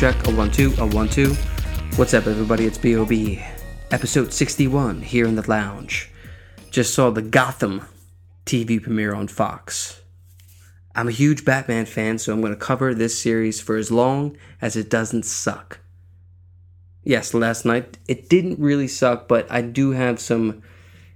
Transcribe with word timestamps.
check. 0.00 0.26
A 0.26 0.34
one 0.34 0.50
two, 0.50 0.72
a 0.78 0.86
one 0.86 1.10
two. 1.10 1.34
What's 1.96 2.14
up, 2.14 2.26
everybody? 2.26 2.64
It's 2.64 2.78
B.O.B. 2.78 3.44
Episode 3.90 4.32
61 4.32 5.02
here 5.02 5.26
in 5.26 5.34
the 5.34 5.46
lounge. 5.46 6.10
Just 6.70 6.94
saw 6.94 7.10
the 7.10 7.20
Gotham 7.20 7.84
TV 8.46 8.82
premiere 8.82 9.14
on 9.14 9.28
Fox. 9.28 10.00
I'm 10.94 11.08
a 11.08 11.10
huge 11.10 11.44
Batman 11.44 11.84
fan, 11.84 12.16
so 12.16 12.32
I'm 12.32 12.40
going 12.40 12.54
to 12.54 12.58
cover 12.58 12.94
this 12.94 13.20
series 13.20 13.60
for 13.60 13.76
as 13.76 13.90
long 13.90 14.38
as 14.62 14.74
it 14.74 14.88
doesn't 14.88 15.26
suck. 15.26 15.80
Yes, 17.04 17.34
last 17.34 17.66
night 17.66 17.98
it 18.08 18.30
didn't 18.30 18.58
really 18.58 18.88
suck, 18.88 19.28
but 19.28 19.52
I 19.52 19.60
do 19.60 19.90
have 19.90 20.18
some 20.18 20.62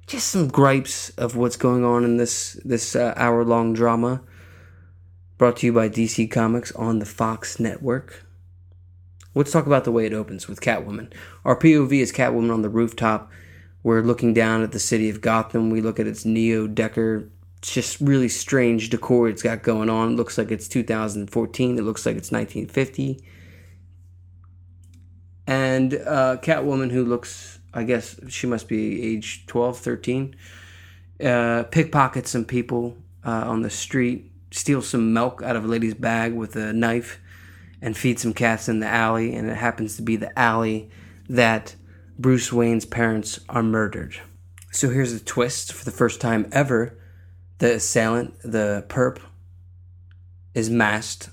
just 0.06 0.28
some 0.28 0.48
gripes 0.48 1.08
of 1.16 1.36
what's 1.36 1.56
going 1.56 1.86
on 1.86 2.04
in 2.04 2.18
this 2.18 2.60
this 2.66 2.94
uh, 2.94 3.14
hour 3.16 3.46
long 3.46 3.72
drama 3.72 4.20
brought 5.38 5.56
to 5.56 5.66
you 5.66 5.72
by 5.72 5.88
DC 5.88 6.30
Comics 6.30 6.70
on 6.72 6.98
the 6.98 7.06
Fox 7.06 7.58
network. 7.58 8.23
Let's 9.34 9.50
talk 9.50 9.66
about 9.66 9.84
the 9.84 9.92
way 9.92 10.06
it 10.06 10.12
opens 10.12 10.46
with 10.48 10.60
Catwoman. 10.60 11.12
Our 11.44 11.56
POV 11.56 11.92
is 12.00 12.12
Catwoman 12.12 12.52
on 12.52 12.62
the 12.62 12.68
rooftop. 12.68 13.30
We're 13.82 14.02
looking 14.02 14.32
down 14.32 14.62
at 14.62 14.72
the 14.72 14.78
city 14.78 15.10
of 15.10 15.20
Gotham. 15.20 15.70
We 15.70 15.80
look 15.80 15.98
at 15.98 16.06
its 16.06 16.24
neo 16.24 16.66
decker, 16.66 17.28
it's 17.64 17.72
just 17.72 17.98
really 17.98 18.28
strange 18.28 18.90
decor 18.90 19.26
it's 19.30 19.42
got 19.42 19.62
going 19.62 19.88
on. 19.88 20.12
It 20.12 20.16
looks 20.16 20.36
like 20.36 20.50
it's 20.50 20.68
2014. 20.68 21.78
It 21.78 21.80
looks 21.80 22.04
like 22.04 22.16
it's 22.16 22.30
1950. 22.30 23.24
And 25.46 25.94
uh, 25.94 26.36
Catwoman, 26.42 26.90
who 26.90 27.06
looks, 27.06 27.58
I 27.72 27.84
guess 27.84 28.20
she 28.28 28.46
must 28.46 28.68
be 28.68 29.02
age 29.02 29.46
12, 29.46 29.78
13, 29.78 30.36
uh, 31.24 31.62
pickpockets 31.70 32.28
some 32.28 32.44
people 32.44 32.98
uh, 33.24 33.44
on 33.46 33.62
the 33.62 33.70
street, 33.70 34.30
steals 34.50 34.86
some 34.86 35.14
milk 35.14 35.40
out 35.42 35.56
of 35.56 35.64
a 35.64 35.68
lady's 35.68 35.94
bag 35.94 36.34
with 36.34 36.56
a 36.56 36.74
knife 36.74 37.18
and 37.84 37.94
feed 37.94 38.18
some 38.18 38.32
cats 38.32 38.66
in 38.66 38.80
the 38.80 38.86
alley, 38.86 39.34
and 39.34 39.46
it 39.46 39.56
happens 39.58 39.94
to 39.94 40.02
be 40.02 40.16
the 40.16 40.36
alley 40.38 40.88
that 41.28 41.76
Bruce 42.18 42.50
Wayne's 42.50 42.86
parents 42.86 43.38
are 43.46 43.62
murdered. 43.62 44.16
So 44.72 44.88
here's 44.88 45.12
the 45.12 45.22
twist 45.22 45.70
for 45.70 45.84
the 45.84 45.90
first 45.90 46.18
time 46.18 46.48
ever 46.50 46.98
the 47.58 47.74
assailant, 47.74 48.40
the 48.40 48.86
perp, 48.88 49.18
is 50.54 50.70
masked 50.70 51.28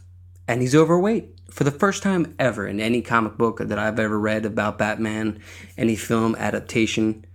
and 0.45 0.61
he's 0.61 0.75
overweight. 0.75 1.39
For 1.49 1.63
the 1.63 1.72
first 1.72 2.03
time 2.03 2.35
ever 2.38 2.67
in 2.67 2.81
any 2.81 3.02
comic 3.02 3.38
book 3.38 3.59
that 3.59 3.79
I've 3.79 3.99
ever 3.99 4.19
read 4.19 4.45
about 4.45 4.77
Batman, 4.77 5.41
any 5.77 5.95
film 5.95 6.35
adaptation, 6.35 7.25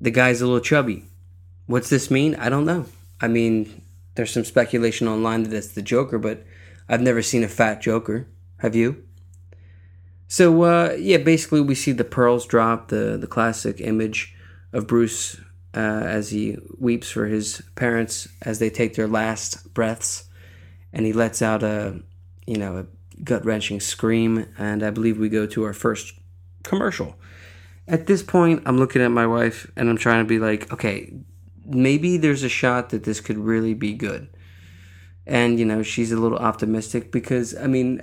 the 0.00 0.12
guy's 0.12 0.40
a 0.40 0.46
little 0.46 0.60
chubby. 0.60 1.04
What's 1.66 1.90
this 1.90 2.12
mean? 2.12 2.36
I 2.36 2.48
don't 2.48 2.64
know. 2.64 2.86
I 3.20 3.26
mean, 3.26 3.82
there's 4.14 4.32
some 4.32 4.44
speculation 4.44 5.08
online 5.08 5.42
that 5.42 5.52
it's 5.52 5.68
the 5.68 5.82
Joker, 5.82 6.18
but 6.18 6.44
I've 6.88 7.00
never 7.00 7.22
seen 7.22 7.44
a 7.44 7.48
fat 7.48 7.80
Joker. 7.80 8.28
Have 8.58 8.74
you? 8.74 9.04
So 10.28 10.62
uh, 10.62 10.96
yeah, 10.98 11.18
basically 11.18 11.60
we 11.60 11.74
see 11.74 11.92
the 11.92 12.04
pearls 12.04 12.46
drop, 12.46 12.88
the 12.88 13.16
the 13.16 13.26
classic 13.26 13.80
image 13.80 14.34
of 14.72 14.86
Bruce 14.86 15.40
uh, 15.74 15.78
as 15.78 16.30
he 16.30 16.56
weeps 16.78 17.10
for 17.10 17.26
his 17.26 17.62
parents 17.74 18.28
as 18.42 18.58
they 18.58 18.70
take 18.70 18.94
their 18.94 19.06
last 19.06 19.72
breaths, 19.74 20.24
and 20.92 21.06
he 21.06 21.12
lets 21.12 21.42
out 21.42 21.62
a 21.62 22.00
you 22.46 22.56
know 22.56 22.78
a 22.78 22.86
gut 23.22 23.44
wrenching 23.44 23.80
scream, 23.80 24.46
and 24.58 24.82
I 24.82 24.90
believe 24.90 25.18
we 25.18 25.28
go 25.28 25.46
to 25.46 25.64
our 25.64 25.72
first 25.72 26.14
commercial. 26.62 27.16
At 27.86 28.06
this 28.06 28.22
point, 28.22 28.62
I'm 28.66 28.78
looking 28.78 29.02
at 29.02 29.10
my 29.10 29.26
wife 29.26 29.70
and 29.76 29.90
I'm 29.90 29.98
trying 29.98 30.24
to 30.24 30.28
be 30.28 30.38
like, 30.38 30.72
okay, 30.72 31.12
maybe 31.66 32.16
there's 32.16 32.42
a 32.42 32.48
shot 32.48 32.88
that 32.90 33.04
this 33.04 33.20
could 33.20 33.36
really 33.36 33.74
be 33.74 33.92
good 33.92 34.28
and 35.26 35.58
you 35.58 35.64
know 35.64 35.82
she's 35.82 36.12
a 36.12 36.16
little 36.16 36.38
optimistic 36.38 37.10
because 37.10 37.56
I 37.56 37.66
mean 37.66 38.00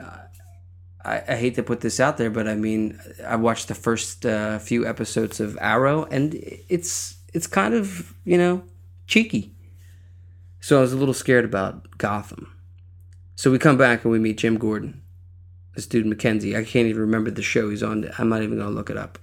I, 1.03 1.23
I 1.27 1.35
hate 1.35 1.55
to 1.55 1.63
put 1.63 1.81
this 1.81 1.99
out 1.99 2.17
there, 2.17 2.29
but 2.29 2.47
I 2.47 2.55
mean 2.55 2.99
I 3.25 3.35
watched 3.35 3.67
the 3.67 3.75
first 3.75 4.25
uh, 4.25 4.59
few 4.59 4.85
episodes 4.85 5.39
of 5.39 5.57
Arrow, 5.61 6.05
and 6.05 6.35
it's 6.69 7.17
it's 7.33 7.47
kind 7.47 7.73
of 7.73 8.13
you 8.25 8.37
know 8.37 8.63
cheeky. 9.07 9.53
So 10.59 10.77
I 10.77 10.81
was 10.81 10.93
a 10.93 10.97
little 10.97 11.13
scared 11.13 11.45
about 11.45 11.97
Gotham. 11.97 12.55
So 13.35 13.49
we 13.49 13.57
come 13.57 13.77
back 13.77 14.03
and 14.03 14.11
we 14.11 14.19
meet 14.19 14.37
Jim 14.37 14.57
Gordon, 14.59 15.01
this 15.75 15.87
dude 15.87 16.05
McKenzie. 16.05 16.55
I 16.55 16.63
can't 16.63 16.87
even 16.87 17.01
remember 17.01 17.31
the 17.31 17.41
show 17.41 17.69
he's 17.69 17.81
on. 17.81 18.11
I'm 18.17 18.29
not 18.29 18.43
even 18.43 18.59
gonna 18.59 18.69
look 18.69 18.89
it 18.89 18.97
up 18.97 19.17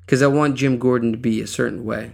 because 0.00 0.22
I 0.22 0.26
want 0.28 0.56
Jim 0.56 0.78
Gordon 0.78 1.12
to 1.12 1.18
be 1.18 1.40
a 1.40 1.46
certain 1.46 1.84
way, 1.84 2.12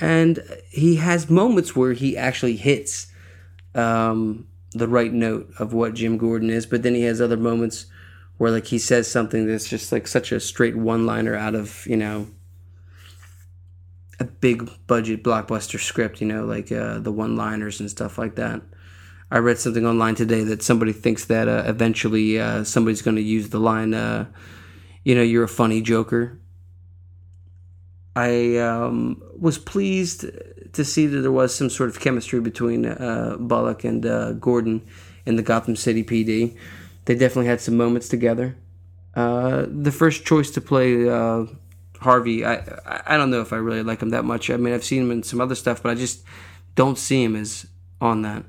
and 0.00 0.42
he 0.68 0.96
has 0.96 1.30
moments 1.30 1.74
where 1.74 1.92
he 1.92 2.16
actually 2.16 2.56
hits 2.56 3.08
um, 3.76 4.46
the 4.72 4.88
right 4.88 5.12
note 5.12 5.52
of 5.58 5.72
what 5.72 5.94
Jim 5.94 6.18
Gordon 6.18 6.50
is, 6.50 6.66
but 6.66 6.82
then 6.82 6.94
he 6.94 7.02
has 7.02 7.20
other 7.20 7.36
moments 7.36 7.86
where 8.38 8.50
like 8.50 8.66
he 8.66 8.78
says 8.78 9.10
something 9.10 9.46
that's 9.46 9.68
just 9.68 9.92
like 9.92 10.06
such 10.06 10.32
a 10.32 10.40
straight 10.40 10.76
one 10.76 11.06
liner 11.06 11.34
out 11.34 11.54
of 11.54 11.86
you 11.86 11.96
know 11.96 12.26
a 14.18 14.24
big 14.24 14.70
budget 14.86 15.22
blockbuster 15.22 15.78
script, 15.78 16.20
you 16.20 16.26
know, 16.26 16.44
like 16.44 16.72
uh, 16.72 16.98
the 16.98 17.12
one 17.12 17.36
liners 17.36 17.80
and 17.80 17.90
stuff 17.90 18.18
like 18.18 18.36
that. 18.36 18.62
I 19.30 19.38
read 19.38 19.58
something 19.58 19.84
online 19.84 20.14
today 20.14 20.44
that 20.44 20.62
somebody 20.62 20.92
thinks 20.92 21.26
that 21.26 21.48
uh, 21.48 21.64
eventually 21.66 22.38
uh, 22.38 22.64
somebody's 22.64 23.02
going 23.02 23.16
to 23.16 23.22
use 23.22 23.50
the 23.50 23.58
line, 23.58 23.92
uh, 23.92 24.26
you 25.04 25.14
know, 25.14 25.22
you're 25.22 25.44
a 25.44 25.48
funny 25.48 25.82
joker. 25.82 26.38
I 28.14 28.56
um, 28.56 29.22
was 29.38 29.58
pleased 29.58 30.24
to 30.76 30.84
see 30.84 31.06
that 31.06 31.20
there 31.20 31.32
was 31.32 31.54
some 31.54 31.70
sort 31.70 31.88
of 31.88 32.00
chemistry 32.00 32.40
between 32.40 32.86
uh, 32.86 33.36
Bullock 33.38 33.84
and 33.84 34.04
uh, 34.06 34.32
Gordon 34.32 34.86
in 35.24 35.36
the 35.36 35.42
Gotham 35.42 35.76
City 35.76 36.04
PD. 36.04 36.56
They 37.04 37.14
definitely 37.14 37.46
had 37.46 37.60
some 37.60 37.76
moments 37.76 38.08
together. 38.08 38.56
Uh, 39.14 39.66
the 39.68 39.92
first 39.92 40.24
choice 40.24 40.50
to 40.50 40.60
play 40.60 41.08
uh, 41.08 41.46
Harvey, 42.00 42.44
I 42.44 42.62
I 43.06 43.16
don't 43.16 43.30
know 43.30 43.40
if 43.40 43.52
I 43.52 43.56
really 43.56 43.82
like 43.82 44.02
him 44.02 44.10
that 44.10 44.24
much. 44.24 44.50
I 44.50 44.56
mean, 44.56 44.74
I've 44.74 44.84
seen 44.84 45.02
him 45.02 45.10
in 45.10 45.22
some 45.22 45.40
other 45.40 45.54
stuff, 45.54 45.82
but 45.82 45.90
I 45.90 45.94
just 45.94 46.22
don't 46.74 46.98
see 46.98 47.24
him 47.24 47.34
as 47.34 47.66
on 48.00 48.22
that. 48.22 48.44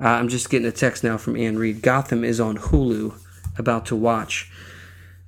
Uh, 0.00 0.08
I'm 0.08 0.28
just 0.28 0.50
getting 0.50 0.68
a 0.68 0.72
text 0.72 1.02
now 1.02 1.16
from 1.16 1.36
Ann 1.36 1.58
Reed. 1.58 1.82
Gotham 1.82 2.22
is 2.22 2.38
on 2.38 2.56
Hulu, 2.58 3.14
about 3.56 3.86
to 3.86 3.96
watch. 3.96 4.50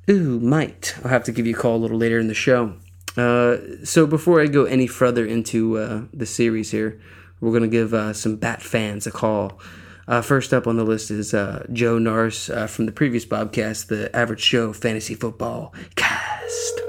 Ooh, 0.08 0.38
might. 0.41 0.94
I'll 1.02 1.10
have 1.10 1.25
to 1.25 1.32
give 1.32 1.47
you 1.47 1.54
a 1.54 1.58
call 1.58 1.76
a 1.76 1.78
little 1.78 1.98
later 1.98 2.19
in 2.19 2.28
the 2.28 2.34
show. 2.34 2.75
Uh, 3.20 3.84
so 3.84 4.06
before 4.06 4.41
I 4.41 4.47
go 4.47 4.64
any 4.64 4.86
further 4.86 5.26
into 5.26 5.76
uh, 5.76 6.03
the 6.14 6.25
series 6.25 6.70
here, 6.70 6.98
we're 7.41 7.53
gonna 7.53 7.69
give 7.69 7.92
uh, 7.92 8.14
some 8.14 8.36
Bat 8.36 8.62
fans 8.62 9.06
a 9.06 9.10
call. 9.10 9.60
Uh, 10.08 10.22
first 10.22 10.54
up 10.54 10.66
on 10.66 10.76
the 10.76 10.84
list 10.84 11.10
is 11.10 11.34
uh, 11.34 11.66
Joe 11.70 11.98
Norris 11.98 12.47
from 12.69 12.86
the 12.86 12.92
previous 12.92 13.26
Bobcast, 13.26 13.88
the 13.88 14.14
Average 14.16 14.48
Joe 14.50 14.72
Fantasy 14.72 15.14
Football 15.14 15.75
Cast. 15.97 16.81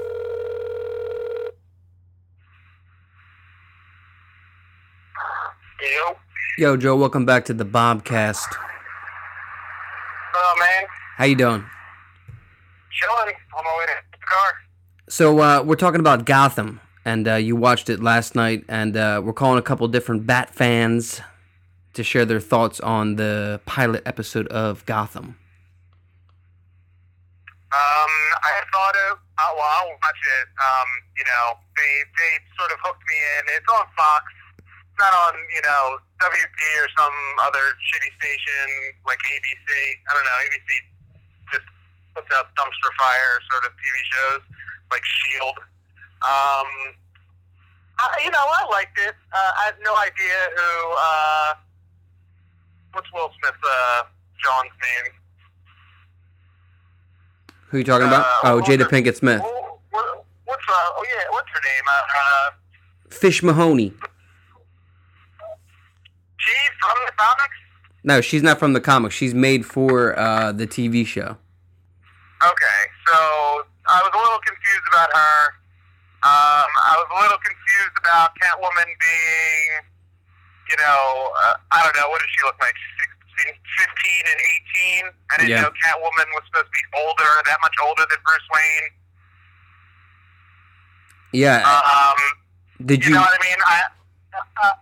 Yo. 5.82 6.16
Yo, 6.56 6.76
Joe. 6.78 6.96
Welcome 6.96 7.26
back 7.26 7.44
to 7.44 7.52
the 7.52 7.66
Bobcast. 7.66 8.56
Hello, 10.32 10.60
man. 10.60 10.88
How 11.18 11.24
you 11.26 11.36
doing? 11.36 11.64
Chilling 12.90 13.34
on 13.56 13.64
my 13.64 13.76
way 13.78 13.86
to 13.86 13.92
the 14.12 14.18
car. 14.26 14.61
So 15.12 15.44
uh, 15.44 15.60
we're 15.60 15.76
talking 15.76 16.00
about 16.00 16.24
Gotham, 16.24 16.80
and 17.04 17.28
uh, 17.28 17.34
you 17.34 17.52
watched 17.54 17.92
it 17.92 18.00
last 18.00 18.32
night, 18.32 18.64
and 18.64 18.96
uh, 18.96 19.20
we're 19.22 19.36
calling 19.36 19.58
a 19.58 19.62
couple 19.62 19.84
different 19.88 20.24
Bat 20.24 20.54
fans 20.54 21.20
to 21.92 22.00
share 22.00 22.24
their 22.24 22.40
thoughts 22.40 22.80
on 22.80 23.16
the 23.20 23.60
pilot 23.66 24.00
episode 24.08 24.48
of 24.48 24.80
Gotham. 24.88 25.36
Um, 27.76 28.12
I 28.40 28.64
thought 28.72 28.96
of, 29.12 29.20
uh, 29.36 29.52
well, 29.52 29.68
I'll 29.84 29.92
watch 30.00 30.22
it. 30.40 30.48
Um, 30.56 30.88
you 31.20 31.28
know, 31.28 31.60
they 31.76 31.92
they 32.16 32.32
sort 32.56 32.72
of 32.72 32.80
hooked 32.80 33.04
me 33.04 33.18
in. 33.36 33.52
It's 33.60 33.68
on 33.68 33.84
Fox. 33.92 34.24
It's 34.64 34.96
not 34.96 35.12
on, 35.12 35.36
you 35.52 35.60
know, 35.60 36.00
WB 36.24 36.60
or 36.80 36.88
some 36.96 37.16
other 37.44 37.76
shitty 37.84 38.16
station 38.16 38.96
like 39.04 39.20
ABC. 39.20 39.68
I 40.08 40.10
don't 40.16 40.24
know. 40.24 40.38
ABC 40.40 40.70
just 41.52 41.68
puts 42.16 42.32
out 42.32 42.48
dumpster 42.56 42.92
fire 42.96 43.44
sort 43.52 43.68
of 43.68 43.76
TV 43.76 43.92
shows 44.08 44.40
like 44.90 45.02
Shield. 45.04 45.58
Um, 46.22 46.68
I, 47.98 48.20
you 48.24 48.30
know, 48.30 48.38
I 48.40 48.66
liked 48.70 48.98
it. 48.98 49.14
Uh, 49.32 49.50
I 49.60 49.64
have 49.66 49.74
no 49.84 49.94
idea 49.96 50.36
who. 50.56 50.92
Uh, 50.98 51.54
what's 52.92 53.12
Will 53.12 53.30
Smith? 53.40 53.54
Uh, 53.64 54.02
John's 54.42 54.70
name. 54.82 55.12
Who 57.68 57.76
are 57.76 57.80
you 57.80 57.84
talking 57.84 58.06
about? 58.08 58.26
Uh, 58.44 58.52
oh, 58.54 58.60
Jada 58.60 58.84
Pinkett 58.88 59.16
Smith. 59.16 59.40
Wh- 59.40 59.96
wh- 59.96 60.18
What's 60.46 60.62
uh? 60.68 60.72
Oh 60.74 61.04
yeah, 61.08 61.24
what's 61.30 61.48
her 61.48 61.60
name? 61.64 61.84
Uh, 61.88 61.92
uh, 61.92 62.50
Fish 63.10 63.42
Mahoney. 63.42 63.92
she 66.38 66.52
from 66.80 66.96
the 67.06 67.12
comics. 67.16 67.54
No, 68.04 68.20
she's 68.20 68.42
not 68.42 68.58
from 68.58 68.72
the 68.72 68.80
comics. 68.80 69.14
She's 69.14 69.32
made 69.34 69.64
for 69.64 70.18
uh, 70.18 70.52
the 70.52 70.66
TV 70.66 71.06
show. 71.06 71.36
Okay, 72.42 72.80
so 73.06 73.62
I 73.92 74.00
was 74.00 74.12
a 74.12 74.20
little 74.20 74.40
confused 74.40 74.86
about 74.88 75.10
her. 75.12 75.38
Um, 76.24 76.68
I 76.70 76.94
was 76.96 77.08
a 77.12 77.18
little 77.20 77.40
confused 77.44 77.96
about 78.00 78.32
Catwoman 78.40 78.88
being, 78.96 79.70
you 80.70 80.76
know, 80.80 81.34
uh, 81.44 81.54
I 81.74 81.82
don't 81.84 81.92
know, 81.98 82.08
what 82.08 82.22
does 82.22 82.30
she 82.32 82.40
look 82.46 82.56
like? 82.62 82.72
Six, 82.96 83.10
between 83.36 83.54
15 83.58 84.32
and 84.32 84.38
18. 84.38 85.04
I 85.28 85.34
didn't 85.36 85.50
Yeah. 85.50 85.62
know 85.66 85.72
Catwoman 85.82 86.28
was 86.38 86.44
supposed 86.48 86.70
to 86.70 86.74
be 86.78 86.84
older, 86.94 87.30
that 87.44 87.58
much 87.60 87.74
older 87.82 88.06
than 88.08 88.18
Bruce 88.24 88.48
Wayne. 88.54 88.88
Yeah. 91.32 91.64
Um, 91.64 92.16
Did 92.86 93.04
you 93.04 93.10
you? 93.10 93.14
know 93.16 93.22
what 93.24 93.34
I 93.40 93.42
mean? 93.42 93.58
I, 93.66 93.78
uh, 94.62 94.76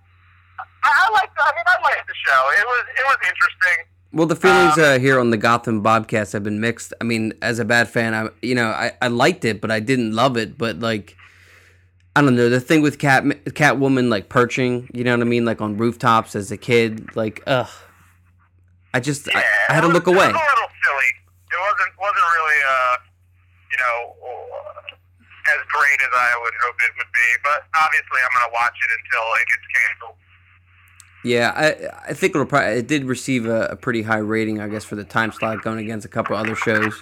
I, 0.61 0.91
I 0.91 1.07
liked. 1.15 1.35
I 1.39 1.51
mean, 1.55 1.65
I 1.67 1.77
liked 1.83 2.07
the 2.09 2.15
show. 2.27 2.41
It 2.59 2.67
was 2.67 2.85
it 2.99 3.05
was 3.07 3.19
interesting. 3.23 3.79
Well, 4.12 4.27
the 4.27 4.37
feelings 4.37 4.77
Um, 4.77 4.85
uh, 4.85 4.99
here 4.99 5.21
on 5.21 5.31
the 5.31 5.37
Gotham 5.37 5.85
Bobcast 5.85 6.33
have 6.33 6.43
been 6.43 6.61
mixed. 6.61 6.93
I 7.01 7.05
mean, 7.05 7.33
as 7.41 7.61
a 7.61 7.65
bad 7.65 7.89
fan, 7.89 8.12
I 8.12 8.29
you 8.43 8.55
know 8.55 8.67
I, 8.67 8.93
I 9.01 9.09
liked 9.09 9.45
it, 9.45 9.61
but 9.61 9.71
I 9.71 9.79
didn't 9.79 10.12
love 10.15 10.37
it. 10.37 10.59
But 10.59 10.81
like, 10.81 11.17
I 12.17 12.23
don't 12.23 12.35
know 12.35 12.49
the 12.49 12.61
thing 12.61 12.83
with 12.83 12.99
Cat 12.99 13.23
Catwoman 13.25 14.09
like 14.09 14.29
perching. 14.29 14.91
You 14.93 15.05
know 15.05 15.12
what 15.12 15.21
I 15.21 15.31
mean? 15.31 15.45
Like 15.45 15.61
on 15.61 15.77
rooftops 15.77 16.35
as 16.35 16.51
a 16.51 16.57
kid. 16.57 17.15
Like, 17.15 17.43
ugh. 17.47 17.71
I 18.93 18.99
just 18.99 19.29
I, 19.35 19.45
I 19.69 19.75
had 19.75 19.83
to 19.83 19.89
look 19.89 20.07
was, 20.07 20.17
away. 20.17 20.27
It 20.27 20.35
was 20.35 20.43
a 20.43 20.51
little 20.51 20.73
silly. 20.83 21.11
It 21.47 21.61
wasn't 21.62 21.93
wasn't 21.95 22.29
really 22.35 22.61
uh, 22.67 22.97
you 23.71 23.79
know, 23.79 23.97
as 25.55 25.61
great 25.71 26.01
as 26.03 26.11
I 26.11 26.31
would 26.43 26.57
hope 26.67 26.75
it 26.83 26.93
would 26.99 27.12
be. 27.15 27.29
But 27.47 27.62
obviously, 27.79 28.19
I'm 28.27 28.33
gonna 28.35 28.53
watch 28.53 28.75
it 28.75 28.91
until 28.91 29.25
it 29.39 29.47
gets 29.47 29.67
canceled. 29.71 30.19
Yeah, 31.25 31.52
I 31.55 32.11
I 32.11 32.14
think 32.14 32.34
it'll 32.34 32.46
probably 32.46 32.78
it 32.78 32.87
did 32.87 33.05
receive 33.05 33.46
a, 33.46 33.67
a 33.67 33.76
pretty 33.76 34.02
high 34.02 34.19
rating, 34.19 34.61
I 34.61 34.69
guess, 34.69 34.84
for 34.84 34.96
the 34.96 35.05
time 35.05 35.32
slot 35.32 35.62
going 35.62 35.78
against 35.78 36.06
a 36.06 36.08
couple 36.08 36.34
other 36.37 36.55
shows. 36.55 37.00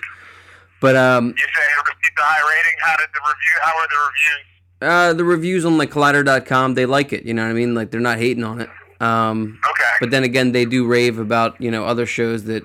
But 0.80 0.96
um, 0.96 1.28
You 1.28 1.34
say 1.36 1.44
it 1.44 1.86
received 1.86 2.18
a 2.18 2.22
high 2.22 2.56
rating. 2.56 2.78
How 2.80 2.96
did 2.96 3.08
the 3.14 3.20
review? 3.20 3.58
How 3.62 3.72
were 3.76 3.88
the 3.90 4.00
reviews? 4.08 4.44
uh, 4.80 5.12
the 5.14 5.24
reviews 5.24 5.64
on 5.64 5.76
like 5.78 5.90
Collider.com, 5.90 6.74
they 6.74 6.86
like 6.86 7.12
it. 7.12 7.24
You 7.24 7.34
know 7.34 7.42
what 7.44 7.50
I 7.50 7.54
mean? 7.54 7.74
Like 7.74 7.90
they're 7.90 8.00
not 8.00 8.18
hating 8.18 8.44
on 8.44 8.60
it. 8.60 8.70
Um, 9.00 9.58
Okay. 9.70 9.90
but 10.00 10.10
then 10.10 10.24
again, 10.24 10.50
they 10.52 10.64
do 10.64 10.84
rave 10.86 11.18
about 11.20 11.60
you 11.60 11.70
know 11.70 11.84
other 11.84 12.04
shows 12.06 12.44
that 12.44 12.64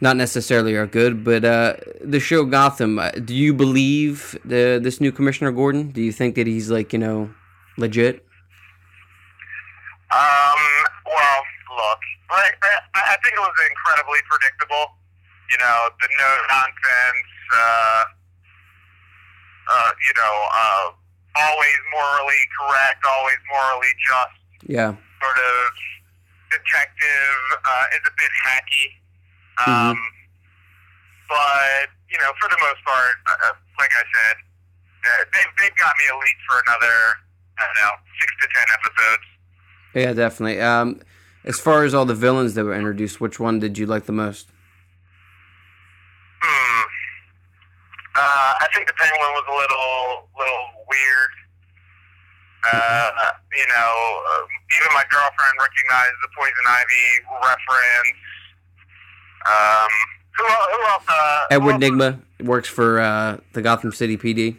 not 0.00 0.16
necessarily 0.16 0.74
are 0.74 0.86
good. 0.86 1.22
But 1.24 1.44
uh, 1.44 1.74
the 2.00 2.18
show 2.20 2.44
Gotham, 2.44 2.98
uh, 2.98 3.10
do 3.12 3.34
you 3.36 3.54
believe 3.54 4.36
the 4.44 4.80
this 4.82 5.00
new 5.00 5.12
Commissioner 5.12 5.52
Gordon? 5.52 5.90
Do 5.92 6.02
you 6.02 6.10
think 6.10 6.34
that 6.34 6.48
he's 6.48 6.70
like 6.70 6.92
you 6.92 6.98
know 6.98 7.30
legit? 7.78 8.24
Um. 10.10 10.55
Well, 11.06 11.40
look, 11.70 12.00
like 12.30 12.54
I, 12.62 13.14
I 13.14 13.16
think 13.22 13.34
it 13.38 13.42
was 13.42 13.56
incredibly 13.70 14.20
predictable. 14.28 14.98
You 15.50 15.58
know, 15.58 15.78
the 16.02 16.08
no 16.18 16.30
nonsense. 16.50 17.30
Uh, 17.54 18.04
uh, 19.66 19.90
you 20.02 20.14
know, 20.14 20.34
uh, 20.54 20.86
always 21.36 21.78
morally 21.90 22.42
correct, 22.58 23.02
always 23.06 23.38
morally 23.50 23.92
just. 24.02 24.36
Yeah, 24.66 24.90
Sort 25.22 25.38
of 25.38 25.70
detective 26.50 27.38
uh, 27.62 27.94
is 27.94 28.02
a 28.06 28.14
bit 28.18 28.32
hacky. 28.42 28.86
Um, 29.66 29.98
But 31.28 31.90
you 32.10 32.18
know, 32.18 32.30
for 32.38 32.48
the 32.50 32.58
most 32.62 32.82
part, 32.86 33.16
uh, 33.26 33.54
like 33.78 33.90
I 33.94 34.04
said, 34.10 34.36
uh, 35.06 35.22
they've 35.34 35.52
they've 35.58 35.78
got 35.78 35.94
me 35.98 36.04
at 36.10 36.18
least 36.18 36.40
for 36.46 36.62
another 36.66 36.96
I 37.58 37.66
don't 37.66 37.78
know 37.82 37.94
six 38.20 38.30
to 38.42 38.46
ten 38.54 38.66
episodes. 38.74 39.26
Yeah, 39.96 40.12
definitely. 40.12 40.60
Um, 40.60 41.00
as 41.44 41.58
far 41.58 41.84
as 41.84 41.94
all 41.94 42.04
the 42.04 42.14
villains 42.14 42.52
that 42.54 42.64
were 42.64 42.74
introduced, 42.74 43.18
which 43.20 43.40
one 43.40 43.58
did 43.58 43.78
you 43.78 43.86
like 43.86 44.04
the 44.04 44.12
most? 44.12 44.48
Hmm. 46.42 46.82
Uh, 48.14 48.52
I 48.60 48.68
think 48.74 48.86
the 48.88 48.92
penguin 48.92 49.20
was 49.32 49.44
a 49.48 49.52
little, 49.56 50.28
little 50.36 50.64
weird. 50.90 51.30
Uh, 52.72 53.10
you 53.56 53.66
know, 53.68 54.22
uh, 54.28 54.42
even 54.76 54.88
my 54.92 55.04
girlfriend 55.08 55.54
recognized 55.60 56.14
the 56.22 56.28
poison 56.36 56.66
ivy 56.66 57.24
reference. 57.40 58.18
Um, 59.46 59.88
who, 60.36 60.44
who 60.44 60.88
else? 60.90 61.04
Uh, 61.08 61.40
who 61.48 61.54
Edward 61.54 61.72
else- 61.74 61.82
Nygma 61.84 62.20
works 62.44 62.68
for 62.68 63.00
uh, 63.00 63.38
the 63.54 63.62
Gotham 63.62 63.92
City 63.92 64.18
PD. 64.18 64.56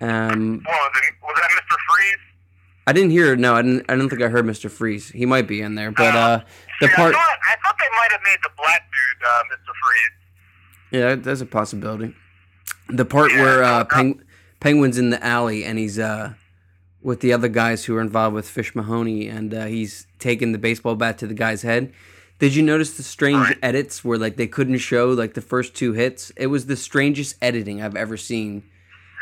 Um, 0.00 0.62
What 0.64 0.74
was, 0.74 1.02
it? 1.02 1.14
was 1.22 1.34
that? 1.40 1.50
I 2.86 2.92
didn't 2.92 3.10
hear. 3.10 3.34
No, 3.36 3.54
I 3.54 3.62
didn't. 3.62 3.84
I 3.88 3.96
don't 3.96 4.08
think 4.10 4.22
I 4.22 4.28
heard 4.28 4.44
Mr. 4.44 4.70
Freeze. 4.70 5.08
He 5.08 5.24
might 5.26 5.46
be 5.46 5.60
in 5.62 5.74
there, 5.74 5.90
but 5.90 6.14
uh, 6.14 6.40
the 6.80 6.88
See, 6.88 6.94
part. 6.94 7.14
I 7.14 7.18
thought, 7.18 7.38
I 7.46 7.56
thought 7.64 7.76
they 7.78 7.96
might 7.96 8.12
have 8.12 8.20
made 8.24 8.38
the 8.42 8.50
black 8.56 8.82
dude 8.92 9.26
uh, 9.26 9.42
Mr. 9.44 9.72
Freeze. 9.82 11.00
Yeah, 11.00 11.14
that's 11.16 11.40
a 11.40 11.46
possibility. 11.46 12.14
The 12.90 13.04
part 13.04 13.32
Yeah, 13.32 13.42
where 13.42 13.62
uh, 13.64 13.84
Peng- 13.84 14.22
Penguin's 14.60 14.98
in 14.98 15.10
the 15.10 15.24
alley 15.24 15.64
and 15.64 15.78
he's 15.78 15.98
uh, 15.98 16.34
with 17.02 17.20
the 17.20 17.32
other 17.32 17.48
guys 17.48 17.84
who 17.86 17.96
are 17.96 18.00
involved 18.00 18.34
with 18.34 18.46
Fish 18.48 18.74
Mahoney, 18.74 19.28
and 19.28 19.54
uh, 19.54 19.64
he's 19.64 20.06
taking 20.18 20.52
the 20.52 20.58
baseball 20.58 20.94
bat 20.94 21.16
to 21.18 21.26
the 21.26 21.34
guy's 21.34 21.62
head. 21.62 21.92
Did 22.38 22.54
you 22.54 22.62
notice 22.62 22.96
the 22.96 23.02
strange 23.02 23.38
Right. 23.48 23.58
edits 23.62 24.04
where 24.04 24.18
like 24.18 24.36
they 24.36 24.46
couldn't 24.46 24.78
show 24.78 25.08
like 25.08 25.32
the 25.34 25.40
first 25.40 25.74
two 25.74 25.92
hits? 25.94 26.30
It 26.36 26.48
was 26.48 26.66
the 26.66 26.76
strangest 26.76 27.36
editing 27.40 27.80
I've 27.82 27.96
ever 27.96 28.16
seen, 28.18 28.64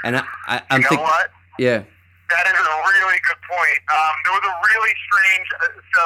and 0.02 0.16
I, 0.16 0.24
I 0.48 0.62
I'm 0.70 0.78
You 0.80 0.82
know 0.82 0.88
thinking, 0.88 1.04
what? 1.04 1.30
yeah, 1.58 1.82
That 2.32 2.48
is 2.48 2.56
a 2.56 2.78
really 2.88 3.20
good 3.28 3.40
point. 3.44 3.80
Um, 3.92 4.14
there 4.24 4.32
was 4.32 4.46
a 4.48 4.56
really 4.64 4.94
strange. 5.04 5.46
Uh, 5.60 5.76
so 5.92 6.04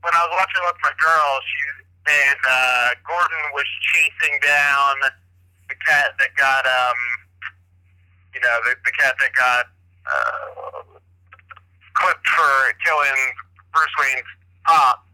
when 0.00 0.16
I 0.16 0.24
was 0.24 0.32
watching 0.32 0.64
with 0.64 0.80
my 0.80 0.94
girl, 0.96 1.30
she 1.44 1.60
and 2.06 2.38
uh, 2.48 2.88
Gordon 3.04 3.44
was 3.52 3.66
chasing 3.92 4.38
down 4.40 4.94
the 5.68 5.74
cat 5.84 6.14
that 6.18 6.32
got, 6.36 6.64
um, 6.64 7.00
you 8.32 8.40
know, 8.40 8.56
the, 8.64 8.76
the 8.84 8.92
cat 8.92 9.16
that 9.18 9.32
got 9.34 9.66
uh, 10.06 10.82
clipped 11.94 12.28
for 12.28 12.72
killing 12.84 13.18
Bruce 13.74 13.96
Wayne's 13.98 14.30
pop. 14.64 15.04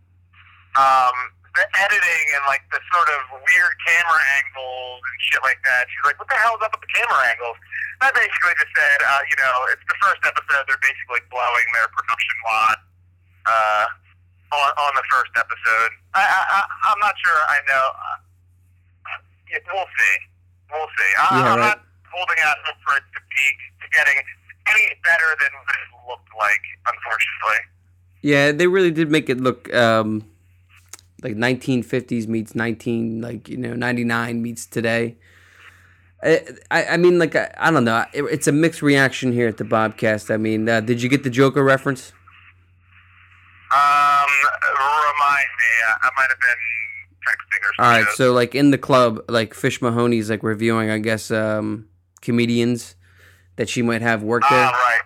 Um, 0.76 1.16
the 1.54 1.64
editing 1.84 2.24
and 2.32 2.42
like 2.48 2.64
the 2.72 2.80
sort 2.88 3.08
of 3.12 3.20
weird 3.44 3.74
camera 3.84 4.20
angles 4.40 5.00
and 5.04 5.18
shit 5.28 5.42
like 5.44 5.60
that. 5.68 5.84
She's 5.92 6.04
like, 6.08 6.16
"What 6.16 6.28
the 6.32 6.38
hell 6.40 6.56
is 6.56 6.62
up 6.64 6.72
with 6.72 6.80
the 6.84 6.92
camera 6.96 7.20
angles?" 7.28 7.56
I 8.02 8.10
basically 8.10 8.56
just 8.58 8.72
said, 8.74 8.98
uh, 9.04 9.22
you 9.30 9.36
know, 9.38 9.54
it's 9.70 9.84
the 9.86 9.94
first 10.02 10.18
episode. 10.26 10.64
They're 10.66 10.80
basically 10.82 11.22
blowing 11.30 11.66
their 11.76 11.86
production 11.94 12.36
lot 12.48 12.78
uh, 13.46 13.84
on 14.58 14.68
on 14.74 14.92
the 14.98 15.06
first 15.12 15.30
episode. 15.38 15.90
I, 16.16 16.24
I, 16.26 16.60
I'm 16.90 16.98
not 16.98 17.14
sure. 17.20 17.40
I 17.46 17.58
know. 17.68 17.84
Uh, 17.94 18.18
yeah, 19.52 19.58
we'll 19.70 19.86
see. 19.86 20.14
We'll 20.72 20.90
see. 20.98 21.10
I, 21.14 21.24
Yeah, 21.36 21.52
I'm 21.52 21.58
right. 21.60 21.68
not 21.76 21.78
holding 22.10 22.40
out 22.42 22.56
hope 22.64 22.80
for 22.84 22.96
it 22.96 23.04
to 23.12 23.20
be 23.28 23.44
to 23.84 23.86
getting 23.92 24.16
any 24.66 24.84
better 25.04 25.30
than 25.40 25.52
what 25.62 25.76
it 25.76 25.88
looked 26.08 26.32
like. 26.38 26.64
Unfortunately. 26.88 27.60
yeah, 28.22 28.52
they 28.52 28.66
really 28.66 28.90
did 28.90 29.10
make 29.10 29.28
it 29.30 29.38
look 29.40 29.72
um, 29.74 30.24
like 31.22 31.34
1950s 31.34 32.26
meets 32.26 32.54
19 32.54 33.20
like 33.20 33.48
you 33.48 33.56
know 33.56 33.74
99 33.74 34.42
meets 34.42 34.66
today. 34.66 35.16
I, 36.22 36.40
I 36.70 36.84
I 36.86 36.96
mean, 36.96 37.18
like 37.18 37.34
I, 37.34 37.52
I 37.58 37.70
don't 37.70 37.84
know. 37.84 38.04
It, 38.12 38.22
it's 38.24 38.46
a 38.46 38.52
mixed 38.52 38.82
reaction 38.82 39.32
here 39.32 39.48
at 39.48 39.56
the 39.56 39.64
Bobcast. 39.64 40.32
I 40.32 40.36
mean, 40.36 40.68
uh, 40.68 40.80
did 40.80 41.02
you 41.02 41.08
get 41.08 41.24
the 41.24 41.30
Joker 41.30 41.62
reference? 41.64 42.12
Um, 43.74 44.28
remind 44.62 45.48
me. 45.58 45.70
I, 45.86 45.94
I 46.02 46.10
might 46.16 46.28
have 46.28 46.40
been 46.40 46.62
texting 47.26 47.60
or 47.60 47.72
something. 47.76 48.04
right, 48.06 48.14
so 48.16 48.32
like 48.32 48.54
in 48.54 48.70
the 48.70 48.78
club, 48.78 49.24
like 49.28 49.54
Fish 49.54 49.80
Mahoney's 49.80 50.30
like 50.30 50.42
reviewing, 50.42 50.90
I 50.90 50.98
guess, 50.98 51.30
um, 51.30 51.88
comedians 52.20 52.94
that 53.56 53.68
she 53.68 53.82
might 53.82 54.02
have 54.02 54.22
work 54.22 54.42
there, 54.48 54.58
Ah, 54.58 54.70
right. 54.70 55.00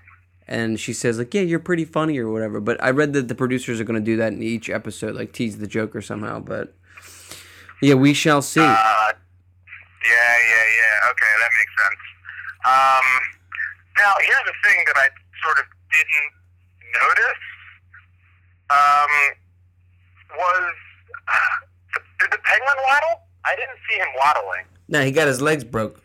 And 0.49 0.79
she 0.79 0.93
says 0.93 1.19
like, 1.19 1.35
"Yeah, 1.35 1.43
you're 1.43 1.59
pretty 1.59 1.85
funny" 1.85 2.19
or 2.19 2.31
whatever. 2.31 2.61
But 2.61 2.83
I 2.83 2.91
read 2.91 3.13
that 3.15 3.29
the 3.29 3.35
producers 3.35 3.81
are 3.81 3.85
going 3.85 4.01
to 4.01 4.05
do 4.05 4.17
that 4.17 4.33
in 4.33 4.43
each 4.43 4.71
episode, 4.71 5.15
like 5.15 5.33
tease 5.33 5.59
the 5.59 5.67
Joker 5.67 6.01
somehow. 6.01 6.41
But 6.41 6.75
yeah, 7.83 7.95
we 7.95 8.15
shall 8.15 8.43
see. 8.43 8.61
Uh, 8.61 8.65
yeah, 8.65 10.37
yeah, 10.39 10.67
yeah. 10.79 11.11
Okay, 11.11 11.33
that 11.41 11.51
makes 11.59 11.75
sense. 11.83 12.03
Um, 12.65 13.07
now, 13.99 14.13
here's 14.21 14.45
the 14.47 14.69
thing 14.69 14.85
that 14.87 14.97
I 14.97 15.09
sort 15.45 15.59
of 15.59 15.65
didn't 15.91 16.33
notice. 16.95 17.43
Um, 18.71 19.13
was 20.39 20.75
did 22.21 22.31
the 22.31 22.39
penguin 22.45 22.77
waddle? 22.85 23.21
I 23.45 23.55
didn't 23.55 23.79
see 23.89 23.99
him 23.99 24.09
waddling. 24.17 24.65
no, 24.89 25.03
he 25.03 25.13
got 25.13 25.29
his 25.29 25.41
legs 25.41 25.65
broke. 25.65 26.03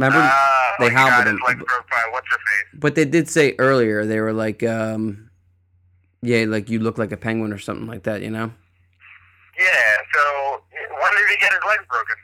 Remember? 0.00 0.18
Uh, 0.18 0.72
they 0.78 0.84
like, 0.86 0.94
hobbled 0.94 1.26
him. 1.26 1.40
legs 1.46 1.58
broke 1.58 2.12
what's 2.12 2.26
her 2.30 2.36
face? 2.38 2.80
But 2.80 2.94
they 2.94 3.04
did 3.04 3.28
say 3.28 3.54
earlier 3.58 4.06
they 4.06 4.18
were 4.20 4.32
like, 4.32 4.62
um, 4.62 5.30
yeah, 6.22 6.46
like 6.48 6.70
you 6.70 6.78
look 6.78 6.96
like 6.96 7.12
a 7.12 7.18
penguin 7.18 7.52
or 7.52 7.58
something 7.58 7.86
like 7.86 8.04
that, 8.04 8.22
you 8.22 8.30
know. 8.30 8.50
Yeah. 9.58 9.96
So 10.14 10.62
when 10.72 11.12
did 11.16 11.28
he 11.28 11.36
get 11.36 11.52
his 11.52 11.60
legs 11.68 11.84
broken? 11.90 12.16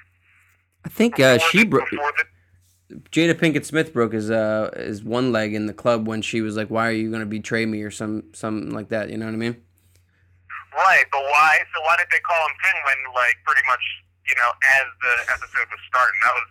I 0.86 0.88
think 0.88 1.20
uh, 1.20 1.38
she 1.38 1.64
broke. 1.64 1.90
the 1.90 2.24
Jada 3.10 3.34
Pinkett 3.34 3.66
Smith 3.66 3.92
broke 3.92 4.14
his 4.14 4.30
uh 4.30 4.70
his 4.74 5.04
one 5.04 5.32
leg 5.32 5.52
in 5.52 5.66
the 5.66 5.74
club 5.74 6.06
when 6.08 6.22
she 6.22 6.40
was 6.40 6.56
like, 6.56 6.68
"Why 6.68 6.88
are 6.88 6.96
you 6.96 7.10
gonna 7.10 7.26
betray 7.26 7.66
me?" 7.66 7.82
or 7.82 7.90
some 7.90 8.24
something 8.32 8.72
like 8.72 8.88
that. 8.88 9.10
You 9.10 9.18
know 9.18 9.26
what 9.26 9.34
I 9.34 9.38
mean? 9.38 9.56
Right, 10.72 11.04
but 11.12 11.20
why? 11.20 11.58
So 11.74 11.82
why 11.82 11.96
did 11.98 12.06
they 12.10 12.20
call 12.20 12.40
him 12.40 12.56
Penguin? 12.62 13.12
Like 13.14 13.36
pretty 13.44 13.66
much, 13.68 13.84
you 14.28 14.34
know, 14.36 14.48
as 14.64 14.86
the 15.02 15.32
episode 15.32 15.68
was 15.68 15.82
starting. 15.88 16.16
That 16.24 16.32
was 16.32 16.48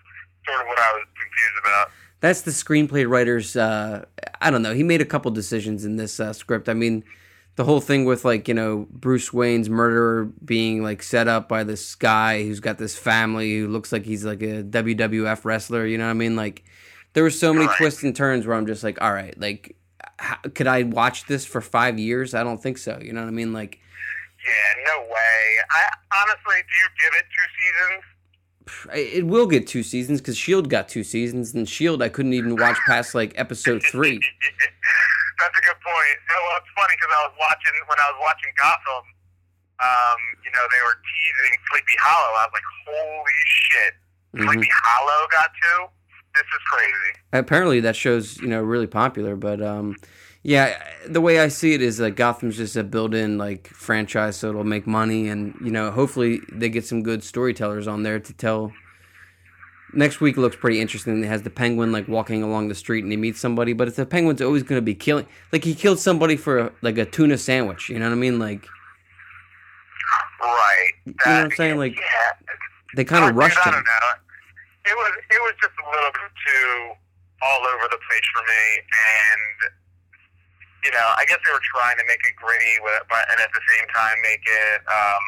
sort 0.47 0.61
of 0.61 0.67
what 0.67 0.79
I 0.79 0.91
was 0.93 1.05
confused 1.19 1.59
about. 1.63 1.91
That's 2.21 2.41
the 2.41 2.51
screenplay 2.51 3.07
writer's. 3.09 3.55
Uh, 3.55 4.05
I 4.41 4.49
don't 4.49 4.61
know. 4.61 4.73
He 4.73 4.83
made 4.83 5.01
a 5.01 5.05
couple 5.05 5.29
decisions 5.31 5.85
in 5.85 5.95
this 5.97 6.19
uh, 6.19 6.33
script. 6.33 6.69
I 6.69 6.73
mean, 6.73 7.03
the 7.55 7.63
whole 7.65 7.81
thing 7.81 8.05
with 8.05 8.25
like 8.25 8.47
you 8.47 8.53
know 8.53 8.87
Bruce 8.89 9.31
Wayne's 9.33 9.69
murder 9.69 10.25
being 10.43 10.81
like 10.81 11.03
set 11.03 11.27
up 11.27 11.47
by 11.47 11.63
this 11.63 11.93
guy 11.95 12.43
who's 12.43 12.59
got 12.59 12.77
this 12.77 12.97
family 12.97 13.59
who 13.59 13.67
looks 13.67 13.91
like 13.91 14.05
he's 14.05 14.25
like 14.25 14.41
a 14.41 14.63
WWF 14.63 15.45
wrestler. 15.45 15.85
You 15.85 15.97
know 15.97 16.05
what 16.05 16.11
I 16.11 16.13
mean? 16.13 16.35
Like 16.35 16.63
there 17.13 17.23
were 17.23 17.29
so 17.29 17.53
many 17.53 17.67
Right. 17.67 17.77
twists 17.77 18.03
and 18.03 18.15
turns 18.15 18.47
where 18.47 18.55
I'm 18.57 18.65
just 18.65 18.83
like, 18.83 19.01
all 19.01 19.13
right, 19.13 19.37
like 19.39 19.75
how, 20.17 20.37
could 20.53 20.67
I 20.67 20.83
watch 20.83 21.27
this 21.27 21.45
for 21.45 21.61
five 21.61 21.99
years? 21.99 22.33
I 22.33 22.43
don't 22.43 22.61
think 22.61 22.77
so. 22.77 22.97
You 23.01 23.13
know 23.13 23.21
what 23.21 23.27
I 23.27 23.31
mean? 23.31 23.53
Like 23.53 23.79
Yeah, 24.45 24.83
no 24.87 25.01
way. 25.03 25.57
I 25.71 25.83
honestly, 26.21 26.61
do 26.61 26.75
you 26.77 26.87
give 26.99 27.13
it 27.19 27.25
two 27.25 27.47
seasons? 27.59 28.03
It 28.93 29.25
will 29.27 29.45
get 29.47 29.67
two 29.67 29.83
seasons 29.83 30.21
because 30.21 30.37
Shield 30.37 30.69
got 30.69 30.89
two 30.89 31.03
seasons, 31.03 31.53
and 31.53 31.67
Shield 31.69 32.01
I 32.01 32.09
couldn't 32.09 32.33
even 32.33 32.55
watch 32.55 32.77
past 32.87 33.13
like 33.15 33.33
episode 33.35 33.83
three. 33.91 34.19
That's 35.39 35.57
a 35.57 35.61
good 35.61 35.79
point. 35.83 36.17
You 36.17 36.33
know, 36.33 36.41
well, 36.47 36.57
it's 36.57 36.71
funny 36.75 36.95
because 36.97 37.13
I 37.13 37.21
was 37.27 37.35
watching 37.39 37.73
when 37.87 37.97
I 37.99 38.07
was 38.11 38.19
watching 38.21 38.51
Gotham. 38.57 39.05
Um, 39.83 40.19
you 40.45 40.51
know, 40.55 40.63
they 40.71 40.81
were 40.87 40.95
teasing 41.03 41.53
Sleepy 41.69 41.97
Hollow. 41.99 42.31
I 42.39 42.45
was 42.47 42.53
like, 42.55 42.69
holy 42.87 43.41
shit, 43.45 43.93
Mhm. 44.33 44.53
Sleepy 44.53 44.69
Hollow 44.71 45.27
got 45.29 45.51
two. 45.61 45.85
This 46.33 46.43
is 46.43 46.63
crazy. 46.71 47.11
apparently 47.33 47.79
that 47.81 47.95
show's 47.95 48.37
you 48.41 48.47
know 48.47 48.61
really 48.61 48.87
popular 48.87 49.35
but 49.37 49.61
um 49.61 49.95
yeah 50.45 50.77
the 51.07 51.19
way 51.19 51.39
i 51.39 51.47
see 51.47 51.73
it 51.73 51.81
is 51.81 51.99
like 51.99 52.15
gotham's 52.15 52.55
just 52.55 52.75
a 52.75 52.83
built-in 52.83 53.35
like 53.35 53.67
franchise 53.69 54.35
so 54.37 54.49
it'll 54.49 54.63
make 54.63 54.85
money 54.85 55.27
and 55.27 55.55
you 55.59 55.71
know 55.71 55.89
hopefully 55.89 56.39
they 56.51 56.69
get 56.69 56.85
some 56.85 57.01
good 57.01 57.23
storytellers 57.23 57.87
on 57.87 58.03
there 58.03 58.19
to 58.19 58.31
tell 58.31 58.71
next 59.93 60.21
week 60.21 60.37
looks 60.37 60.55
pretty 60.55 60.79
interesting 60.79 61.23
it 61.23 61.27
has 61.27 61.41
the 61.41 61.49
penguin 61.49 61.91
like 61.91 62.07
walking 62.07 62.43
along 62.43 62.67
the 62.67 62.75
street 62.75 63.03
and 63.03 63.11
he 63.11 63.17
meets 63.17 63.39
somebody 63.39 63.73
but 63.73 63.87
if 63.87 63.95
the 63.95 64.05
penguin's 64.05 64.39
always 64.39 64.61
going 64.61 64.77
to 64.77 64.83
be 64.85 64.93
killing 64.93 65.25
like 65.51 65.63
he 65.63 65.73
killed 65.73 65.97
somebody 65.97 66.37
for 66.37 66.59
a, 66.59 66.71
like 66.83 66.99
a 66.99 67.05
tuna 67.05 67.39
sandwich 67.39 67.89
you 67.89 67.97
know 67.97 68.05
what 68.05 68.11
i 68.11 68.15
mean 68.15 68.37
like 68.37 68.67
Right. 70.43 70.91
you 71.07 71.13
know 71.25 71.31
what 71.37 71.45
i'm 71.45 71.51
saying 71.57 71.77
like 71.79 71.95
yeah. 71.95 72.51
they 72.95 73.03
kind 73.03 73.23
of 73.23 73.31
dude, 73.31 73.37
rushed 73.37 73.57
I 73.65 73.69
him 73.69 73.73
don't 73.73 73.83
know. 73.83 74.09
It 74.85 74.93
was 74.95 75.11
it 75.31 75.41
was 75.41 75.53
just 75.59 75.73
a 75.73 75.89
little 75.89 76.11
bit 76.11 76.31
too 76.45 76.91
all 77.41 77.61
over 77.65 77.87
the 77.89 77.97
place 77.97 78.27
for 78.33 78.43
me, 78.45 78.63
and 78.93 79.71
you 80.85 80.91
know, 80.93 81.07
I 81.17 81.25
guess 81.25 81.41
they 81.43 81.51
were 81.51 81.65
trying 81.73 81.97
to 81.97 82.05
make 82.05 82.21
it 82.23 82.35
gritty, 82.37 82.77
but 83.09 83.25
and 83.33 83.41
at 83.41 83.49
the 83.51 83.63
same 83.73 83.87
time 83.89 84.15
make 84.21 84.45
it, 84.45 84.79
um, 84.85 85.23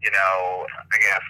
you 0.00 0.10
know, 0.14 0.64
I 0.94 0.96
guess 1.02 1.26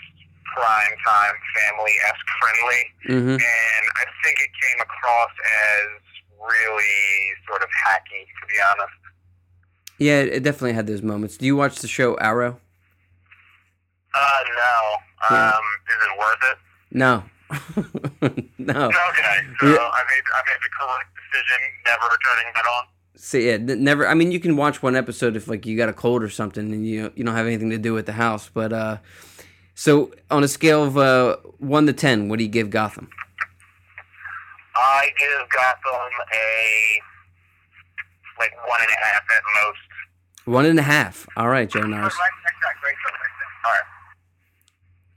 prime 0.55 0.95
time 1.07 1.35
family 1.57 1.95
esque 2.05 2.31
friendly, 2.39 2.83
hmm 3.07 3.37
and 3.41 3.85
I 3.97 4.05
think 4.23 4.37
it 4.45 4.51
came 4.61 4.81
across 4.85 5.31
as 5.41 5.89
really 6.37 7.07
sort 7.49 7.63
of 7.63 7.69
hacky, 7.87 8.23
to 8.29 8.45
be 8.49 8.57
honest. 8.71 9.01
yeah 9.99 10.21
it 10.21 10.43
definitely 10.43 10.73
had 10.73 10.87
those 10.87 11.03
moments 11.03 11.37
do 11.37 11.45
you 11.45 11.55
watch 11.55 11.77
the 11.81 11.89
show 11.89 12.15
arrow 12.17 12.59
Uh, 14.15 14.41
no. 14.57 14.75
Yeah. 15.31 15.53
Um, 15.53 15.65
is 15.93 16.01
it 16.09 16.19
worth 16.19 16.43
it? 16.51 16.59
no 16.93 17.13
no 18.59 18.81
Okay, 18.89 19.37
so 19.61 19.67
Yeah. 19.69 19.87
I 19.99 20.03
made 20.09 20.25
I 20.35 20.41
made 20.49 20.61
the 20.65 20.73
correct 20.73 21.11
decision, 21.21 21.61
never 21.87 22.09
turning 22.25 22.51
that 22.57 22.67
on. 22.67 22.85
So 23.23 23.37
yeah, 23.37 23.59
never. 23.59 24.09
I 24.09 24.15
mean, 24.15 24.33
you 24.33 24.41
can 24.41 24.57
watch 24.57 24.83
one 24.83 24.97
episode 24.97 25.37
if 25.37 25.47
like 25.47 25.67
you 25.67 25.77
got 25.77 25.91
a 25.91 25.93
cold 25.93 26.23
or 26.23 26.31
something, 26.31 26.73
and 26.73 26.87
you 26.87 27.13
you 27.15 27.23
don't 27.23 27.35
have 27.35 27.47
anything 27.47 27.69
to 27.69 27.77
do 27.77 27.99
at 27.99 28.07
the 28.07 28.15
house. 28.15 28.49
But 28.49 28.73
uh, 28.73 28.97
so 29.75 30.11
on 30.31 30.43
a 30.43 30.49
scale 30.49 30.83
of 30.83 30.97
uh 30.97 31.37
one 31.59 31.87
to 31.87 31.93
ten, 31.93 32.31
what 32.31 32.39
do 32.39 32.45
you 32.45 32.51
give 32.51 32.71
Gotham? 32.71 33.11
I 34.75 35.11
give 35.19 35.49
Gotham 35.51 36.11
a 36.33 37.01
like 38.39 38.53
one 38.67 38.81
and 38.81 38.89
a 38.89 39.05
half 39.05 39.23
at 39.37 39.43
most. 39.67 40.47
One 40.47 40.65
and 40.65 40.79
a 40.79 40.83
half. 40.83 41.27
All 41.37 41.49
right, 41.49 41.69
Joe 41.69 41.83
Norris. 41.83 42.15
All 42.15 43.73
right. 43.73 43.81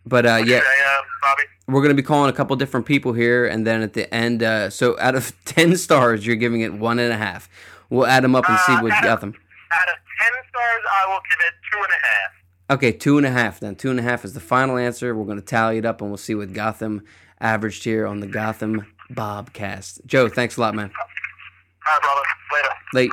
But 0.05 0.25
uh, 0.25 0.43
yeah, 0.45 0.57
uh, 0.57 1.36
we're 1.67 1.81
gonna 1.81 1.93
be 1.93 2.03
calling 2.03 2.29
a 2.29 2.33
couple 2.33 2.53
different 2.57 2.86
people 2.86 3.13
here, 3.13 3.45
and 3.45 3.65
then 3.65 3.81
at 3.81 3.93
the 3.93 4.13
end, 4.13 4.43
uh, 4.43 4.69
so 4.69 5.00
out 5.00 5.15
of 5.15 5.31
ten 5.45 5.77
stars, 5.77 6.27
you're 6.27 6.36
giving 6.36 6.60
it 6.60 6.74
one 6.74 7.00
and 7.00 7.13
a 7.13 7.17
half. 7.17 7.50
We'll 7.93 8.07
add 8.07 8.23
them 8.23 8.35
up 8.35 8.50
and 8.50 8.57
see 8.62 8.73
Uh, 8.73 8.81
what 8.81 8.91
out 8.91 8.97
of- 8.97 9.03
Gotham. 9.03 9.35
Out 9.71 9.88
of 9.88 9.95
ten 10.19 10.31
stars, 10.50 10.83
I 10.91 11.05
will 11.07 11.21
give 11.29 11.39
it 11.39 11.53
two 11.71 11.77
and 11.77 11.89
a 11.91 12.07
half. 12.07 12.31
Okay, 12.71 12.91
two 12.91 13.17
and 13.17 13.25
a 13.27 13.29
half. 13.29 13.59
Then 13.59 13.75
two 13.75 13.91
and 13.91 14.00
a 14.00 14.03
half 14.03 14.25
is 14.25 14.33
the 14.33 14.39
final 14.39 14.77
answer. 14.77 15.13
We're 15.13 15.25
gonna 15.25 15.41
tally 15.41 15.77
it 15.77 15.85
up, 15.85 16.01
and 16.01 16.09
we'll 16.09 16.17
see 16.17 16.33
what 16.33 16.53
Gotham 16.53 17.03
averaged 17.39 17.83
here 17.83 18.07
on 18.07 18.19
the 18.19 18.25
Gotham 18.25 18.88
Bobcast. 19.12 20.05
Joe, 20.07 20.27
thanks 20.27 20.57
a 20.57 20.62
lot, 20.62 20.73
man. 20.73 20.91
All 20.97 21.93
right, 21.93 22.01
brother. 22.01 22.21
Later. 22.51 22.75
Late. 22.93 23.12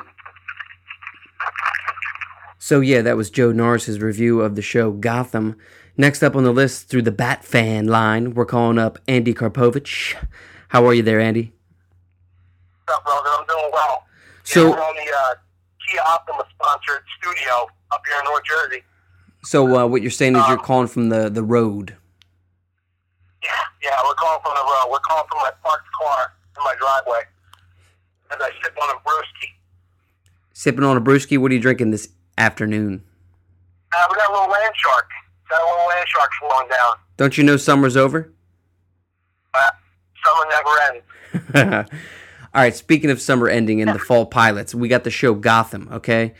So 2.58 2.80
yeah, 2.80 3.02
that 3.02 3.16
was 3.18 3.30
Joe 3.30 3.52
Norris's 3.52 4.00
review 4.00 4.40
of 4.40 4.54
the 4.54 4.62
show 4.62 4.92
Gotham. 4.92 5.56
Next 5.96 6.22
up 6.22 6.36
on 6.36 6.44
the 6.44 6.52
list 6.52 6.88
through 6.88 7.02
the 7.02 7.12
Bat 7.12 7.44
fan 7.44 7.86
line, 7.86 8.32
we're 8.32 8.46
calling 8.46 8.78
up 8.78 8.98
Andy 9.08 9.34
Karpovich. 9.34 10.14
How 10.68 10.86
are 10.86 10.94
you 10.94 11.02
there, 11.02 11.20
Andy? 11.20 11.52
What's 12.86 12.98
up, 12.98 13.04
brother? 13.04 13.28
I'm 13.38 13.46
doing 13.46 13.70
well. 13.72 14.06
So- 14.50 14.64
yeah, 14.68 14.70
we're 14.74 14.82
on 14.82 14.94
the 14.96 15.12
uh, 15.16 15.34
Kia 15.88 16.00
Optima 16.06 16.44
sponsored 16.54 17.02
studio 17.18 17.66
up 17.92 18.02
here 18.06 18.18
in 18.18 18.24
North 18.24 18.42
Jersey. 18.44 18.82
So 19.44 19.76
uh, 19.78 19.86
what 19.86 20.02
you're 20.02 20.10
saying 20.10 20.36
is 20.36 20.46
you're 20.48 20.58
calling 20.58 20.88
from 20.88 21.08
the 21.08 21.30
the 21.30 21.42
road. 21.42 21.96
Yeah, 23.42 23.50
yeah, 23.82 23.96
we're 24.04 24.14
calling 24.14 24.40
from 24.42 24.52
the 24.54 24.60
road. 24.60 24.88
We're 24.90 24.98
calling 24.98 25.24
from 25.30 25.38
my 25.40 25.50
parked 25.62 25.86
car 25.98 26.32
in 26.58 26.64
my 26.64 26.74
driveway 26.78 27.20
as 28.32 28.38
I 28.40 28.50
sip 28.62 28.76
on 28.82 28.90
a 28.90 28.98
brewski. 29.00 29.48
Sipping 30.52 30.84
on 30.84 30.96
a 30.96 31.00
brewski. 31.00 31.38
What 31.38 31.50
are 31.52 31.54
you 31.54 31.60
drinking 31.60 31.90
this 31.90 32.08
afternoon? 32.36 33.02
Uh, 33.96 34.06
we 34.10 34.16
got 34.16 34.28
a 34.28 34.32
little 34.32 34.50
land 34.50 34.74
shark. 34.76 35.08
Got 35.48 35.62
a 35.62 35.64
little 35.64 35.88
land 35.88 36.06
shark 36.08 36.30
flowing 36.40 36.68
down. 36.68 36.94
Don't 37.16 37.38
you 37.38 37.44
know 37.44 37.56
summer's 37.56 37.96
over? 37.96 38.30
Uh, 39.54 39.70
summer 40.24 40.46
never 41.54 41.74
ends. 41.82 41.90
All 42.52 42.60
right, 42.62 42.74
speaking 42.74 43.10
of 43.10 43.20
summer 43.20 43.48
ending 43.48 43.80
and 43.80 43.90
the 43.94 43.98
fall 43.98 44.26
pilots, 44.26 44.74
we 44.74 44.88
got 44.88 45.04
the 45.04 45.10
show 45.10 45.34
Gotham, 45.34 45.88
okay? 45.92 46.34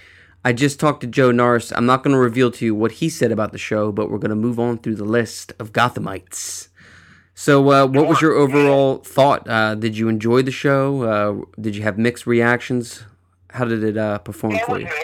I 0.44 0.52
just 0.52 0.80
talked 0.80 1.02
to 1.02 1.06
Joe 1.06 1.30
Norris. 1.30 1.70
I'm 1.70 1.86
not 1.86 2.02
going 2.02 2.14
to 2.14 2.18
reveal 2.18 2.50
to 2.52 2.64
you 2.64 2.74
what 2.74 2.92
he 2.92 3.08
said 3.08 3.30
about 3.30 3.52
the 3.52 3.58
show, 3.58 3.92
but 3.92 4.10
we're 4.10 4.18
going 4.18 4.30
to 4.30 4.34
move 4.36 4.58
on 4.58 4.78
through 4.78 4.96
the 4.96 5.04
list 5.04 5.52
of 5.60 5.72
Gothamites. 5.72 6.68
So, 7.34 7.70
uh, 7.70 7.86
what 7.86 8.08
was 8.08 8.20
your 8.20 8.32
overall 8.32 8.98
thought? 8.98 9.48
Uh, 9.48 9.74
did 9.76 9.96
you 9.96 10.08
enjoy 10.08 10.42
the 10.42 10.50
show? 10.50 11.02
Uh, 11.02 11.60
did 11.60 11.76
you 11.76 11.82
have 11.84 11.96
mixed 11.96 12.26
reactions? 12.26 13.04
How 13.50 13.64
did 13.64 13.84
it 13.84 13.96
uh, 13.96 14.18
perform 14.18 14.54
It 14.54 14.66
for 14.66 14.78
you? 14.78 14.86
mixed. 14.86 14.98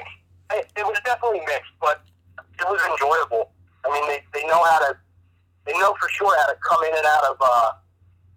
It, 0.53 0.67
it 0.77 0.85
was 0.87 0.99
definitely 1.05 1.41
mixed, 1.47 1.71
but 1.81 2.03
it 2.59 2.65
was 2.65 2.81
enjoyable. 2.91 3.53
I 3.85 3.93
mean, 3.93 4.09
they, 4.09 4.25
they 4.41 4.47
know 4.49 4.63
how 4.65 4.79
to, 4.81 4.97
they 5.67 5.73
know 5.79 5.95
for 6.01 6.09
sure 6.09 6.37
how 6.41 6.47
to 6.47 6.59
come 6.69 6.83
in 6.85 6.97
and 6.97 7.07
out 7.07 7.25
of, 7.25 7.37
uh, 7.41 7.71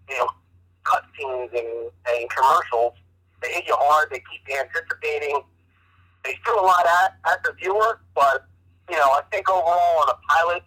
you 0.08 0.18
know, 0.18 0.28
cutscenes 0.90 1.50
and, 1.58 1.90
and 2.08 2.30
commercials. 2.30 2.94
They 3.42 3.52
hit 3.52 3.64
you 3.66 3.76
hard. 3.78 4.08
They 4.10 4.22
keep 4.30 4.42
you 4.48 4.56
anticipating. 4.58 5.40
They 6.24 6.36
threw 6.44 6.60
a 6.60 6.66
lot 6.72 6.84
at, 7.02 7.16
at 7.32 7.42
the 7.44 7.52
viewer, 7.60 8.00
but, 8.14 8.44
you 8.90 8.96
know, 8.96 9.10
I 9.18 9.22
think 9.30 9.48
overall 9.48 10.02
on 10.02 10.08
a 10.10 10.18
pilot, 10.28 10.62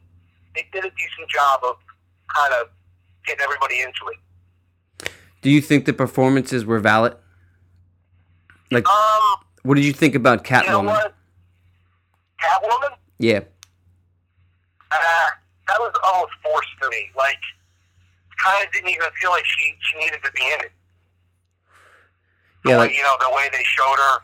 they 0.55 0.65
did 0.73 0.83
a 0.85 0.89
decent 0.89 1.29
job 1.29 1.59
of 1.63 1.75
kind 2.33 2.53
of 2.53 2.67
getting 3.27 3.43
everybody 3.43 3.81
into 3.81 4.01
it. 4.11 5.11
Do 5.41 5.49
you 5.51 5.61
think 5.61 5.85
the 5.85 5.93
performances 5.93 6.65
were 6.65 6.79
valid? 6.79 7.15
Like, 8.71 8.87
Um, 8.87 9.37
what 9.63 9.75
did 9.75 9.85
you 9.85 9.93
think 9.93 10.15
about 10.15 10.49
you 10.49 10.55
know 10.57 10.81
Catwoman? 10.81 11.11
Catwoman? 12.41 12.95
Yeah. 13.19 13.41
uh, 14.91 15.29
that 15.67 15.79
was 15.79 15.93
almost 16.03 16.33
forced 16.43 16.69
to 16.81 16.89
me. 16.89 17.09
Like, 17.15 17.37
kind 18.43 18.65
of 18.65 18.71
didn't 18.73 18.89
even 18.89 19.07
feel 19.21 19.31
like 19.31 19.45
she 19.45 19.73
she 19.81 19.99
needed 19.99 20.19
to 20.23 20.31
be 20.31 20.41
in 20.43 20.59
it. 20.65 20.71
Yeah, 22.65 22.77
like- 22.77 22.91
you 22.91 23.01
know, 23.01 23.15
the 23.19 23.33
way 23.35 23.49
they 23.51 23.63
showed 23.63 23.95
her. 23.97 24.19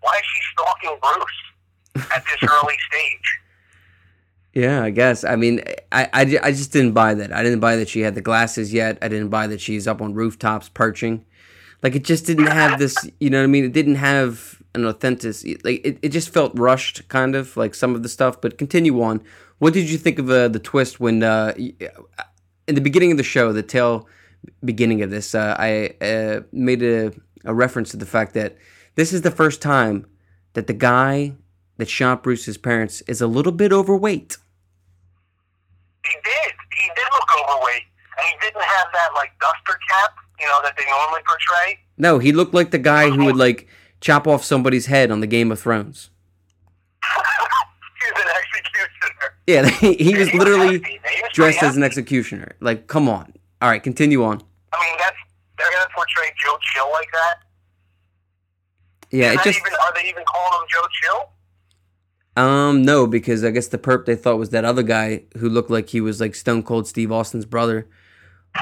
Why 0.00 0.16
is 0.16 0.22
she 0.24 0.40
stalking 0.52 0.98
Bruce 1.02 2.06
at 2.12 2.24
this 2.24 2.48
early 2.50 2.76
stage? 2.90 3.38
Yeah, 4.54 4.82
I 4.82 4.90
guess. 4.90 5.24
I 5.24 5.36
mean, 5.36 5.62
I, 5.92 6.08
I, 6.12 6.38
I 6.42 6.50
just 6.52 6.72
didn't 6.72 6.92
buy 6.92 7.14
that. 7.14 7.32
I 7.32 7.42
didn't 7.42 7.60
buy 7.60 7.76
that 7.76 7.88
she 7.88 8.00
had 8.00 8.14
the 8.14 8.20
glasses 8.20 8.72
yet. 8.72 8.98
I 9.02 9.08
didn't 9.08 9.28
buy 9.28 9.46
that 9.46 9.60
she's 9.60 9.86
up 9.86 10.00
on 10.02 10.14
rooftops 10.14 10.68
perching. 10.70 11.24
Like, 11.82 11.94
it 11.94 12.04
just 12.04 12.26
didn't 12.26 12.46
have 12.46 12.78
this, 12.78 12.96
you 13.20 13.30
know 13.30 13.38
what 13.38 13.44
I 13.44 13.48
mean? 13.48 13.64
It 13.64 13.72
didn't 13.72 13.94
have 13.96 14.60
an 14.74 14.84
authentic, 14.86 15.36
like, 15.64 15.84
it, 15.84 15.98
it 16.02 16.08
just 16.08 16.30
felt 16.30 16.52
rushed, 16.58 17.06
kind 17.08 17.34
of, 17.36 17.56
like 17.56 17.74
some 17.74 17.94
of 17.94 18.02
the 18.02 18.08
stuff. 18.08 18.40
But 18.40 18.58
continue 18.58 19.00
on. 19.02 19.22
What 19.58 19.72
did 19.72 19.88
you 19.90 19.98
think 19.98 20.18
of 20.18 20.28
uh, 20.30 20.48
the 20.48 20.58
twist 20.58 20.98
when, 20.98 21.22
uh, 21.22 21.54
in 22.70 22.76
the 22.76 22.80
beginning 22.80 23.10
of 23.10 23.16
the 23.16 23.24
show, 23.24 23.52
the 23.52 23.64
tail 23.64 24.06
beginning 24.64 25.02
of 25.02 25.10
this, 25.10 25.34
uh, 25.34 25.56
I 25.58 25.96
uh, 26.00 26.42
made 26.52 26.82
a, 26.84 27.12
a 27.44 27.52
reference 27.52 27.90
to 27.90 27.96
the 27.96 28.06
fact 28.06 28.32
that 28.34 28.56
this 28.94 29.12
is 29.12 29.22
the 29.22 29.30
first 29.32 29.60
time 29.60 30.06
that 30.52 30.68
the 30.68 30.72
guy 30.72 31.34
that 31.78 31.88
shot 31.88 32.22
Bruce's 32.22 32.56
parents 32.56 33.00
is 33.02 33.20
a 33.20 33.26
little 33.26 33.50
bit 33.50 33.72
overweight. 33.72 34.36
He 36.04 36.12
did. 36.24 36.52
He 36.78 36.88
did 36.94 37.08
look 37.12 37.28
overweight. 37.42 37.82
and 38.18 38.26
he 38.26 38.46
didn't 38.46 38.62
have 38.62 38.86
that 38.92 39.10
like 39.16 39.32
duster 39.40 39.78
cap, 39.90 40.10
you 40.38 40.46
know, 40.46 40.60
that 40.62 40.76
they 40.76 40.84
normally 40.88 41.22
portray. 41.26 41.78
No, 41.98 42.18
he 42.18 42.30
looked 42.30 42.54
like 42.54 42.70
the 42.70 42.78
guy 42.78 43.10
who 43.10 43.24
would 43.24 43.36
like 43.36 43.66
chop 44.00 44.28
off 44.28 44.44
somebody's 44.44 44.86
head 44.86 45.10
on 45.10 45.18
the 45.20 45.26
Game 45.26 45.50
of 45.50 45.58
Thrones. 45.58 46.10
He's 49.50 49.58
an 49.58 49.64
executioner. 49.66 49.80
Yeah, 49.80 49.94
he, 49.96 50.04
he 50.04 50.18
was 50.18 50.34
literally 50.34 50.72
hefty. 50.78 50.90
He 50.92 51.22
was 51.22 51.32
dressed 51.32 51.62
as 51.62 51.76
an 51.76 51.82
executioner. 51.82 52.56
Like, 52.60 52.86
come 52.86 53.08
on. 53.08 53.32
All 53.62 53.68
right, 53.68 53.82
continue 53.82 54.24
on. 54.24 54.42
I 54.72 54.84
mean, 54.84 54.96
that's 54.98 55.16
they're 55.58 55.70
gonna 55.72 55.90
portray 55.94 56.30
Joe 56.44 56.56
Chill 56.60 56.90
like 56.92 57.08
that. 57.12 57.34
Yeah, 59.10 59.26
Is 59.28 59.32
it 59.32 59.36
that 59.38 59.44
just 59.44 59.58
even, 59.60 59.72
are 59.72 59.92
they 59.94 60.08
even 60.08 60.24
calling 60.24 60.60
him 60.62 60.66
Joe 60.70 60.86
Chill? 61.02 61.30
um 62.36 62.82
no 62.82 63.08
because 63.08 63.42
I 63.44 63.50
guess 63.50 63.66
the 63.66 63.76
perp 63.76 64.06
they 64.06 64.14
thought 64.14 64.38
was 64.38 64.50
that 64.50 64.64
other 64.64 64.84
guy 64.84 65.24
who 65.38 65.48
looked 65.48 65.68
like 65.68 65.88
he 65.88 66.00
was 66.00 66.20
like 66.20 66.36
Stone 66.36 66.62
Cold 66.62 66.86
Steve 66.86 67.10
Austin's 67.10 67.44
brother. 67.44 67.88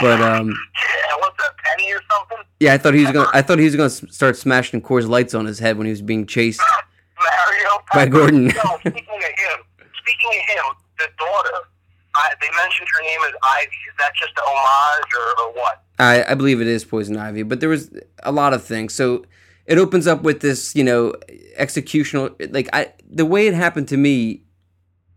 But 0.00 0.20
um 0.22 0.48
Yeah, 0.74 1.16
what's 1.18 1.36
that, 1.36 1.54
Penny 1.58 1.92
or 1.92 2.00
something? 2.10 2.38
yeah, 2.60 2.72
I 2.72 2.78
thought 2.78 2.94
he 2.94 3.02
was 3.02 3.12
gonna 3.12 3.28
I 3.34 3.42
thought 3.42 3.58
he 3.58 3.66
was 3.66 3.76
gonna 3.76 3.90
start 3.90 4.36
smashing 4.38 4.80
Coors 4.80 5.06
Lights 5.06 5.34
on 5.34 5.44
his 5.44 5.58
head 5.58 5.76
when 5.76 5.86
he 5.86 5.90
was 5.90 6.00
being 6.02 6.26
chased. 6.26 6.60
Mario. 7.18 7.78
By 7.92 8.06
Gordon. 8.06 8.46
no, 8.46 8.52
speaking 8.80 9.02
of 9.02 9.22
him, 9.22 9.64
speaking 10.08 10.40
of 10.40 10.46
him, 10.48 10.64
the 10.98 11.08
daughter. 11.18 11.68
I, 12.14 12.32
they 12.40 12.48
mentioned 12.56 12.88
her 12.94 13.02
name 13.02 13.20
is 13.28 13.34
Ivy. 13.42 13.66
Is 13.66 13.96
that 13.98 14.12
just 14.14 14.32
an 14.36 14.44
homage 14.46 15.12
or, 15.14 15.44
or 15.44 15.52
what? 15.52 15.82
I, 15.98 16.32
I 16.32 16.34
believe 16.34 16.60
it 16.60 16.66
is 16.66 16.84
poison 16.84 17.16
ivy, 17.16 17.42
but 17.42 17.60
there 17.60 17.68
was 17.68 17.90
a 18.22 18.32
lot 18.32 18.54
of 18.54 18.64
things. 18.64 18.94
So 18.94 19.24
it 19.66 19.78
opens 19.78 20.06
up 20.06 20.22
with 20.22 20.40
this, 20.40 20.74
you 20.74 20.84
know, 20.84 21.12
executional. 21.58 22.34
Like 22.52 22.68
I, 22.72 22.92
the 23.08 23.26
way 23.26 23.46
it 23.46 23.54
happened 23.54 23.88
to 23.88 23.96
me 23.96 24.42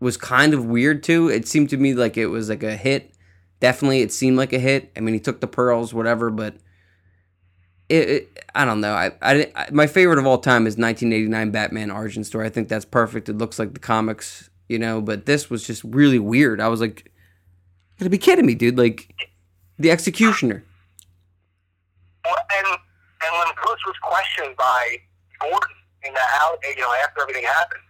was 0.00 0.16
kind 0.16 0.54
of 0.54 0.66
weird 0.66 1.02
too. 1.02 1.28
It 1.28 1.48
seemed 1.48 1.70
to 1.70 1.76
me 1.76 1.94
like 1.94 2.16
it 2.16 2.26
was 2.26 2.48
like 2.48 2.62
a 2.62 2.76
hit. 2.76 3.14
Definitely, 3.60 4.02
it 4.02 4.12
seemed 4.12 4.36
like 4.36 4.52
a 4.52 4.58
hit. 4.58 4.90
I 4.96 5.00
mean, 5.00 5.14
he 5.14 5.20
took 5.20 5.40
the 5.40 5.46
pearls, 5.46 5.94
whatever, 5.94 6.30
but 6.30 6.56
it. 7.88 8.08
it 8.08 8.38
I 8.54 8.64
don't 8.64 8.80
know. 8.80 8.92
I, 8.92 9.12
I, 9.22 9.52
I 9.54 9.68
my 9.70 9.86
favorite 9.86 10.18
of 10.18 10.26
all 10.26 10.38
time 10.38 10.66
is 10.66 10.76
1989 10.76 11.50
Batman 11.52 11.90
Origin 11.90 12.22
Story. 12.22 12.46
I 12.46 12.50
think 12.50 12.68
that's 12.68 12.84
perfect. 12.84 13.28
It 13.28 13.38
looks 13.38 13.58
like 13.58 13.72
the 13.72 13.80
comics, 13.80 14.50
you 14.72 14.78
know. 14.78 15.00
But 15.00 15.26
this 15.26 15.50
was 15.50 15.64
just 15.66 15.84
really 15.84 16.18
weird. 16.18 16.60
I 16.60 16.68
was 16.68 16.80
like, 16.80 17.04
"You 17.04 18.00
gotta 18.00 18.10
be 18.10 18.18
kidding 18.18 18.46
me, 18.46 18.54
dude!" 18.54 18.78
Like 18.78 19.14
the 19.78 19.90
executioner. 19.90 20.64
Well, 22.24 22.36
and 22.58 22.66
and 22.66 23.32
when 23.38 23.54
Bruce 23.62 23.84
was 23.86 23.96
questioned 24.02 24.56
by 24.56 24.96
Gordon 25.40 25.76
in 26.04 26.14
the 26.14 26.20
house, 26.20 26.56
you 26.74 26.80
know, 26.80 26.92
after 27.04 27.22
everything 27.22 27.44
happened, 27.44 27.82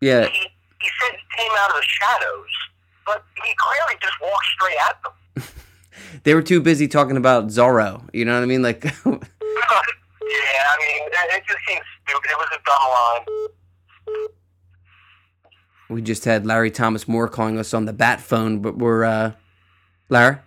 Yeah, 0.00 0.26
he 0.26 0.48
he 0.80 0.88
said 1.00 1.16
he 1.16 1.42
came 1.42 1.52
out 1.58 1.70
of 1.70 1.76
the 1.76 1.86
shadows, 1.86 2.50
but 3.06 3.24
he 3.44 3.54
clearly 3.56 3.94
just 4.02 4.20
walked 4.20 4.46
straight 4.56 4.76
at 4.90 4.96
them. 5.02 5.44
they 6.24 6.34
were 6.34 6.42
too 6.42 6.60
busy 6.60 6.88
talking 6.88 7.16
about 7.16 7.48
Zorro. 7.48 8.02
You 8.12 8.24
know 8.24 8.34
what 8.34 8.42
I 8.42 8.46
mean? 8.46 8.62
Like, 8.62 8.84
yeah, 9.06 9.14
I 9.14 10.76
mean, 10.80 11.08
it, 11.08 11.36
it 11.36 11.42
just 11.46 11.60
seems 11.66 11.84
stupid. 12.04 12.30
It 12.30 12.36
was 12.36 12.48
a 12.52 12.60
dumb 12.64 12.90
line. 12.90 13.48
We 15.88 16.02
just 16.02 16.24
had 16.24 16.46
Larry 16.46 16.70
Thomas 16.70 17.06
Moore 17.06 17.28
calling 17.28 17.58
us 17.58 17.72
on 17.72 17.84
the 17.84 17.92
bat 17.92 18.20
phone, 18.20 18.60
but 18.60 18.76
we're 18.78 19.04
uh, 19.04 19.32
Larry. 20.08 20.38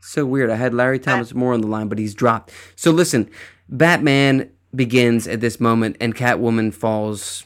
So 0.00 0.24
weird. 0.24 0.50
I 0.50 0.56
had 0.56 0.72
Larry 0.72 0.98
Thomas 0.98 1.34
Moore 1.34 1.52
on 1.52 1.60
the 1.60 1.66
line, 1.66 1.88
but 1.88 1.98
he's 1.98 2.14
dropped. 2.14 2.52
So 2.76 2.90
listen, 2.90 3.28
Batman 3.68 4.50
begins 4.74 5.26
at 5.26 5.40
this 5.40 5.58
moment, 5.60 5.96
and 6.00 6.14
Catwoman 6.14 6.72
falls 6.72 7.44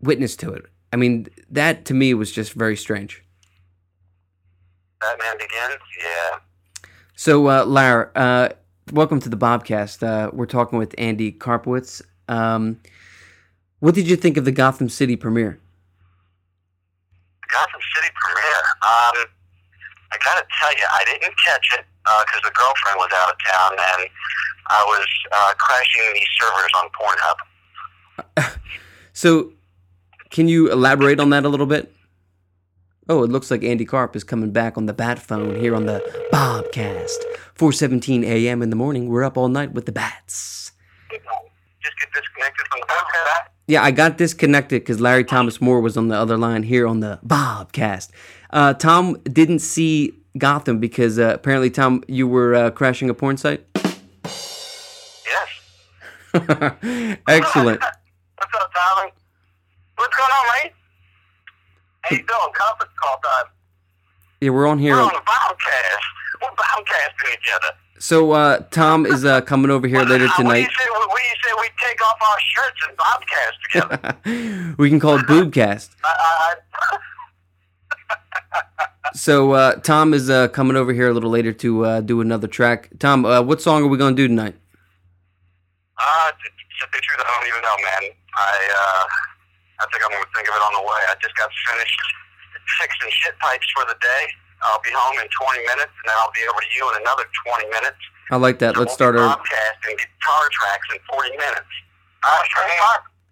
witness 0.00 0.36
to 0.36 0.52
it. 0.52 0.64
I 0.92 0.96
mean, 0.96 1.28
that 1.50 1.84
to 1.86 1.94
me 1.94 2.14
was 2.14 2.32
just 2.32 2.52
very 2.52 2.76
strange. 2.76 3.22
Batman 5.00 5.36
begins. 5.38 5.80
Yeah. 6.02 6.38
So, 7.14 7.48
uh, 7.48 7.64
Lara, 7.64 8.10
uh, 8.14 8.48
welcome 8.92 9.20
to 9.20 9.28
the 9.28 9.36
Bobcast. 9.36 10.02
Uh, 10.02 10.30
we're 10.32 10.46
talking 10.46 10.78
with 10.78 10.94
Andy 10.98 11.30
Karpowitz. 11.30 12.02
Um, 12.28 12.80
what 13.80 13.94
did 13.94 14.08
you 14.08 14.16
think 14.16 14.36
of 14.36 14.44
the 14.44 14.52
Gotham 14.52 14.88
City 14.88 15.14
premiere? 15.14 15.60
Gotham 17.50 17.80
City 17.96 18.10
premiere. 18.14 18.64
Um, 18.82 19.16
I 20.10 20.16
gotta 20.24 20.44
tell 20.60 20.72
you, 20.72 20.86
I 20.92 21.04
didn't 21.04 21.34
catch 21.44 21.68
it 21.78 21.84
because 22.04 22.42
the 22.42 22.52
girlfriend 22.56 22.96
was 22.96 23.10
out 23.12 23.32
of 23.32 23.36
town, 23.44 23.72
and 23.72 24.08
I 24.68 24.84
was 24.84 25.06
uh, 25.32 25.52
crashing 25.58 26.14
these 26.14 26.28
servers 26.38 26.72
on 26.76 26.88
Pornhub. 26.96 27.38
So, 29.18 29.50
can 30.30 30.46
you 30.46 30.70
elaborate 30.70 31.18
on 31.18 31.30
that 31.30 31.44
a 31.44 31.48
little 31.48 31.66
bit? 31.66 31.92
Oh, 33.08 33.24
it 33.24 33.30
looks 33.30 33.50
like 33.50 33.64
Andy 33.64 33.84
Karp 33.84 34.14
is 34.14 34.22
coming 34.22 34.52
back 34.52 34.78
on 34.78 34.86
the 34.86 34.92
bat 34.92 35.18
phone 35.18 35.56
here 35.56 35.74
on 35.74 35.86
the 35.86 35.98
Bobcast. 36.32 37.16
4:17 37.56 38.22
a.m. 38.24 38.62
in 38.62 38.70
the 38.70 38.76
morning. 38.76 39.08
We're 39.08 39.24
up 39.24 39.36
all 39.36 39.48
night 39.48 39.72
with 39.72 39.86
the 39.86 39.92
bats. 39.92 40.70
Just 41.10 41.98
get 41.98 42.12
disconnected 42.14 42.64
from 42.70 42.78
the 42.78 42.86
podcast. 42.86 43.48
Yeah, 43.68 43.82
I 43.82 43.90
got 43.90 44.16
disconnected 44.16 44.80
because 44.80 44.98
Larry 44.98 45.24
Thomas 45.24 45.60
Moore 45.60 45.82
was 45.82 45.98
on 45.98 46.08
the 46.08 46.16
other 46.16 46.38
line 46.38 46.62
here 46.62 46.86
on 46.86 47.00
the 47.00 47.20
Bobcast. 47.24 48.08
Uh, 48.48 48.72
Tom 48.72 49.18
didn't 49.24 49.58
see 49.58 50.14
Gotham 50.38 50.78
because 50.78 51.18
uh, 51.18 51.32
apparently, 51.34 51.68
Tom, 51.68 52.02
you 52.08 52.26
were 52.26 52.54
uh, 52.54 52.70
crashing 52.70 53.10
a 53.10 53.14
porn 53.14 53.36
site. 53.36 53.66
Yes. 53.74 55.48
Excellent. 57.28 57.80
What's 58.38 58.54
up, 58.54 58.72
Tommy? 58.74 59.12
What's 59.96 60.16
going 60.16 60.30
on, 60.30 60.46
mate? 60.64 60.72
How 62.00 62.16
you 62.16 62.22
doing? 62.22 62.52
Conference 62.54 62.92
call 62.96 63.20
time. 63.22 63.52
Yeah, 64.40 64.48
we're 64.50 64.66
on 64.66 64.78
here. 64.78 64.94
We're 64.94 65.02
on 65.02 65.08
the 65.08 65.20
podcast. 65.20 66.04
We're 66.40 66.48
podcasting 66.56 67.34
each 67.34 67.52
other. 67.54 67.76
So 68.00 68.32
uh, 68.32 68.60
Tom 68.70 69.06
is 69.06 69.24
uh, 69.24 69.40
coming 69.42 69.70
over 69.70 69.86
here 69.86 70.02
later 70.02 70.28
tonight. 70.36 70.68
What 70.68 71.18
do 71.18 71.22
you 71.22 71.36
say 71.44 71.52
we 71.60 71.68
take 71.82 72.00
off 72.04 72.18
our 72.22 72.38
shirts 72.54 72.80
and 72.88 72.96
podcast 72.96 73.56
together? 73.64 74.74
we 74.78 74.88
can 74.88 75.00
call 75.00 75.16
it 75.16 75.26
Boobcast. 75.26 75.90
I, 76.04 76.54
I, 76.92 76.98
So 79.14 79.52
uh, 79.52 79.74
Tom 79.76 80.14
is 80.14 80.30
uh, 80.30 80.48
coming 80.48 80.76
over 80.76 80.92
here 80.92 81.08
a 81.08 81.12
little 81.12 81.30
later 81.30 81.52
to 81.54 81.84
uh, 81.84 82.00
do 82.00 82.20
another 82.20 82.46
track. 82.46 82.90
Tom, 82.98 83.24
uh, 83.24 83.42
what 83.42 83.60
song 83.60 83.82
are 83.82 83.88
we 83.88 83.98
gonna 83.98 84.14
do 84.14 84.28
tonight? 84.28 84.54
Uh, 85.98 86.30
to, 86.30 86.86
be 86.92 86.98
truth, 87.02 87.18
I 87.18 87.38
don't 87.38 87.48
even 87.48 87.62
know, 87.62 87.76
man. 87.82 88.12
I, 88.38 88.54
uh, 88.70 89.04
I 89.80 89.86
think 89.90 90.04
I'm 90.04 90.10
gonna 90.12 90.24
think 90.36 90.48
of 90.48 90.54
it 90.54 90.62
on 90.62 90.72
the 90.74 90.82
way. 90.82 91.00
I 91.10 91.14
just 91.20 91.34
got 91.36 91.50
finished 91.66 92.00
fixing 92.78 93.10
shit 93.10 93.38
pipes 93.40 93.66
for 93.74 93.84
the 93.86 93.96
day. 94.00 94.24
I'll 94.62 94.80
be 94.82 94.90
home 94.92 95.18
in 95.20 95.28
20 95.30 95.58
minutes, 95.66 95.92
and 95.94 96.06
then 96.06 96.16
I'll 96.18 96.32
be 96.34 96.42
over 96.50 96.60
to 96.60 96.70
you 96.74 96.84
in 96.94 97.02
another 97.02 97.24
20 97.46 97.68
minutes. 97.70 97.98
I 98.30 98.36
like 98.36 98.58
that. 98.58 98.76
Let's 98.76 98.90
We'll 98.90 98.94
start 98.94 99.16
our 99.16 99.36
Bobcast 99.36 99.88
and 99.88 99.98
guitar 99.98 100.48
tracks 100.52 100.86
in 100.92 100.98
40 101.10 101.30
minutes. 101.30 101.72
Uh, 102.22 102.36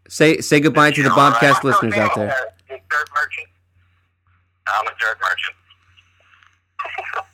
say 0.09 0.41
say 0.41 0.61
goodbye 0.61 0.93
to 0.93 1.03
the 1.03 1.11
Bobcast 1.11 1.61
I'm 1.63 1.67
listeners 1.69 1.95
out 1.95 2.15
there. 2.15 2.35
Dirt 2.69 3.09
merchant. 3.15 3.49
I'm 4.67 4.87
a 4.87 4.91
dirt 4.99 5.19
merchant. 5.21 5.57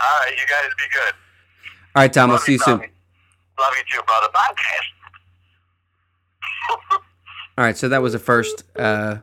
All 0.00 0.20
right, 0.20 0.32
you 0.32 0.46
guys 0.46 0.70
be 0.76 0.84
good. 0.92 1.14
All 1.94 2.02
right, 2.02 2.12
Tom. 2.12 2.30
I'll 2.30 2.38
see 2.38 2.52
you 2.52 2.58
soon. 2.58 2.78
Tommy. 2.78 2.90
Love 3.58 3.72
you 3.76 3.84
too, 3.92 4.02
brother. 4.06 4.28
Podcast. 4.34 4.88
All 7.58 7.64
right, 7.64 7.76
so 7.76 7.88
that 7.88 8.02
was 8.02 8.14
a 8.14 8.18
first. 8.18 8.64
Uh, 8.76 9.18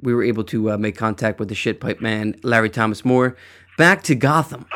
we 0.00 0.14
were 0.14 0.22
able 0.22 0.44
to 0.44 0.72
uh, 0.72 0.78
make 0.78 0.96
contact 0.96 1.38
with 1.38 1.48
the 1.48 1.54
shit 1.54 1.80
pipe 1.80 2.00
man, 2.00 2.38
Larry 2.42 2.70
Thomas 2.70 3.04
Moore. 3.04 3.36
Back 3.76 4.02
to 4.04 4.14
Gotham. 4.14 4.66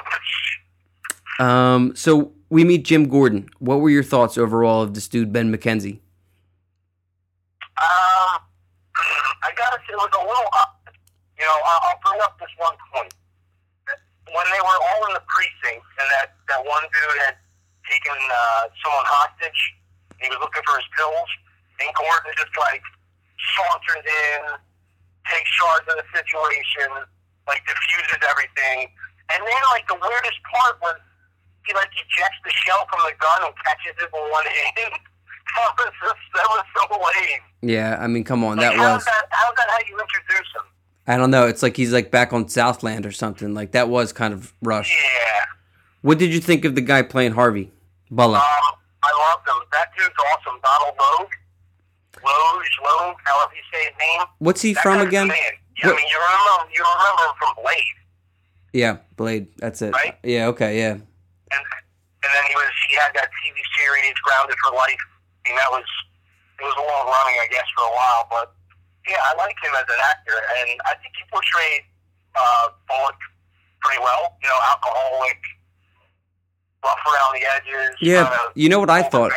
Um, 1.38 1.94
so 1.96 2.32
we 2.50 2.64
meet 2.64 2.84
Jim 2.84 3.08
Gordon. 3.08 3.48
What 3.58 3.80
were 3.80 3.90
your 3.90 4.02
thoughts 4.02 4.36
overall 4.36 4.82
of 4.82 4.94
this 4.94 5.08
dude, 5.08 5.32
Ben 5.32 5.52
McKenzie? 5.52 5.98
Um, 7.80 8.38
I 9.42 9.50
gotta 9.56 9.78
say, 9.88 9.92
it 9.92 9.96
was 9.96 10.12
a 10.14 10.22
little. 10.22 10.50
Uh, 10.52 10.70
you 11.38 11.44
know, 11.48 11.58
I'll, 11.66 11.98
bring 12.04 12.20
up 12.22 12.38
this 12.38 12.52
one 12.58 12.76
point. 12.94 13.14
When 14.30 14.46
they 14.54 14.62
were 14.62 14.78
all 14.78 15.00
in 15.10 15.14
the 15.14 15.24
precinct, 15.26 15.82
and 15.98 16.08
that 16.14 16.36
that 16.48 16.62
one 16.62 16.82
dude 16.82 17.18
had 17.26 17.34
taken 17.90 18.14
uh, 18.14 18.70
someone 18.84 19.06
hostage, 19.08 19.60
he 20.22 20.28
was 20.30 20.38
looking 20.38 20.62
for 20.62 20.78
his 20.78 20.86
pills, 20.94 21.30
and 21.82 21.90
Gordon 21.98 22.30
just 22.38 22.54
like 22.54 22.82
saunters 23.58 24.06
in, 24.06 24.40
takes 25.30 25.50
charge 25.58 25.84
of 25.90 25.96
the 26.00 26.06
situation, 26.14 26.88
like 27.46 27.62
diffuses 27.66 28.20
everything, 28.28 28.88
and 29.34 29.40
then 29.42 29.62
like 29.70 29.86
the 29.88 29.98
weirdest 30.00 30.40
part 30.54 30.78
was 30.82 30.96
he 31.66 31.74
like 31.74 31.90
ejects 31.94 32.40
the 32.44 32.50
shell 32.50 32.82
from 32.90 33.00
the 33.06 33.14
gun 33.22 33.46
and 33.46 33.54
catches 33.62 33.94
it 34.02 34.10
with 34.10 34.26
one 34.30 34.46
hand. 34.46 34.94
that 35.56 35.70
was 35.78 35.92
just, 36.02 36.22
that 36.34 36.46
was 36.50 36.64
so 36.74 36.82
lame. 36.96 37.42
Yeah, 37.62 37.98
I 38.00 38.06
mean, 38.06 38.24
come 38.24 38.42
on, 38.44 38.56
Like, 38.58 38.70
that 38.70 38.76
how's 38.76 38.96
was. 38.98 39.04
that, 39.04 39.24
how's 39.30 39.54
that 39.56 39.68
how 39.70 39.78
you 39.88 39.98
introduce 40.00 40.48
him? 40.56 40.66
I 41.06 41.16
don't 41.16 41.30
know. 41.30 41.46
It's 41.46 41.62
like 41.62 41.76
he's 41.76 41.92
like 41.92 42.10
back 42.10 42.32
on 42.32 42.48
Southland 42.48 43.06
or 43.06 43.12
something. 43.12 43.54
Like 43.54 43.72
that 43.72 43.88
was 43.88 44.12
kind 44.12 44.32
of 44.34 44.52
rushed. 44.62 44.92
Yeah. 44.92 45.44
What 46.02 46.18
did 46.18 46.32
you 46.32 46.40
think 46.40 46.64
of 46.64 46.74
the 46.74 46.80
guy 46.80 47.02
playing 47.02 47.32
Harvey 47.32 47.70
Bullock? 48.10 48.40
Um, 48.40 48.74
I 49.02 49.10
love 49.18 49.40
him. 49.46 49.62
That 49.72 49.88
dude's 49.98 50.14
awesome. 50.30 50.60
Donald 50.62 50.94
Logue. 50.98 51.30
Loge, 52.24 52.72
Logue, 52.82 53.16
however 53.24 53.52
you 53.54 53.64
say 53.72 53.84
his 53.84 53.96
name. 53.98 54.26
What's 54.38 54.62
he 54.62 54.72
That 54.74 54.82
from 54.82 55.00
again? 55.00 55.28
Yeah, 55.28 55.90
I 55.90 55.96
mean, 55.96 56.06
you 56.06 56.18
remember, 56.18 56.70
you 56.72 56.82
remember 56.82 57.22
him 57.26 57.36
from 57.38 57.52
Blade. 57.62 57.96
Yeah, 58.72 58.96
Blade. 59.16 59.48
That's 59.58 59.82
it. 59.82 59.92
Right? 59.92 60.16
Yeah. 60.22 60.46
Okay. 60.48 60.78
Yeah. 60.78 60.96
and 60.96 61.62
and 62.22 62.30
then 62.30 62.44
he 62.48 62.54
was 62.54 62.70
he 62.88 62.94
had 62.96 63.12
that 63.14 63.28
TV 63.42 63.56
series 63.76 64.14
Grounded 64.22 64.56
for 64.64 64.74
Life. 64.76 65.04
I 65.44 65.48
mean, 65.50 65.56
that 65.58 65.70
was 65.70 65.84
it 66.60 66.64
was 66.64 66.76
a 66.78 66.84
long 66.86 67.04
running, 67.10 67.36
I 67.42 67.48
guess, 67.50 67.66
for 67.76 67.84
a 67.84 67.92
while. 67.92 68.24
But 68.30 68.54
yeah, 69.08 69.18
I 69.20 69.34
like 69.36 69.56
him 69.62 69.74
as 69.74 69.84
an 69.90 70.00
actor, 70.06 70.38
and 70.62 70.78
I 70.86 70.94
think 71.02 71.12
he 71.18 71.24
portrayed 71.28 71.82
uh, 72.38 72.68
Bullock 72.88 73.18
pretty 73.82 74.00
well. 74.00 74.38
You 74.40 74.48
know, 74.48 74.60
alcoholic, 74.70 75.40
rough 76.84 77.02
around 77.02 77.34
the 77.34 77.44
edges. 77.44 77.96
Yeah. 78.00 78.24
kinda 78.30 78.52
You 78.54 78.68
know 78.68 78.80
what 78.80 78.90
I 78.90 79.02
thought? 79.02 79.32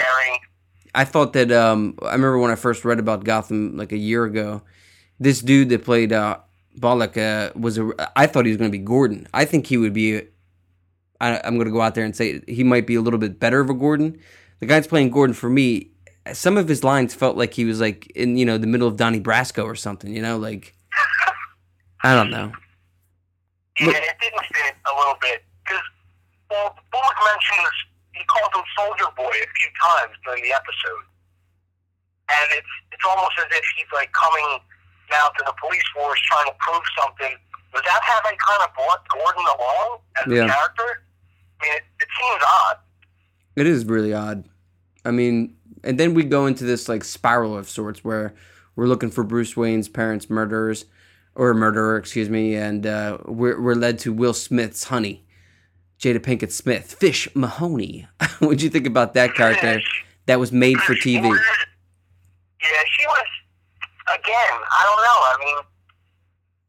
I 0.95 1.03
thought 1.03 1.33
that 1.33 1.51
um, 1.51 1.97
I 2.01 2.13
remember 2.13 2.39
when 2.39 2.51
I 2.51 2.55
first 2.55 2.85
read 2.85 2.99
about 2.99 3.23
Gotham 3.25 3.77
like 3.77 3.91
a 3.91 3.97
year 3.97 4.23
ago. 4.23 4.61
This 5.19 5.41
dude 5.41 5.69
that 5.69 5.83
played 5.83 6.13
uh, 6.13 6.39
Bullock 6.77 7.17
uh, 7.17 7.51
was 7.55 7.77
a. 7.77 7.91
I 8.15 8.27
thought 8.27 8.45
he 8.45 8.51
was 8.51 8.57
going 8.57 8.71
to 8.71 8.77
be 8.77 8.83
Gordon. 8.83 9.27
I 9.33 9.45
think 9.45 9.67
he 9.67 9.77
would 9.77 9.93
be. 9.93 10.21
I, 11.19 11.39
I'm 11.43 11.55
going 11.55 11.65
to 11.67 11.71
go 11.71 11.81
out 11.81 11.95
there 11.95 12.05
and 12.05 12.15
say 12.15 12.41
he 12.47 12.63
might 12.63 12.87
be 12.87 12.95
a 12.95 13.01
little 13.01 13.19
bit 13.19 13.39
better 13.39 13.59
of 13.59 13.69
a 13.69 13.73
Gordon. 13.73 14.19
The 14.59 14.65
guy's 14.65 14.87
playing 14.87 15.11
Gordon 15.11 15.33
for 15.33 15.49
me. 15.49 15.91
Some 16.33 16.57
of 16.57 16.67
his 16.67 16.83
lines 16.83 17.13
felt 17.13 17.37
like 17.37 17.53
he 17.53 17.65
was 17.65 17.79
like 17.79 18.07
in 18.15 18.37
you 18.37 18.45
know 18.45 18.57
the 18.57 18.67
middle 18.67 18.87
of 18.87 18.95
Donnie 18.95 19.21
Brasco 19.21 19.63
or 19.65 19.75
something. 19.75 20.13
You 20.13 20.21
know, 20.21 20.37
like 20.37 20.75
I 22.03 22.15
don't 22.15 22.29
know. 22.29 22.51
Yeah, 23.79 23.89
it 23.89 24.15
didn't 24.21 24.45
fit 24.53 24.75
a 24.85 24.97
little 24.97 25.17
bit 25.21 25.43
because 25.63 25.83
well, 26.49 26.75
Bullock 26.91 27.15
mentions 27.25 27.84
he 28.25 28.27
called 28.33 28.49
him 28.57 28.65
Soldier 28.73 29.05
Boy 29.15 29.29
a 29.29 29.49
few 29.53 29.69
times 29.77 30.17
during 30.25 30.41
the 30.43 30.53
episode, 30.53 31.05
and 32.33 32.47
it's 32.57 32.73
it's 32.91 33.05
almost 33.05 33.37
as 33.37 33.45
if 33.53 33.65
he's 33.77 33.85
like 33.93 34.11
coming 34.13 34.59
now 35.11 35.29
to 35.29 35.43
the 35.45 35.53
police 35.61 35.85
force 35.93 36.19
trying 36.25 36.47
to 36.49 36.55
prove 36.59 36.81
something. 36.99 37.37
How 37.75 38.21
they 38.23 38.35
kind 38.37 38.61
of 38.63 38.73
brought 38.73 39.05
Gordon 39.09 39.43
along 39.59 39.99
as 40.15 40.31
Yeah. 40.31 40.45
a 40.45 40.47
character? 40.47 41.03
I 41.59 41.65
mean, 41.65 41.73
it, 41.75 41.83
it 42.01 42.07
seems 42.19 42.43
odd. 42.47 42.77
It 43.57 43.67
is 43.67 43.83
really 43.85 44.13
odd. 44.13 44.45
I 45.03 45.11
mean, 45.11 45.57
and 45.83 45.99
then 45.99 46.13
we 46.13 46.23
go 46.23 46.45
into 46.45 46.63
this 46.63 46.87
like 46.87 47.03
spiral 47.03 47.55
of 47.57 47.69
sorts 47.69 48.03
where 48.03 48.33
we're 48.77 48.87
looking 48.87 49.11
for 49.11 49.23
Bruce 49.25 49.57
Wayne's 49.57 49.89
parents' 49.89 50.29
murderers 50.29 50.85
or 51.35 51.53
murderer, 51.53 51.97
excuse 51.97 52.29
me, 52.29 52.55
and 52.55 52.87
uh, 52.87 53.17
we're 53.25 53.59
we're 53.61 53.75
led 53.75 53.99
to 53.99 54.13
Will 54.13 54.33
Smith's 54.33 54.85
honey, 54.85 55.24
Jada 55.99 56.19
Pinkett 56.19 56.51
Smith, 56.51 56.93
Fish 56.93 57.27
Mahoney. 57.35 58.07
What'd 58.39 58.61
you 58.61 58.69
think 58.69 58.85
about 58.87 59.13
that 59.13 59.33
character 59.33 59.79
that 60.25 60.39
was 60.39 60.51
made 60.51 60.77
for 60.79 60.93
TV? 60.93 61.23
Yeah, 61.23 62.83
she 62.97 63.05
was. 63.07 63.27
Again, 64.13 64.55
I 64.61 64.81
don't 64.85 65.01
know. 65.01 65.19
I 65.23 65.35
mean, 65.39 65.57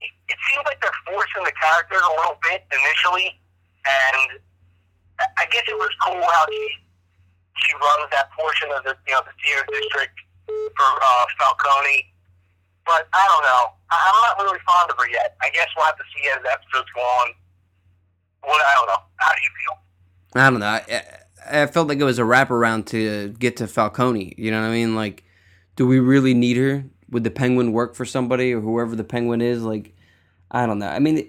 it, 0.01 0.11
it 0.33 0.39
seems 0.53 0.65
like 0.65 0.81
they're 0.81 1.01
forcing 1.05 1.45
the 1.45 1.53
character 1.53 1.97
a 1.97 2.13
little 2.17 2.39
bit 2.43 2.65
initially, 2.73 3.29
and 3.85 4.41
I- 5.21 5.47
guess 5.51 5.65
it 5.69 5.77
was 5.77 5.91
cool 6.05 6.21
how 6.21 6.45
she 6.49 6.69
she 7.65 7.73
runs 7.73 8.09
that 8.13 8.29
portion 8.37 8.69
of 8.77 8.85
the 8.85 8.93
you 9.09 9.13
know 9.15 9.23
the 9.25 9.33
theater 9.41 9.65
district 9.73 10.17
for 10.47 10.91
uh, 11.01 11.25
Falcone. 11.41 12.13
But 12.85 13.09
I 13.13 13.25
don't 13.27 13.43
know. 13.43 13.63
I, 13.91 13.97
I'm 13.97 14.19
not 14.23 14.35
really 14.45 14.61
fond 14.65 14.91
of 14.93 14.97
her 15.01 15.09
yet. 15.11 15.37
I 15.43 15.51
guess 15.51 15.67
we'll 15.77 15.87
have 15.87 15.97
to 15.97 16.05
see 16.15 16.29
as 16.31 16.41
episodes 16.45 16.89
go 16.95 17.01
on. 17.01 17.33
What 18.47 18.63
I 18.65 18.75
don't 18.75 18.87
know. 18.87 19.03
How 19.17 19.33
do 19.35 19.41
you 19.43 19.51
feel? 19.59 20.43
I 20.43 20.51
don't 20.51 20.61
know. 20.61 20.67
I, 20.67 21.63
I 21.63 21.67
felt 21.67 21.89
like 21.89 21.99
it 21.99 22.05
was 22.05 22.19
a 22.19 22.23
wraparound 22.23 22.87
to 22.87 23.31
get 23.39 23.57
to 23.59 23.67
Falcone. 23.67 24.35
You 24.37 24.51
know 24.51 24.61
what 24.61 24.69
I 24.69 24.73
mean? 24.73 24.95
Like, 24.95 25.25
do 25.75 25.87
we 25.87 25.99
really 25.99 26.35
need 26.35 26.57
her? 26.57 26.85
Would 27.11 27.25
the 27.25 27.31
Penguin 27.31 27.73
work 27.73 27.95
for 27.95 28.05
somebody 28.05 28.53
or 28.53 28.61
whoever 28.61 28.95
the 28.97 29.05
Penguin 29.05 29.41
is? 29.41 29.63
Like, 29.63 29.95
I 30.51 30.67
don't 30.67 30.79
know. 30.79 30.89
I 30.89 30.99
mean, 30.99 31.29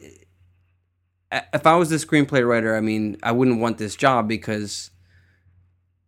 if 1.32 1.66
I 1.66 1.76
was 1.76 1.90
the 1.90 1.98
screenplay 1.98 2.48
writer, 2.48 2.76
I 2.76 2.82
mean, 2.82 3.18
I 3.24 3.32
wouldn't 3.32 3.60
want 3.60 3.78
this 3.78 3.96
job 3.96 4.28
because 4.28 4.92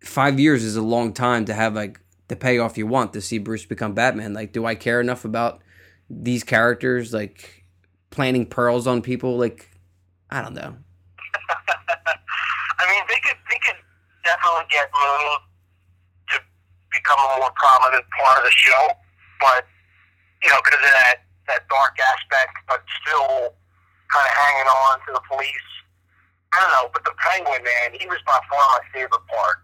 five 0.04 0.40
years 0.40 0.64
is 0.64 0.76
a 0.76 0.82
long 0.82 1.14
time 1.14 1.46
to 1.46 1.54
have 1.54 1.74
like 1.74 2.00
the 2.28 2.36
payoff 2.36 2.78
you 2.78 2.88
want 2.88 3.14
to 3.14 3.22
see 3.22 3.38
Bruce 3.38 3.66
become 3.66 3.94
Batman. 3.94 4.34
Like, 4.34 4.54
do 4.54 4.66
I 4.66 4.76
care 4.76 5.02
enough 5.02 5.26
about 5.26 5.62
these 6.10 6.44
characters 6.44 7.14
like 7.14 7.66
planting 8.10 8.46
pearls 8.46 8.88
on 8.88 9.02
people? 9.02 9.38
Like, 9.38 9.70
I 10.30 10.42
don't 10.42 10.54
know. 10.54 10.76
I 12.80 12.92
mean, 12.92 13.04
they 13.08 13.20
could 13.22 13.38
they 13.50 13.60
could 13.60 13.76
definitely 14.24 14.59
get 14.70 14.90
Mooney 14.94 15.36
to 16.32 16.36
become 16.92 17.20
a 17.20 17.38
more 17.40 17.52
prominent 17.56 18.06
part 18.22 18.38
of 18.40 18.44
the 18.46 18.52
show, 18.56 18.84
but 19.42 19.66
you 20.44 20.50
know, 20.50 20.60
because 20.64 20.80
of 20.80 20.92
that 20.94 21.16
that 21.48 21.68
dark 21.70 21.98
aspect, 22.00 22.54
but 22.68 22.82
still 23.02 23.54
kind 24.14 24.26
of 24.26 24.34
hanging 24.38 24.68
on 24.68 25.00
to 25.08 25.14
the 25.14 25.22
police. 25.30 25.68
I 26.54 26.60
don't 26.62 26.72
know, 26.72 26.90
but 26.94 27.04
the 27.06 27.12
Penguin 27.18 27.64
man, 27.64 28.00
he 28.00 28.08
was 28.08 28.18
by 28.26 28.40
far 28.50 28.60
my 28.60 28.80
favorite 28.94 29.26
part. 29.28 29.58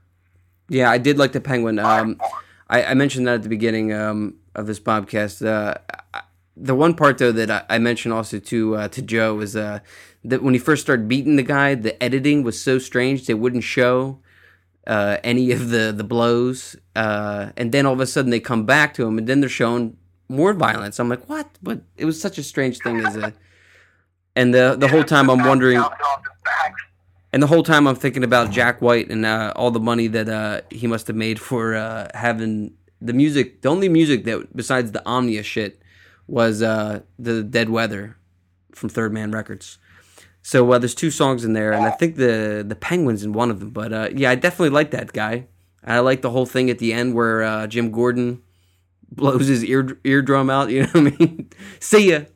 Yeah, 0.70 0.90
I 0.90 0.98
did 0.98 1.18
like 1.18 1.32
the 1.34 1.42
Penguin. 1.42 1.80
Um. 1.80 2.20
I, 2.68 2.84
I 2.84 2.94
mentioned 2.96 3.28
that 3.28 3.36
at 3.36 3.44
the 3.44 3.50
beginning 3.50 3.94
um, 3.94 4.38
of 4.56 4.66
this 4.66 4.80
podcast. 4.80 5.46
Uh, 5.46 5.76
I- 6.14 6.22
the 6.58 6.74
one 6.74 6.94
part 6.96 7.18
though 7.18 7.34
that 7.34 7.52
I, 7.52 7.76
I 7.76 7.80
mentioned 7.80 8.14
also 8.14 8.40
to 8.40 8.76
uh, 8.78 8.88
to 8.88 9.02
Joe 9.02 9.36
was 9.36 9.58
uh, 9.58 9.80
that 10.24 10.42
when 10.42 10.54
he 10.54 10.60
first 10.60 10.84
started 10.84 11.08
beating 11.10 11.36
the 11.36 11.44
guy, 11.44 11.76
the 11.76 12.02
editing 12.02 12.44
was 12.44 12.60
so 12.62 12.80
strange 12.80 13.28
they 13.28 13.34
wouldn't 13.34 13.66
show 13.66 14.20
uh, 14.88 15.18
any 15.24 15.52
of 15.52 15.70
the 15.70 15.94
the 15.96 16.04
blows, 16.04 16.76
uh, 16.96 17.52
and 17.58 17.72
then 17.72 17.86
all 17.86 17.94
of 17.94 18.00
a 18.00 18.06
sudden 18.06 18.32
they 18.32 18.40
come 18.40 18.66
back 18.66 18.94
to 18.96 19.06
him, 19.06 19.18
and 19.18 19.28
then 19.28 19.40
they're 19.40 19.50
showing 19.50 19.98
more 20.30 20.54
violence. 20.54 21.00
I'm 21.00 21.10
like, 21.10 21.28
what? 21.30 21.48
But 21.62 21.82
it 21.98 22.06
was 22.06 22.20
such 22.20 22.38
a 22.38 22.44
strange 22.44 22.80
thing 22.80 23.00
as 23.00 23.16
a. 23.16 23.34
And 24.36 24.54
the 24.54 24.76
the 24.78 24.88
whole 24.88 25.04
time 25.04 25.30
I'm 25.30 25.44
wondering, 25.44 25.82
and 27.32 27.42
the 27.42 27.48
whole 27.48 27.64
time 27.64 27.88
I'm 27.88 27.96
thinking 27.96 28.24
about 28.24 28.52
Jack 28.52 28.82
White 28.82 29.10
and 29.10 29.26
uh, 29.26 29.54
all 29.56 29.72
the 29.72 29.80
money 29.80 30.08
that 30.08 30.30
uh, 30.30 30.62
he 30.70 30.88
must 30.88 31.08
have 31.08 31.16
made 31.16 31.40
for 31.40 31.76
uh, 31.76 32.10
having 32.14 32.74
the 33.02 33.14
music. 33.14 33.62
The 33.62 33.70
only 33.70 33.90
music 33.90 34.26
that, 34.26 34.56
besides 34.56 34.92
the 34.92 35.06
Omnia 35.06 35.44
shit, 35.44 35.82
was 36.28 36.62
uh, 36.62 37.02
the 37.18 37.44
Dead 37.44 37.70
Weather 37.70 38.18
from 38.74 38.90
Third 38.90 39.14
Man 39.14 39.32
Records. 39.32 39.78
So 40.46 40.72
uh, 40.72 40.78
there's 40.78 40.94
two 40.94 41.10
songs 41.10 41.44
in 41.44 41.54
there, 41.54 41.74
and 41.74 41.86
I 41.86 41.90
think 41.90 42.18
the 42.18 42.64
the 42.64 42.76
Penguins 42.76 43.24
in 43.24 43.34
one 43.34 43.50
of 43.50 43.60
them. 43.60 43.72
But 43.72 43.92
uh, 43.92 44.10
yeah, 44.14 44.30
I 44.30 44.36
definitely 44.36 44.70
like 44.78 44.92
that 44.92 45.12
guy. 45.12 45.48
I 45.84 46.06
like 46.06 46.22
the 46.22 46.30
whole 46.30 46.46
thing 46.46 46.70
at 46.70 46.78
the 46.78 46.94
end 46.94 47.16
where 47.16 47.42
uh, 47.42 47.66
Jim 47.66 47.90
Gordon 47.90 48.44
blows 49.10 49.48
his 49.48 49.66
ear 49.66 49.98
eardrum 50.04 50.52
out. 50.52 50.70
You 50.74 50.84
know 50.86 50.94
what 50.94 51.14
I 51.14 51.18
mean? 51.18 51.50
See 51.80 52.12
ya. 52.12 52.30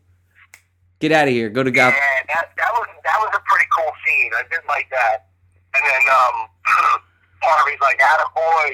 Get 0.97 1.11
out 1.11 1.27
of 1.27 1.35
here. 1.37 1.53
Go 1.53 1.61
to 1.61 1.69
Gotham. 1.69 2.01
Yeah, 2.01 2.33
that 2.33 2.49
that 2.57 2.71
was 2.73 2.87
that 3.05 3.17
was 3.21 3.29
a 3.29 3.41
pretty 3.45 3.69
cool 3.77 3.93
scene. 4.01 4.31
I 4.33 4.41
did 4.49 4.65
like 4.65 4.89
that. 4.89 5.29
And 5.77 5.83
then 5.85 6.03
um, 6.09 6.49
Harvey's 7.45 7.77
like, 7.77 8.01
"Atta 8.01 8.25
boy," 8.33 8.73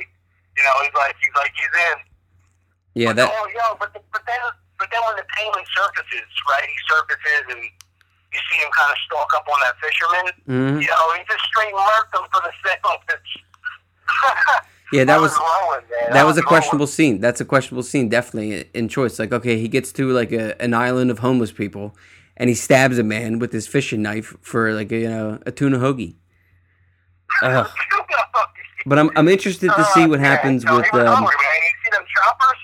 you 0.56 0.64
know. 0.64 0.76
He's 0.80 0.96
like, 0.96 1.16
he's 1.20 1.36
like, 1.36 1.52
he's 1.60 1.76
in. 1.92 1.98
Yeah, 3.04 3.12
that. 3.12 3.28
Oh, 3.28 3.48
yo, 3.52 3.76
but 3.84 3.92
the, 3.92 4.00
but 4.16 4.24
then 4.24 4.40
but 4.80 4.88
then 4.96 5.04
when 5.04 5.20
the 5.20 5.28
penguin 5.36 5.68
surfaces, 5.76 6.24
right? 6.48 6.64
He 6.64 6.78
surfaces 6.88 7.44
and 7.52 7.64
you 8.36 8.42
see 8.52 8.58
him 8.64 8.72
kind 8.78 8.92
of 8.92 8.98
stalk 9.08 9.30
up 9.36 9.46
on 9.48 9.60
that 9.66 9.76
fisherman. 9.84 10.26
mhm. 10.48 10.82
You 10.84 10.88
know, 10.90 11.04
he 11.16 11.22
just 11.32 11.44
straight 11.50 11.74
murked 11.74 12.12
him 12.20 12.26
for 12.32 12.42
the 12.46 12.52
sandwich. 12.64 13.32
Yeah, 14.94 15.04
that 15.06 15.20
was 15.20 15.36
rolling, 15.36 15.84
that 16.14 16.26
was 16.28 16.38
a 16.38 16.44
questionable 16.44 16.86
scene. 16.86 17.20
That's 17.20 17.42
a 17.42 17.46
questionable 17.46 17.82
scene, 17.84 18.08
definitely 18.08 18.70
in 18.76 18.88
choice. 18.88 19.18
Like, 19.18 19.34
okay, 19.34 19.58
he 19.60 19.68
gets 19.68 19.92
to 19.94 20.12
like 20.12 20.32
a, 20.32 20.62
an 20.62 20.76
island 20.76 21.10
of 21.10 21.20
homeless 21.20 21.52
people, 21.52 21.98
and 22.38 22.50
he 22.50 22.56
stabs 22.56 23.00
a 23.00 23.04
man 23.04 23.40
with 23.40 23.52
his 23.52 23.66
fishing 23.68 24.04
knife 24.04 24.36
for 24.42 24.72
like 24.74 24.92
a, 24.92 24.98
you 25.00 25.10
know 25.10 25.40
a 25.46 25.52
tuna 25.52 25.80
hoagie. 25.80 26.16
But 28.86 29.00
I'm 29.00 29.10
I'm 29.16 29.28
interested 29.28 29.72
to 29.76 29.84
see 29.96 30.06
what 30.06 30.20
Oh, 30.20 30.22
yeah. 30.22 30.30
happens 30.30 30.64
No, 30.64 30.78
with 30.78 30.94
um, 30.94 31.08
hungry, 31.08 31.36
man. 31.36 31.62
You 31.64 31.72
see 31.84 31.92
them 31.92 32.06
choppers? 32.16 32.60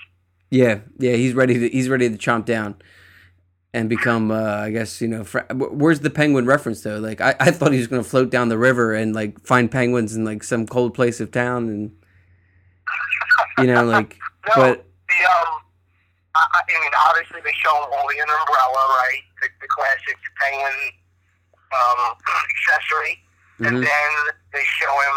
yeah 0.50 0.78
yeah 0.98 1.16
he's 1.16 1.32
ready 1.34 1.54
to 1.58 1.68
he's 1.70 1.88
ready 1.88 2.08
to 2.10 2.16
chomp 2.16 2.44
down 2.44 2.76
and 3.74 3.88
become 3.88 4.30
uh, 4.30 4.56
I 4.56 4.70
guess 4.70 5.00
you 5.00 5.08
know 5.08 5.24
fr- 5.24 5.50
where's 5.52 6.00
the 6.00 6.10
penguin 6.10 6.46
reference 6.46 6.82
though? 6.82 6.98
Like 6.98 7.20
I, 7.20 7.34
I 7.40 7.50
thought 7.50 7.72
he 7.72 7.78
was 7.78 7.86
gonna 7.86 8.04
float 8.04 8.30
down 8.30 8.48
the 8.48 8.58
river 8.58 8.94
and 8.94 9.14
like 9.14 9.40
find 9.40 9.70
penguins 9.70 10.14
in 10.14 10.24
like 10.24 10.42
some 10.42 10.66
cold 10.66 10.94
place 10.94 11.20
of 11.20 11.30
town 11.30 11.68
and 11.68 11.92
you 13.58 13.72
know 13.72 13.84
like 13.84 14.18
No, 14.48 14.52
but 14.56 14.84
the 15.08 15.20
um, 15.22 15.62
I, 16.34 16.42
I 16.50 16.62
mean, 16.66 16.90
obviously 17.06 17.40
they 17.44 17.54
show 17.62 17.70
him 17.78 17.90
holding 17.94 18.18
an 18.18 18.26
umbrella, 18.26 18.82
right? 18.98 19.22
The, 19.40 19.48
the 19.60 19.68
classic 19.68 20.18
penguin 20.40 20.74
um, 21.70 22.14
accessory, 22.50 23.22
mhm. 23.60 23.68
and 23.68 23.76
then 23.76 24.10
they 24.52 24.64
show 24.66 24.90
him 24.90 25.16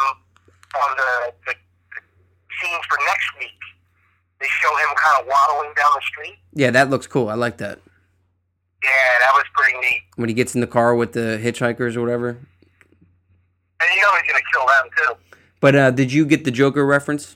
on 0.78 0.90
the, 0.98 1.12
the, 1.48 1.54
the 1.58 2.02
scenes 2.62 2.86
for 2.86 3.00
next 3.06 3.30
week. 3.40 3.62
They 4.40 4.48
show 4.48 4.76
him 4.78 4.96
kind 4.96 5.22
of 5.22 5.28
waddling 5.28 5.74
down 5.76 5.90
the 5.96 6.06
street. 6.06 6.38
yeah 6.54 6.70
that 6.72 6.90
looks 6.90 7.08
cool. 7.08 7.30
I 7.30 7.36
like 7.36 7.58
that. 7.58 7.80
Yeah, 8.86 9.20
that 9.20 9.32
was 9.34 9.46
pretty 9.56 9.78
neat. 9.80 10.04
when 10.16 10.30
he 10.30 10.36
gets 10.36 10.54
in 10.54 10.62
the 10.62 10.68
car 10.68 10.96
with 10.96 11.14
the 11.14 11.42
hitchhikers 11.42 11.96
or 11.96 12.02
whatever. 12.02 12.30
And 12.30 13.90
you 13.96 14.02
know 14.02 14.12
he's 14.22 14.32
gonna 14.32 14.44
kill 14.54 14.66
them 14.68 14.90
too. 14.98 15.38
But 15.60 15.76
uh, 15.76 15.92
did 15.92 16.14
you 16.14 16.26
get 16.26 16.46
the 16.46 16.52
Joker 16.52 16.86
reference? 16.86 17.36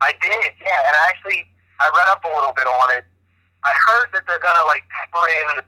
I 0.00 0.12
did, 0.22 0.52
yeah. 0.60 0.86
And 0.86 0.96
actually, 1.08 1.44
I 1.80 1.90
read 1.96 2.08
up 2.08 2.24
a 2.24 2.28
little 2.28 2.52
bit 2.54 2.66
on 2.66 2.98
it. 2.98 3.04
I 3.64 3.72
heard 3.88 4.08
that 4.14 4.22
they're 4.26 4.38
gonna 4.38 4.66
like 4.66 4.82
pepper 4.90 5.26
in 5.28 5.62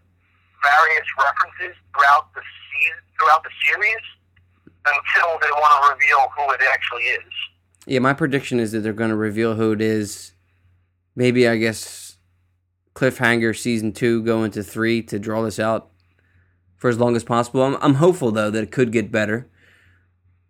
various 0.63 1.07
references 1.19 1.77
throughout 1.93 2.33
the 2.35 2.41
season, 2.73 3.01
throughout 3.19 3.43
the 3.45 3.51
series, 3.67 4.05
until 4.87 5.39
they 5.41 5.51
want 5.53 5.85
to 5.85 5.93
reveal 5.95 6.29
who 6.37 6.53
it 6.55 6.61
actually 6.73 7.03
is. 7.03 7.33
Yeah, 7.87 7.99
my 7.99 8.13
prediction 8.15 8.61
is 8.61 8.73
that 8.73 8.81
they're 8.81 8.93
going 8.93 9.11
to 9.11 9.17
reveal 9.17 9.55
who 9.55 9.73
it 9.73 9.83
is. 9.83 10.33
Maybe 11.15 11.47
I 11.47 11.57
guess 11.57 12.04
cliffhanger 12.95 13.57
season 13.57 13.93
two 13.93 14.23
go 14.23 14.45
into 14.45 14.63
three 14.63 15.03
to 15.03 15.19
draw 15.19 15.43
this 15.43 15.59
out 15.59 15.91
for 16.77 16.89
as 16.89 16.99
long 16.99 17.17
as 17.17 17.25
possible. 17.25 17.63
I'm, 17.63 17.77
I'm 17.81 17.95
hopeful 17.95 18.31
though 18.31 18.51
that 18.51 18.63
it 18.63 18.71
could 18.73 18.93
get 18.93 19.11
better, 19.11 19.49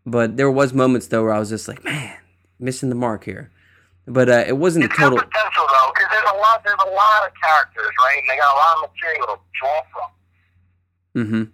but 0.05 0.37
there 0.37 0.51
was 0.51 0.73
moments 0.75 1.07
though 1.09 1.23
where 1.23 1.33
I 1.33 1.39
was 1.39 1.49
just 1.51 1.69
like, 1.69 1.83
man, 1.85 2.17
missing 2.59 2.89
the 2.89 2.95
mark 2.95 3.25
here. 3.25 3.51
But 4.07 4.29
uh, 4.29 4.45
it 4.47 4.59
wasn't 4.59 4.85
It's 4.85 4.95
a 4.95 4.97
total. 4.99 5.19
potential 5.19 5.65
though, 5.73 5.91
because 5.95 6.09
there's 6.11 6.31
a 6.31 6.37
lot, 6.37 6.63
there's 6.63 6.85
a 6.87 6.91
lot 6.91 7.27
of 7.27 7.33
characters, 7.43 7.89
right? 8.05 8.19
And 8.21 8.29
they 8.29 8.37
got 8.37 8.53
a 8.55 8.59
lot 8.59 8.77
of 8.85 8.91
material 8.93 9.27
to 9.29 9.37
draw 9.59 9.81
from. 9.93 10.11
Mm-hmm. 11.25 11.45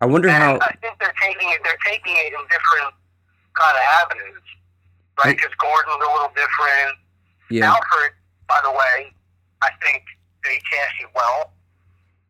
I 0.00 0.06
wonder 0.06 0.28
And 0.28 0.36
how. 0.42 0.56
I 0.62 0.72
think 0.80 0.96
they're 0.98 1.12
taking 1.20 1.48
it, 1.50 1.60
they're 1.62 1.76
taking 1.84 2.14
it 2.16 2.32
in 2.32 2.40
different 2.48 2.94
kind 3.52 3.76
of 3.76 3.84
avenues, 4.00 4.42
right? 5.24 5.36
Because 5.36 5.52
Gordon's 5.60 6.00
a 6.00 6.12
little 6.12 6.32
different. 6.32 6.96
Yeah, 7.50 7.68
Alfred, 7.68 8.12
by 8.48 8.60
the 8.64 8.70
way, 8.72 9.12
I 9.62 9.70
think 9.82 10.02
they 10.44 10.54
cast 10.70 10.94
it 11.00 11.08
well. 11.14 11.52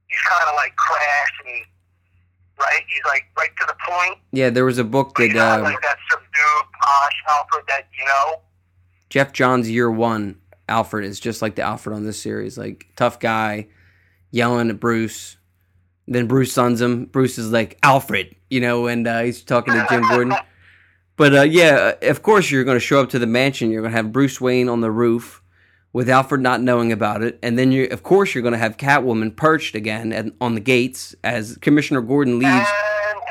He's 0.08 0.20
kind 0.20 0.42
of 0.48 0.54
like 0.54 0.74
Crash, 0.76 1.32
and 1.46 1.64
right, 2.58 2.82
he's 2.88 3.04
like 3.06 3.24
right 3.36 3.50
to 3.60 3.66
the 3.66 3.74
point. 3.88 4.18
yeah. 4.32 4.50
There 4.50 4.64
was 4.64 4.78
a 4.78 4.84
book 4.84 5.14
that 5.16 5.36
uh, 5.36 5.62
like 5.62 5.80
that 5.82 5.96
subdued, 6.10 6.72
posh 6.80 7.22
Alfred 7.28 7.64
that 7.68 7.88
you 7.98 8.04
know. 8.06 8.42
Geoff 9.10 9.32
Johns' 9.32 9.70
year 9.70 9.90
one 9.90 10.38
Alfred 10.68 11.04
is 11.04 11.20
just 11.20 11.42
like 11.42 11.54
the 11.56 11.62
Alfred 11.62 11.94
on 11.94 12.04
this 12.04 12.20
series, 12.20 12.58
like 12.58 12.86
tough 12.96 13.18
guy, 13.20 13.68
yelling 14.30 14.70
at 14.70 14.80
Bruce. 14.80 15.36
Then 16.08 16.26
Bruce 16.28 16.52
sons 16.52 16.80
him. 16.80 17.06
Bruce 17.06 17.36
is 17.38 17.50
like 17.50 17.78
Alfred, 17.82 18.36
you 18.48 18.60
know, 18.60 18.86
and 18.86 19.06
uh, 19.06 19.22
he's 19.22 19.42
talking 19.42 19.74
to 19.74 19.86
Jim 19.88 20.02
Gordon. 20.02 20.34
But 21.16 21.34
uh, 21.34 21.42
yeah, 21.44 21.94
of 22.02 22.22
course 22.22 22.50
you're 22.50 22.62
going 22.62 22.76
to 22.76 22.78
show 22.78 23.00
up 23.00 23.08
to 23.08 23.18
the 23.18 23.26
mansion. 23.26 23.70
You're 23.70 23.80
going 23.80 23.92
to 23.92 23.96
have 23.96 24.12
Bruce 24.12 24.38
Wayne 24.38 24.68
on 24.68 24.82
the 24.82 24.90
roof 24.90 25.42
with 25.92 26.08
Alfred 26.10 26.40
not 26.40 26.60
knowing 26.60 26.92
about 26.92 27.22
it, 27.22 27.38
and 27.42 27.58
then 27.58 27.72
you, 27.72 27.88
of 27.90 28.02
course, 28.02 28.34
you're 28.34 28.42
going 28.42 28.52
to 28.52 28.58
have 28.58 28.76
Catwoman 28.76 29.34
perched 29.34 29.74
again 29.74 30.32
on 30.40 30.54
the 30.54 30.60
gates 30.60 31.14
as 31.24 31.56
Commissioner 31.62 32.00
Gordon 32.02 32.38
leaves. 32.38 32.68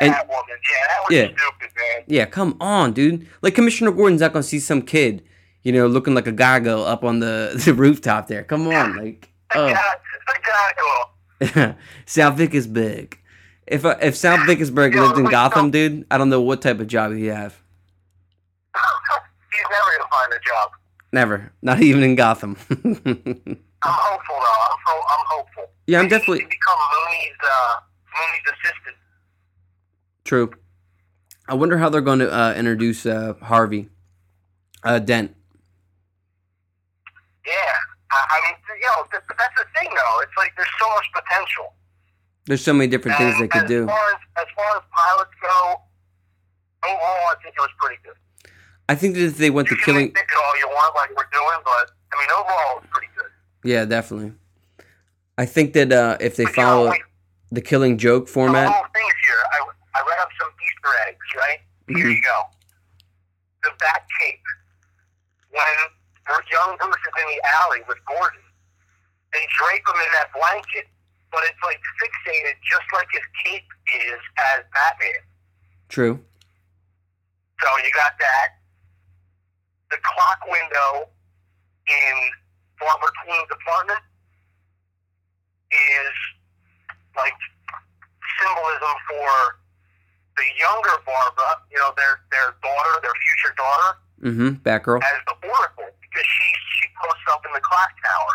And 0.02 0.10
And- 0.10 0.12
yeah, 0.12 0.16
that 0.18 1.00
was 1.08 1.16
Yeah. 1.16 1.26
stupid, 1.28 1.70
man. 1.78 2.04
Yeah, 2.08 2.26
come 2.26 2.58
on, 2.60 2.92
dude. 2.94 3.28
Like 3.42 3.54
Commissioner 3.56 3.92
Gordon's 3.92 4.22
not 4.22 4.34
gonna 4.34 4.44
see 4.44 4.60
some 4.60 4.82
kid, 4.82 5.24
you 5.64 5.72
know, 5.72 5.86
looking 5.88 6.14
like 6.16 6.28
a 6.28 6.32
gago 6.34 6.88
up 6.90 7.04
on 7.04 7.20
the, 7.20 7.52
the 7.66 7.74
rooftop 7.74 8.28
there. 8.28 8.44
Come 8.44 8.68
on, 8.68 8.98
like, 8.98 9.30
oh, 9.56 9.70
guy, 9.70 9.82
the 10.28 10.40
guy, 10.44 11.54
well, 11.56 11.76
South 12.06 12.36
Vickisburg. 12.38 13.14
If 13.68 13.84
uh, 13.86 13.96
if 14.02 14.16
South 14.16 14.42
Vickisburg 14.48 14.94
Yeah, 14.96 15.02
lived 15.04 15.18
in 15.20 15.26
Gotham, 15.26 15.70
dude, 15.72 16.06
I 16.12 16.18
don't 16.18 16.30
know 16.30 16.42
what 16.42 16.62
type 16.62 16.80
of 16.80 16.88
job 16.88 17.14
he'd 17.14 17.26
have. 17.28 17.56
he's 18.74 19.66
never 19.72 19.98
gonna 19.98 20.10
find 20.12 20.34
a 20.34 20.40
job. 20.48 20.72
Never, 21.16 21.54
not 21.62 21.82
even 21.82 22.04
in 22.04 22.16
Gotham. 22.16 22.58
I'm 22.70 22.78
hopeful 22.84 24.36
though. 24.36 24.62
I'm, 24.68 24.78
ho- 24.86 25.06
I'm 25.08 25.26
hopeful. 25.30 25.64
yeah, 25.88 26.00
I'm 26.02 26.10
definitely 26.10 26.40
can 26.40 26.50
become 26.50 26.76
Mooney's 26.92 27.40
uh, 27.42 27.76
Mooney's 28.20 28.48
assistant. 28.52 28.96
true. 30.26 30.52
I 31.48 31.54
wonder 31.54 31.78
how 31.78 31.88
they're 31.88 32.02
going 32.02 32.20
to 32.20 32.30
uh, 32.30 32.54
introduce 32.56 33.06
uh, 33.06 33.36
Harvey 33.42 33.88
uh, 34.84 35.00
Dent. 35.00 35.34
Yeah, 37.48 37.54
I, 38.12 38.42
mean, 38.48 38.56
you 38.82 38.88
know, 38.88 39.08
th- 39.10 39.24
that's 39.40 39.56
the 39.56 39.64
thing 39.80 39.88
though. 39.96 40.20
It's 40.22 40.36
like 40.36 40.52
there's 40.58 40.68
so 40.82 40.90
much 40.90 41.06
potential. 41.14 41.72
There's 42.46 42.62
so 42.62 42.74
many 42.74 42.90
different 42.90 43.18
things 43.18 43.40
they 43.40 43.48
could 43.48 43.64
as 43.64 43.70
do. 43.70 43.86
Far 43.86 43.96
as, 44.10 44.20
as 44.38 44.48
far 44.54 44.68
as 44.76 44.84
pilots 44.92 45.32
go, 45.42 45.80
overall, 46.84 47.32
I 47.32 47.36
think 47.42 47.56
it 47.56 47.62
was 47.62 47.72
pretty 47.80 48.02
good. 48.04 48.16
I 48.88 48.96
think 48.96 49.16
that 49.16 49.24
if 49.24 49.38
they 49.38 49.50
went 49.50 49.70
You 49.70 49.78
can 49.78 49.86
killing, 49.86 50.08
it 50.10 50.16
all 50.38 50.58
you 50.60 50.68
want, 50.68 50.96
like 50.96 51.10
we're 51.18 51.30
doing, 51.34 51.60
but 51.64 51.92
I 52.14 52.22
mean, 52.22 52.30
overall, 52.38 52.78
it 52.78 52.82
was 52.82 52.90
pretty 52.92 53.08
good. 53.18 53.32
yeah, 53.64 53.86
definitely. 53.86 54.34
I 55.38 55.46
think 55.46 55.74
that 55.74 55.92
uh, 55.92 56.18
if 56.22 56.36
they 56.36 56.46
But, 56.46 56.56
you 56.58 56.64
know, 56.64 56.70
follow 56.70 56.86
like, 56.86 57.02
the 57.52 57.62
killing 57.62 57.98
joke 57.98 58.28
format. 58.30 58.68
the 58.68 58.72
whole 58.72 58.86
thing 58.94 59.06
is 59.08 59.20
here. 59.28 59.42
I, 59.54 60.00
I 60.00 60.00
read 60.08 60.20
up 60.22 60.30
some 60.40 60.50
Easter 60.54 60.94
eggs, 61.10 61.28
right? 61.36 61.60
Here 61.88 62.06
Mhm. 62.06 62.16
you 62.16 62.22
go. 62.22 62.40
The 63.64 63.72
bat 63.80 64.06
cape. 64.20 64.40
When 65.50 65.66
young 66.52 66.78
Bruce 66.78 66.96
is 66.96 67.16
in 67.22 67.28
the 67.36 67.42
alley 67.64 67.82
with 67.88 67.98
Gordon, 68.06 68.42
they 69.34 69.46
drape 69.58 69.84
him 69.88 69.96
in 70.00 70.12
that 70.14 70.30
blanket, 70.34 70.88
but 71.32 71.42
it's 71.46 71.60
like 71.64 71.80
fixated 72.02 72.54
just 72.70 72.86
like 72.94 73.08
his 73.12 73.24
cape 73.44 73.68
is 74.06 74.20
as 74.54 74.64
Batman. 74.74 75.22
true. 75.90 76.20
So 77.62 77.68
you 77.84 77.92
got 77.94 78.14
that. 78.20 78.48
The 79.92 79.98
clock 80.04 80.40
window 80.50 81.10
in 81.88 82.16
Barbara 82.80 83.12
Queen's 83.24 83.48
apartment 83.52 84.02
is 85.72 86.14
like 87.16 87.34
symbolism 88.42 88.96
for 89.10 89.30
the 90.38 90.44
younger 90.60 90.96
Barbara, 91.06 91.62
you 91.72 91.78
know, 91.80 91.92
their 91.96 92.20
their 92.32 92.56
daughter, 92.64 92.94
their 93.02 93.14
future 93.26 93.54
daughter, 93.58 93.98
Mm-hmm. 94.24 94.50
Batgirl. 94.68 95.04
as 95.04 95.20
the 95.28 95.36
Oracle 95.48 95.86
because 96.02 96.26
she 96.26 96.48
she 96.80 96.88
posts 97.04 97.28
up 97.32 97.42
in 97.46 97.52
the 97.54 97.62
clock 97.62 97.92
tower. 98.04 98.34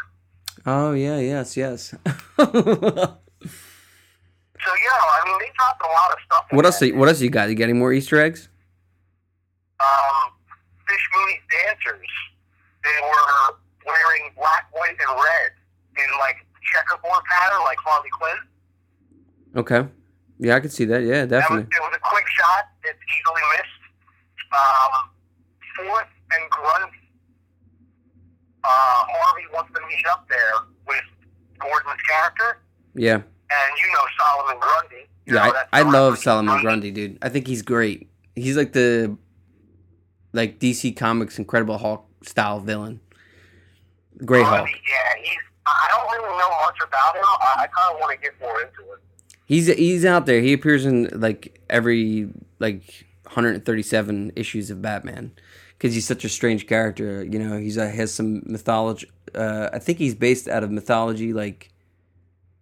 Oh 0.66 0.92
yeah, 0.92 1.18
yes, 1.18 1.56
yes. 1.56 1.94
So 4.62 4.70
yeah, 4.76 4.90
I 4.92 5.22
mean 5.24 5.38
they 5.38 5.50
dropped 5.56 5.82
a 5.82 5.86
lot 5.86 6.10
of 6.12 6.18
stuff. 6.26 6.44
what 6.50 6.66
else? 6.66 6.78
that. 6.80 6.94
What 6.94 7.08
else 7.08 7.20
you 7.22 7.30
got? 7.30 7.48
You 7.48 7.54
got 7.54 7.64
any 7.64 7.72
more 7.72 7.92
Easter 7.94 8.20
eggs? 8.20 8.48
um, 9.80 10.32
Fish 10.90 11.06
Mooney's 11.14 11.44
dancers. 11.50 12.10
They 12.82 12.96
were 13.06 13.54
wearing 13.86 14.34
black, 14.34 14.66
white, 14.74 14.98
and 14.98 15.12
red 15.14 15.50
in 16.02 16.08
like 16.18 16.36
checkerboard 16.74 17.22
pattern, 17.30 17.62
like 17.62 17.78
Harley 17.78 18.10
Quinn. 18.18 18.38
Okay. 19.56 19.88
Yeah, 20.38 20.56
I 20.56 20.60
could 20.60 20.72
see 20.72 20.84
that. 20.86 21.02
Yeah, 21.02 21.26
That 21.26 21.46
was, 21.50 21.62
definitely. 21.62 21.76
it 21.76 21.80
was 21.80 21.94
a 21.96 22.00
quick 22.02 22.24
shot. 22.28 22.64
It's 22.84 22.98
easily 22.98 23.42
missed. 23.54 23.82
Um, 24.50 24.92
Fourth 25.76 26.08
and 26.32 26.50
Grundy. 26.50 26.96
Uh, 28.62 28.68
Harvey 28.68 29.44
wants 29.54 29.70
to 29.74 29.80
meet 29.86 30.04
up 30.10 30.26
there 30.28 30.52
with 30.86 31.04
Gordon's 31.58 32.00
character, 32.08 32.58
Yeah. 32.94 33.14
and 33.14 33.72
you 33.82 33.92
know 33.92 34.04
Solomon 34.18 34.58
Grundy. 34.60 35.08
You 35.26 35.34
Yeah, 35.36 35.46
know, 35.46 35.52
I, 35.72 35.80
I 35.80 35.82
love 35.82 36.18
Solomon 36.18 36.50
Solomon 36.50 36.62
Grundy, 36.62 36.90
dude. 36.90 37.18
I 37.22 37.28
think 37.30 37.46
he's 37.46 37.62
great. 37.62 38.10
He's 38.34 38.56
like 38.58 38.72
the 38.72 39.16
like 40.32 40.58
DC 40.58 40.96
Comics 40.96 41.38
Incredible 41.38 41.78
Hulk 41.78 42.06
style 42.22 42.60
villain. 42.60 43.00
Great 44.24 44.44
Hulk. 44.44 44.68
Yeah, 44.68 45.22
he's. 45.22 45.38
I 45.66 45.88
don't 45.90 46.10
really 46.10 46.38
know 46.38 46.50
much 46.62 46.78
about 46.86 47.16
him. 47.16 47.22
I, 47.24 47.54
I 47.58 47.66
kind 47.66 47.94
of 47.94 48.00
want 48.00 48.18
to 48.18 48.22
get 48.22 48.40
more 48.40 48.60
into 48.60 48.92
it. 48.92 49.00
He's 49.46 49.66
he's 49.66 50.04
out 50.04 50.26
there. 50.26 50.40
He 50.40 50.52
appears 50.52 50.84
in 50.84 51.08
like 51.12 51.60
every 51.68 52.28
like 52.58 53.06
137 53.24 54.32
issues 54.36 54.70
of 54.70 54.82
Batman 54.82 55.32
because 55.76 55.94
he's 55.94 56.06
such 56.06 56.24
a 56.24 56.28
strange 56.28 56.66
character. 56.66 57.24
You 57.24 57.38
know, 57.38 57.58
he's 57.58 57.78
uh, 57.78 57.88
has 57.88 58.12
some 58.12 58.42
mythology. 58.44 59.08
Uh, 59.34 59.70
I 59.72 59.78
think 59.78 59.98
he's 59.98 60.14
based 60.14 60.48
out 60.48 60.62
of 60.62 60.70
mythology. 60.70 61.32
Like 61.32 61.70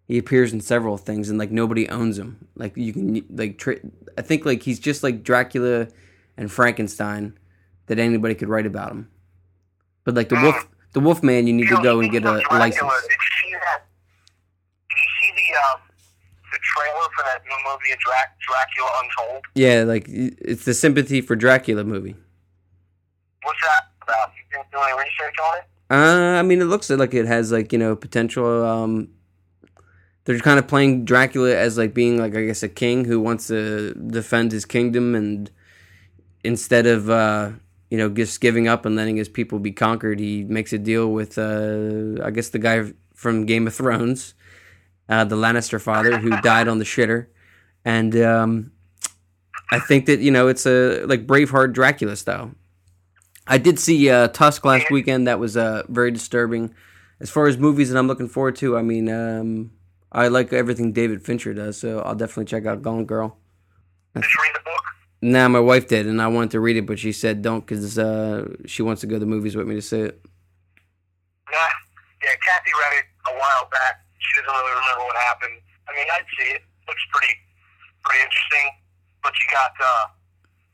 he 0.06 0.18
appears 0.18 0.52
in 0.52 0.60
several 0.60 0.96
things, 0.96 1.28
and 1.28 1.38
like 1.38 1.50
nobody 1.50 1.88
owns 1.88 2.18
him. 2.18 2.48
Like 2.56 2.76
you 2.76 2.92
can 2.92 3.24
like 3.30 3.58
tra- 3.58 3.80
I 4.16 4.22
think 4.22 4.44
like 4.44 4.62
he's 4.62 4.78
just 4.78 5.02
like 5.02 5.22
Dracula 5.22 5.88
and 6.36 6.50
Frankenstein 6.50 7.38
that 7.88 7.98
anybody 7.98 8.34
could 8.34 8.48
write 8.48 8.66
about 8.66 8.92
him. 8.92 9.10
But 10.04 10.14
like 10.14 10.28
the 10.28 10.36
wolf, 10.40 10.68
the 10.92 11.00
Wolfman, 11.00 11.46
you 11.46 11.52
need 11.52 11.64
You 11.68 11.76
to 11.76 11.82
know, 11.82 11.82
go 11.82 12.00
and 12.00 12.10
get 12.10 12.22
a 12.22 12.40
Dracula, 12.40 12.58
license. 12.58 12.92
Did 13.02 13.10
you 13.10 13.50
see 13.50 13.52
that? 13.52 13.82
Did 14.88 14.98
you 15.02 15.08
see 15.20 15.32
the 15.36 15.58
um, 15.74 15.80
the 16.52 16.58
trailer 16.62 17.08
for 17.16 17.24
that 17.24 17.42
new 17.44 17.70
movie, 17.70 17.94
Drac- 18.04 18.38
Dracula 18.46 18.90
Untold? 19.02 19.44
Yeah, 19.54 19.82
like 19.84 20.04
it's 20.08 20.64
the 20.64 20.74
sympathy 20.74 21.20
for 21.20 21.36
Dracula 21.36 21.84
movie. 21.84 22.14
What's 23.42 23.60
that 23.62 23.82
about? 24.02 24.30
You 24.36 24.58
been 24.58 24.66
doing 24.72 24.84
any 24.90 24.98
research 24.98 25.34
on 25.42 25.58
it? 25.58 25.64
Uh, 25.90 26.38
I 26.38 26.42
mean, 26.42 26.60
it 26.60 26.64
looks 26.66 26.90
like 26.90 27.14
it 27.14 27.26
has 27.26 27.50
like 27.52 27.72
you 27.72 27.78
know 27.78 27.94
potential. 27.96 28.64
Um, 28.64 29.08
they're 30.24 30.38
kind 30.40 30.58
of 30.58 30.66
playing 30.68 31.04
Dracula 31.06 31.54
as 31.56 31.78
like 31.78 31.94
being 31.94 32.18
like 32.18 32.34
I 32.36 32.44
guess 32.44 32.62
a 32.62 32.68
king 32.68 33.04
who 33.06 33.20
wants 33.20 33.48
to 33.48 33.94
defend 33.94 34.52
his 34.52 34.64
kingdom, 34.64 35.14
and 35.14 35.50
instead 36.44 36.86
of 36.86 37.08
uh, 37.08 37.52
you 37.90 37.98
know 37.98 38.08
just 38.08 38.40
giving 38.40 38.68
up 38.68 38.84
and 38.84 38.96
letting 38.96 39.16
his 39.16 39.28
people 39.28 39.58
be 39.58 39.72
conquered, 39.72 40.20
he 40.20 40.44
makes 40.44 40.72
a 40.72 40.78
deal 40.78 41.10
with 41.10 41.38
uh, 41.38 42.22
I 42.22 42.30
guess 42.30 42.50
the 42.50 42.58
guy 42.58 42.92
from 43.14 43.46
Game 43.46 43.66
of 43.66 43.74
Thrones, 43.74 44.34
uh, 45.08 45.24
the 45.24 45.36
Lannister 45.36 45.80
father 45.80 46.18
who 46.18 46.30
died 46.40 46.68
on 46.68 46.78
the 46.78 46.84
shitter, 46.84 47.26
and 47.84 48.16
um, 48.16 48.72
I 49.70 49.78
think 49.78 50.06
that 50.06 50.20
you 50.20 50.30
know 50.30 50.48
it's 50.48 50.66
a 50.66 51.04
like 51.04 51.26
Braveheart 51.26 51.72
Dracula 51.72 52.16
style. 52.16 52.52
I 53.46 53.58
did 53.58 53.78
see 53.78 54.10
uh, 54.10 54.28
Tusk 54.28 54.64
last 54.64 54.90
weekend. 54.90 55.26
That 55.26 55.38
was 55.38 55.56
uh, 55.56 55.82
very 55.88 56.10
disturbing. 56.10 56.74
As 57.20 57.30
far 57.30 57.46
as 57.46 57.56
movies 57.56 57.90
that 57.90 57.98
I'm 57.98 58.06
looking 58.06 58.28
forward 58.28 58.56
to, 58.56 58.76
I 58.76 58.82
mean, 58.82 59.08
um, 59.08 59.72
I 60.12 60.28
like 60.28 60.52
everything 60.52 60.92
David 60.92 61.24
Fincher 61.24 61.54
does, 61.54 61.78
so 61.78 62.00
I'll 62.00 62.14
definitely 62.14 62.44
check 62.44 62.66
out 62.66 62.82
Gone 62.82 63.06
Girl. 63.06 63.38
Did 64.14 64.24
you 64.24 64.30
read 64.42 64.54
the 64.54 64.60
book? 64.64 64.97
Nah, 65.20 65.48
my 65.48 65.60
wife 65.60 65.88
did, 65.88 66.06
and 66.06 66.22
I 66.22 66.28
wanted 66.28 66.52
to 66.52 66.60
read 66.60 66.76
it, 66.76 66.86
but 66.86 66.98
she 66.98 67.10
said 67.12 67.42
don't 67.42 67.66
because 67.66 67.98
uh, 67.98 68.46
she 68.66 68.82
wants 68.82 69.00
to 69.00 69.06
go 69.06 69.16
to 69.16 69.20
the 69.20 69.26
movies 69.26 69.56
with 69.56 69.66
me 69.66 69.74
to 69.74 69.82
see 69.82 70.00
it. 70.00 70.20
Nah. 71.50 71.58
Yeah, 72.22 72.34
Kathy 72.42 72.70
read 72.74 72.98
it 72.98 73.06
a 73.30 73.34
while 73.38 73.68
back. 73.70 74.04
She 74.18 74.40
doesn't 74.40 74.52
really 74.52 74.74
remember 74.74 75.04
what 75.06 75.16
happened. 75.16 75.58
I 75.88 75.94
mean, 75.94 76.06
I'd 76.12 76.26
see 76.38 76.50
it. 76.54 76.62
Looks 76.86 77.02
pretty, 77.12 77.34
pretty 78.04 78.24
interesting. 78.24 78.66
But 79.22 79.32
you 79.34 79.54
got 79.54 79.72
uh, 79.78 80.06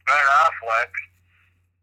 Ben 0.06 0.16
Affleck. 0.16 0.92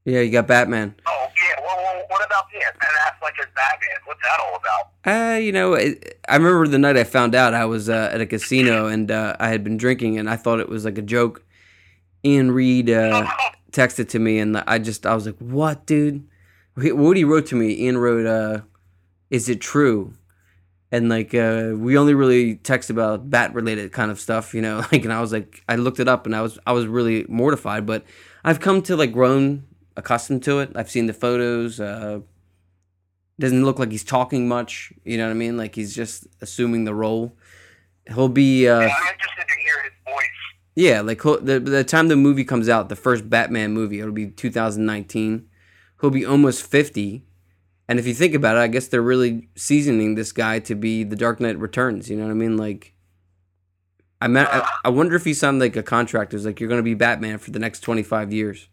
Yeah, 0.06 0.21
you 0.21 0.32
got 0.32 0.47
Batman. 0.47 0.95
Oh 1.06 1.28
yeah. 1.38 1.62
Well, 1.62 1.78
well 1.78 2.06
what 2.10 2.26
about 2.26 2.45
yeah, 2.54 2.71
Ben 2.80 2.89
Affleck 3.06 3.39
as 3.39 3.50
Batman? 3.56 3.97
What's 4.06 4.21
that 4.21 4.39
all 4.41 4.58
about? 4.58 4.91
Uh, 5.06 5.38
you 5.38 5.52
know, 5.52 5.74
it, 5.74 6.19
I 6.28 6.38
remember 6.38 6.67
the 6.67 6.80
night 6.80 6.97
I 6.97 7.04
found 7.04 7.36
out 7.36 7.54
I 7.54 7.65
was 7.65 7.89
uh, 7.89 8.10
at 8.12 8.21
a 8.21 8.26
casino 8.26 8.88
and 8.88 9.12
uh, 9.12 9.36
I 9.39 9.50
had 9.50 9.63
been 9.63 9.78
drinking 9.78 10.17
and 10.17 10.30
I 10.30 10.38
thought 10.38 10.60
it 10.60 10.69
was 10.69 10.86
like 10.86 10.97
a 10.97 11.04
joke. 11.04 11.43
Ian 12.24 12.52
Reed 12.52 12.90
uh, 12.90 13.28
texted 13.72 14.10
to 14.10 14.20
me 14.20 14.40
and 14.40 14.58
I 14.58 14.78
just 14.80 15.06
I 15.06 15.16
was 15.16 15.26
like, 15.26 15.38
"What, 15.40 15.86
dude?" 15.86 16.28
What 16.76 17.18
he 17.18 17.24
wrote 17.24 17.48
to 17.48 17.56
me, 17.56 17.74
Ian 17.82 17.98
wrote, 17.98 18.26
uh, 18.26 18.62
"Is 19.30 19.50
it 19.50 19.60
true?" 19.62 20.14
And 20.92 21.08
like 21.10 21.34
uh, 21.34 21.72
we 21.76 21.98
only 21.98 22.14
really 22.14 22.56
text 22.56 22.90
about 22.90 23.30
bat 23.30 23.54
related 23.54 23.92
kind 23.94 24.12
of 24.12 24.20
stuff, 24.20 24.54
you 24.54 24.62
know. 24.62 24.84
Like, 24.92 25.04
and 25.04 25.14
I 25.14 25.22
was 25.22 25.32
like, 25.32 25.64
I 25.70 25.76
looked 25.78 26.00
it 26.00 26.08
up 26.08 26.26
and 26.26 26.36
I 26.36 26.42
was 26.42 26.60
I 26.66 26.72
was 26.74 26.86
really 26.88 27.26
mortified, 27.30 27.86
but 27.86 28.04
I've 28.44 28.60
come 28.60 28.82
to 28.84 28.96
like 28.96 29.12
grown 29.14 29.66
accustomed 29.98 30.44
to 30.44 30.60
it. 30.60 30.72
I've 30.76 30.90
seen 30.90 31.06
the 31.08 31.14
photos. 31.14 31.80
Uh, 31.80 32.20
doesn't 33.40 33.66
look 33.66 33.80
like 33.80 33.90
he's 33.92 34.04
talking 34.04 34.48
much. 34.48 34.94
You 35.04 35.18
know 35.18 35.26
what 35.26 35.32
I 35.32 35.36
mean? 35.36 35.58
Like 35.58 35.76
he's 35.76 35.96
just 35.96 36.28
assuming 36.42 36.84
the 36.84 36.94
role. 36.94 37.36
He'll 38.08 38.30
be. 38.30 38.68
Uh, 38.68 38.82
Yeah, 38.82 38.86
I'm 38.88 39.14
interested 39.14 39.46
to 39.48 39.62
hear 39.64 39.84
his 39.84 39.94
voice. 40.06 40.42
Yeah, 40.76 41.02
like 41.02 41.22
the 41.22 41.62
the 41.64 41.84
time 41.84 42.08
the 42.08 42.16
movie 42.16 42.44
comes 42.46 42.70
out, 42.70 42.90
the 42.90 42.96
first 42.96 43.30
Batman 43.30 43.74
movie, 43.74 44.00
it'll 44.00 44.12
be 44.14 44.30
2019. 44.30 45.48
He'll 46.00 46.10
be 46.10 46.26
almost 46.26 46.64
50. 46.64 47.26
And 47.88 48.00
if 48.00 48.08
you 48.08 48.14
think 48.14 48.34
about 48.34 48.56
it, 48.56 48.62
I 48.62 48.68
guess 48.68 48.88
they're 48.88 49.02
really 49.02 49.50
seasoning 49.56 50.16
this 50.16 50.32
guy 50.32 50.60
to 50.60 50.76
be 50.76 51.04
the 51.04 51.16
Dark 51.16 51.40
Knight 51.42 51.60
Returns. 51.60 52.10
You 52.10 52.16
know 52.18 52.24
what 52.24 52.32
I 52.32 52.36
mean? 52.36 52.56
Like, 52.56 52.96
I 54.22 54.28
mean, 54.28 54.46
I, 54.50 54.68
I 54.86 54.90
wonder 54.90 55.16
if 55.16 55.26
he 55.26 55.34
signed 55.34 55.60
like 55.60 55.76
a 55.76 55.84
contract. 55.84 56.34
It 56.34 56.38
was 56.38 56.46
like 56.46 56.60
you're 56.60 56.70
going 56.70 56.80
to 56.80 56.84
be 56.84 56.94
Batman 56.94 57.38
for 57.38 57.52
the 57.52 57.60
next 57.60 57.82
25 57.82 58.32
years. 58.32 58.70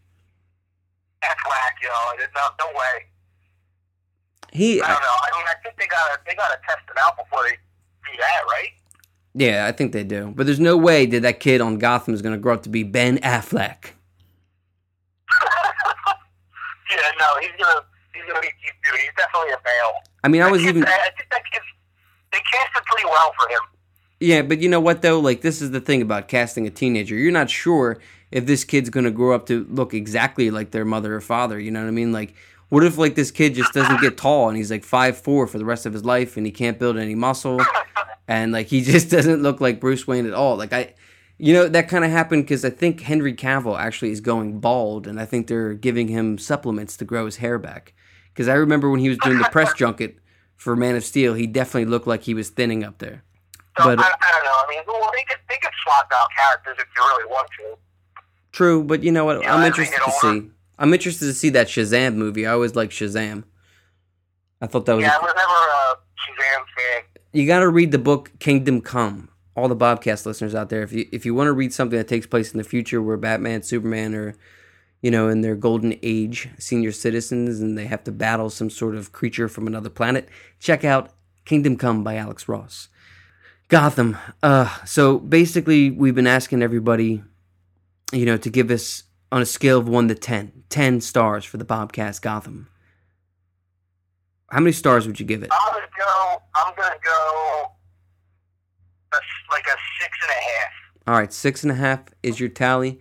That's 1.21 1.41
whack, 1.45 1.75
yo. 1.83 1.89
There's 2.17 2.29
No, 2.33 2.47
no 2.59 2.67
way. 2.77 3.05
He, 4.53 4.81
I 4.81 4.87
don't 4.87 5.01
know. 5.01 5.07
I 5.07 5.37
mean, 5.37 5.45
I 5.47 5.55
think 5.63 5.77
they 5.77 5.87
gotta 5.87 6.19
they 6.25 6.33
gotta 6.33 6.57
test 6.67 6.81
him 6.89 6.95
out 6.99 7.17
before 7.17 7.43
they 7.43 7.51
do 7.51 8.17
that, 8.17 8.41
right? 8.47 8.69
Yeah, 9.39 9.65
I 9.65 9.71
think 9.71 9.93
they 9.93 10.03
do. 10.03 10.33
But 10.35 10.45
there's 10.45 10.59
no 10.59 10.75
way 10.75 11.05
that 11.05 11.21
that 11.21 11.39
kid 11.39 11.61
on 11.61 11.77
Gotham 11.77 12.13
is 12.13 12.21
going 12.21 12.35
to 12.35 12.39
grow 12.39 12.53
up 12.55 12.63
to 12.63 12.69
be 12.69 12.83
Ben 12.83 13.17
Affleck. 13.19 13.91
Yeah, 16.91 16.97
no, 17.19 17.25
he's 17.39 17.51
gonna 17.51 17.81
he's 18.15 18.23
gonna 18.27 18.41
be 18.41 18.47
he's, 18.61 18.71
dude, 18.83 18.99
he's 18.99 19.11
definitely 19.15 19.51
a 19.51 19.57
male. 19.63 19.93
I 20.23 20.27
mean, 20.27 20.41
I 20.41 20.49
was 20.49 20.63
even. 20.63 20.83
I 20.83 20.87
think 21.15 21.29
that 21.29 21.43
kid's 21.53 21.63
they 22.31 22.39
cast 22.51 22.75
it 22.75 22.83
pretty 22.85 23.05
well 23.05 23.31
for 23.39 23.47
him. 23.47 23.59
Yeah, 24.19 24.41
but 24.41 24.59
you 24.59 24.69
know 24.69 24.79
what 24.79 25.03
though? 25.03 25.19
Like 25.19 25.41
this 25.41 25.61
is 25.61 25.69
the 25.69 25.81
thing 25.81 26.01
about 26.01 26.27
casting 26.27 26.65
a 26.65 26.71
teenager. 26.71 27.15
You're 27.15 27.31
not 27.31 27.51
sure 27.51 27.99
if 28.31 28.47
this 28.47 28.63
kid's 28.63 28.89
gonna 28.89 29.11
grow 29.11 29.35
up 29.35 29.45
to 29.47 29.67
look 29.69 29.93
exactly 29.93 30.49
like 30.49 30.71
their 30.71 30.83
mother 30.83 31.15
or 31.15 31.21
father. 31.21 31.59
You 31.59 31.69
know 31.69 31.81
what 31.81 31.87
I 31.87 31.91
mean? 31.91 32.11
Like, 32.11 32.33
what 32.69 32.83
if 32.83 32.97
like 32.97 33.13
this 33.13 33.29
kid 33.29 33.53
just 33.53 33.71
doesn't 33.73 34.01
get 34.01 34.17
tall 34.17 34.49
and 34.49 34.57
he's 34.57 34.71
like 34.71 34.83
five 34.83 35.15
four 35.15 35.45
for 35.45 35.59
the 35.59 35.65
rest 35.65 35.85
of 35.85 35.93
his 35.93 36.03
life 36.03 36.37
and 36.37 36.45
he 36.45 36.51
can't 36.51 36.79
build 36.79 36.97
any 36.97 37.13
muscle 37.13 37.61
and 38.29 38.51
like 38.53 38.67
he 38.67 38.81
just 38.93 39.09
doesn't 39.09 39.41
look 39.41 39.59
like 39.59 39.81
Bruce 39.81 40.07
Wayne 40.07 40.25
at 40.27 40.33
all? 40.33 40.55
Like 40.55 40.71
I, 40.71 40.93
you 41.37 41.53
know, 41.53 41.67
that 41.67 41.89
kind 41.89 42.05
of 42.05 42.11
happened 42.11 42.43
because 42.43 42.63
I 42.63 42.69
think 42.69 43.01
Henry 43.01 43.33
Cavill 43.33 43.77
actually 43.77 44.11
is 44.11 44.21
going 44.21 44.59
bald 44.59 45.07
and 45.07 45.19
I 45.19 45.25
think 45.25 45.47
they're 45.47 45.73
giving 45.73 46.07
him 46.07 46.37
supplements 46.37 46.95
to 46.97 47.05
grow 47.05 47.25
his 47.25 47.37
hair 47.37 47.57
back. 47.57 47.93
Because 48.33 48.47
I 48.47 48.53
remember 48.53 48.89
when 48.89 48.99
he 48.99 49.09
was 49.09 49.17
doing 49.17 49.39
the 49.39 49.45
press 49.51 49.73
junket 49.73 50.17
for 50.55 50.75
Man 50.75 50.95
of 50.95 51.03
Steel, 51.03 51.33
he 51.33 51.47
definitely 51.47 51.85
looked 51.89 52.07
like 52.07 52.23
he 52.23 52.33
was 52.33 52.49
thinning 52.49 52.83
up 52.83 52.99
there. 52.99 53.23
So 53.77 53.85
But- 53.85 53.99
I, 53.99 54.03
I 54.03 54.31
don't 54.31 54.43
know. 54.45 54.51
I 54.51 54.65
mean, 54.69 54.79
well, 54.87 55.11
they 55.13 55.23
could 55.23 55.39
they 55.49 55.57
could 55.61 55.71
swap 55.83 56.09
out 56.13 56.27
characters 56.37 56.75
if 56.79 56.85
you 56.95 57.03
really 57.03 57.25
want 57.25 57.49
to. 57.59 57.77
True, 58.51 58.83
but 58.83 59.03
you 59.03 59.11
know 59.11 59.25
what? 59.25 59.45
I'm 59.47 59.65
interested 59.65 59.99
to 60.05 60.11
see. 60.11 60.49
I'm 60.77 60.93
interested 60.93 61.25
to 61.25 61.33
see 61.33 61.49
that 61.49 61.67
Shazam 61.67 62.15
movie. 62.15 62.45
I 62.45 62.51
always 62.51 62.75
like 62.75 62.89
Shazam. 62.89 63.43
I 64.61 64.67
thought 64.67 64.85
that 64.85 64.95
was. 64.95 65.03
Yeah, 65.03 65.15
I 65.15 65.19
was 65.23 65.33
never 65.35 65.51
a 65.51 65.95
Shazam 66.19 66.63
fan. 66.75 67.03
You 67.31 67.45
got 67.45 67.59
to 67.59 67.69
read 67.69 67.91
the 67.91 67.99
book 67.99 68.31
Kingdom 68.39 68.81
Come. 68.81 69.29
All 69.55 69.67
the 69.67 69.75
Bobcast 69.75 70.25
listeners 70.25 70.55
out 70.55 70.69
there, 70.69 70.83
if 70.83 70.93
you 70.93 71.07
if 71.11 71.25
you 71.25 71.33
want 71.33 71.47
to 71.47 71.53
read 71.53 71.73
something 71.73 71.97
that 71.97 72.07
takes 72.07 72.25
place 72.25 72.51
in 72.51 72.57
the 72.57 72.63
future, 72.63 73.01
where 73.01 73.17
Batman, 73.17 73.61
Superman, 73.61 74.15
are, 74.15 74.35
you 75.01 75.11
know, 75.11 75.27
in 75.27 75.41
their 75.41 75.55
golden 75.55 75.99
age, 76.01 76.49
senior 76.57 76.91
citizens, 76.91 77.59
and 77.59 77.77
they 77.77 77.85
have 77.85 78.03
to 78.05 78.11
battle 78.11 78.49
some 78.49 78.69
sort 78.69 78.95
of 78.95 79.11
creature 79.11 79.49
from 79.49 79.67
another 79.67 79.89
planet, 79.89 80.29
check 80.59 80.85
out 80.85 81.11
Kingdom 81.43 81.75
Come 81.75 82.03
by 82.03 82.15
Alex 82.15 82.47
Ross. 82.47 82.87
Gotham. 83.67 84.17
Uh, 84.41 84.73
so 84.85 85.19
basically, 85.19 85.91
we've 85.91 86.15
been 86.15 86.27
asking 86.27 86.61
everybody, 86.61 87.21
you 88.11 88.25
know, 88.25 88.37
to 88.37 88.49
give 88.49 88.71
us 88.71 89.03
on 89.31 89.41
a 89.41 89.45
scale 89.45 89.77
of 89.77 89.87
one 89.87 90.07
to 90.07 90.15
10, 90.15 90.63
10 90.69 91.01
stars 91.01 91.45
for 91.45 91.57
the 91.57 91.65
Bobcast 91.65 92.21
Gotham. 92.21 92.69
How 94.51 94.59
many 94.59 94.71
stars 94.71 95.05
would 95.07 95.19
you 95.19 95.25
give 95.25 95.43
it? 95.43 95.49
I'm 95.51 95.73
gonna 95.73 95.85
go. 95.97 96.41
I'm 96.55 96.73
gonna 96.75 96.95
go. 97.03 97.71
A, 99.13 99.17
like 99.51 99.65
a 99.65 99.77
six 100.01 100.17
and 100.21 100.31
a 100.31 100.33
half. 100.33 100.71
All 101.07 101.15
right, 101.15 101.33
six 101.33 101.63
and 101.63 101.71
a 101.71 101.75
half 101.75 102.01
is 102.21 102.39
your 102.39 102.49
tally. 102.49 102.99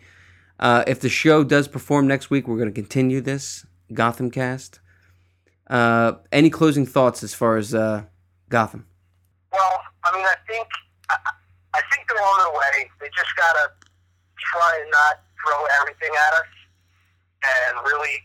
Uh, 0.59 0.85
if 0.87 1.01
the 1.01 1.09
show 1.09 1.45
does 1.45 1.69
perform 1.69 2.07
next 2.07 2.31
week, 2.31 2.49
we're 2.49 2.57
going 2.57 2.69
to 2.69 2.75
continue 2.75 3.21
this 3.21 3.65
Gotham 3.93 4.31
cast. 4.31 4.81
Uh, 5.69 6.15
any 6.33 6.51
closing 6.51 6.87
thoughts 6.87 7.23
as 7.23 7.35
far 7.35 7.57
as 7.57 7.75
uh, 7.75 8.05
Gotham? 8.49 8.87
Well, 9.53 9.81
I 10.05 10.17
mean, 10.17 10.25
I 10.25 10.35
think 10.49 10.67
I, 11.11 11.17
I 11.75 11.81
think 11.93 12.09
they're 12.09 12.25
on 12.25 12.39
their 12.39 12.59
way. 12.59 12.91
They 13.01 13.09
just 13.15 13.37
gotta 13.37 13.71
try 14.39 14.81
and 14.83 14.91
not 14.91 15.21
throw 15.45 15.65
everything 15.81 16.11
at 16.11 16.35
us, 16.35 16.51
and 17.45 17.87
really, 17.87 18.17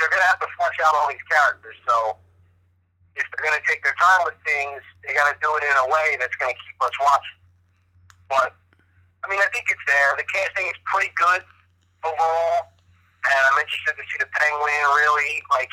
they're 0.00 0.10
gonna 0.10 0.26
have 0.26 0.40
to 0.40 0.50
flesh 0.56 0.76
out 0.82 0.96
all 0.96 1.08
these 1.12 1.22
characters. 1.28 1.76
So, 1.84 2.16
if 3.16 3.24
they're 3.30 3.44
gonna 3.44 3.62
take 3.68 3.84
their 3.84 3.96
time 4.00 4.24
with 4.24 4.40
things, 4.42 4.80
they 5.04 5.12
gotta 5.12 5.36
do 5.38 5.52
it 5.60 5.62
in 5.68 5.76
a 5.76 5.88
way 5.92 6.16
that's 6.18 6.34
gonna 6.40 6.56
keep 6.56 6.76
us 6.80 6.96
watching. 7.04 7.38
But 8.32 8.56
I 9.22 9.28
mean, 9.28 9.38
I 9.38 9.48
think 9.52 9.68
it's 9.68 9.84
there. 9.84 10.16
The 10.16 10.24
casting 10.32 10.66
is 10.66 10.78
pretty 10.88 11.12
good 11.14 11.44
overall, 12.02 12.72
and 13.28 13.40
I'm 13.52 13.58
interested 13.60 13.94
to 14.00 14.04
see 14.08 14.18
the 14.24 14.30
Penguin. 14.32 14.80
Really, 14.96 15.44
like, 15.52 15.68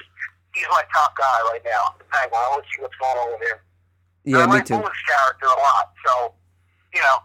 he's 0.51 0.67
my 0.69 0.83
top 0.91 1.15
guy 1.15 1.37
right 1.55 1.63
now. 1.63 1.95
The 1.97 2.05
Penguin. 2.11 2.35
I 2.35 2.47
want 2.51 2.67
to 2.67 2.69
see 2.75 2.83
what's 2.83 2.97
going 2.99 3.15
on 3.15 3.27
with 3.39 3.47
him. 3.47 3.57
Yeah, 4.27 4.43
I 4.43 4.45
me 4.45 4.59
like 4.59 4.67
too. 4.67 4.75
Bullock's 4.75 4.99
character 5.07 5.47
a 5.47 5.55
lot, 5.55 5.95
so 6.03 6.35
you 6.93 6.99
know, 6.99 7.23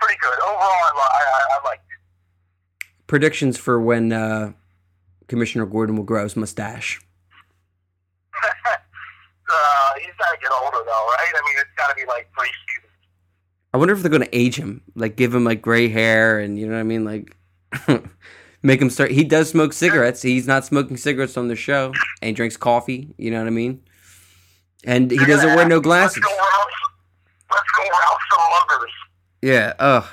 pretty 0.00 0.16
good 0.20 0.38
overall. 0.40 0.64
I, 0.64 0.92
I, 0.96 1.20
I, 1.20 1.40
I 1.60 1.68
like 1.68 1.80
it. 1.84 2.86
Predictions 3.06 3.58
for 3.58 3.78
when 3.80 4.12
uh, 4.12 4.52
Commissioner 5.28 5.66
Gordon 5.66 5.96
will 5.96 6.04
grow 6.04 6.22
his 6.22 6.36
mustache. 6.36 7.00
uh, 8.34 9.90
he's 9.98 10.14
got 10.18 10.32
to 10.32 10.38
get 10.40 10.50
older 10.52 10.78
though, 10.84 11.06
right? 11.08 11.32
I 11.34 11.42
mean, 11.46 11.56
it's 11.58 11.70
got 11.76 11.88
to 11.88 11.94
be 11.94 12.06
like 12.06 12.28
three 12.38 12.48
seasons. 12.48 12.92
I 13.72 13.76
wonder 13.76 13.94
if 13.94 14.02
they're 14.02 14.10
going 14.10 14.22
to 14.22 14.36
age 14.36 14.56
him, 14.56 14.82
like 14.94 15.16
give 15.16 15.34
him 15.34 15.44
like 15.44 15.62
gray 15.62 15.88
hair, 15.88 16.38
and 16.38 16.58
you 16.58 16.66
know 16.66 16.74
what 16.74 16.80
I 16.80 16.84
mean, 16.84 17.04
like 17.04 17.36
make 18.62 18.80
him 18.80 18.90
start. 18.90 19.10
He 19.10 19.24
does 19.24 19.48
smoke 19.48 19.72
cigarettes. 19.72 20.22
He's 20.22 20.46
not 20.46 20.64
smoking 20.64 20.96
cigarettes 20.96 21.36
on 21.36 21.48
the 21.48 21.56
show, 21.56 21.92
and 22.22 22.28
he 22.28 22.32
drinks 22.32 22.56
coffee. 22.56 23.14
You 23.18 23.30
know 23.30 23.38
what 23.38 23.46
I 23.46 23.50
mean? 23.50 23.82
And 24.84 25.10
he 25.10 25.24
doesn't 25.24 25.54
wear 25.56 25.66
no 25.66 25.80
glasses. 25.80 26.22
Let's 26.24 26.36
go 26.36 26.42
around, 26.42 26.66
let's 27.50 27.70
go 27.76 28.36
some 28.36 28.50
muggers. 28.50 28.92
Yeah. 29.42 29.74
Ugh. 29.78 30.04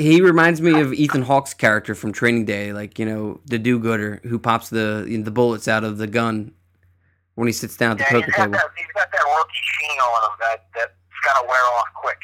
He 0.00 0.20
reminds 0.22 0.60
me 0.60 0.80
of 0.80 0.92
Ethan 0.94 1.22
Hawke's 1.22 1.52
character 1.54 1.94
from 1.94 2.12
Training 2.12 2.46
Day, 2.46 2.72
like 2.72 2.98
you 2.98 3.04
know 3.04 3.40
the 3.46 3.58
do-gooder 3.58 4.20
who 4.24 4.38
pops 4.38 4.70
the 4.70 5.04
you 5.06 5.18
know, 5.18 5.24
the 5.24 5.30
bullets 5.30 5.68
out 5.68 5.84
of 5.84 5.98
the 5.98 6.06
gun 6.06 6.52
when 7.34 7.46
he 7.46 7.52
sits 7.52 7.76
down 7.76 7.92
at 7.92 7.98
the 7.98 8.04
Yeah, 8.04 8.10
poker 8.12 8.26
he's 8.26 8.34
got 8.34 8.42
table. 8.44 8.52
that. 8.52 8.64
He's 8.76 8.86
got 8.94 9.10
that 9.12 9.24
rookie 9.36 9.52
sheen 9.62 9.98
on 10.00 10.24
him 10.32 10.36
that 10.40 10.66
that's 10.74 10.92
got 11.24 11.40
to 11.42 11.46
wear 11.46 11.62
off 11.78 11.86
quick. 11.94 12.18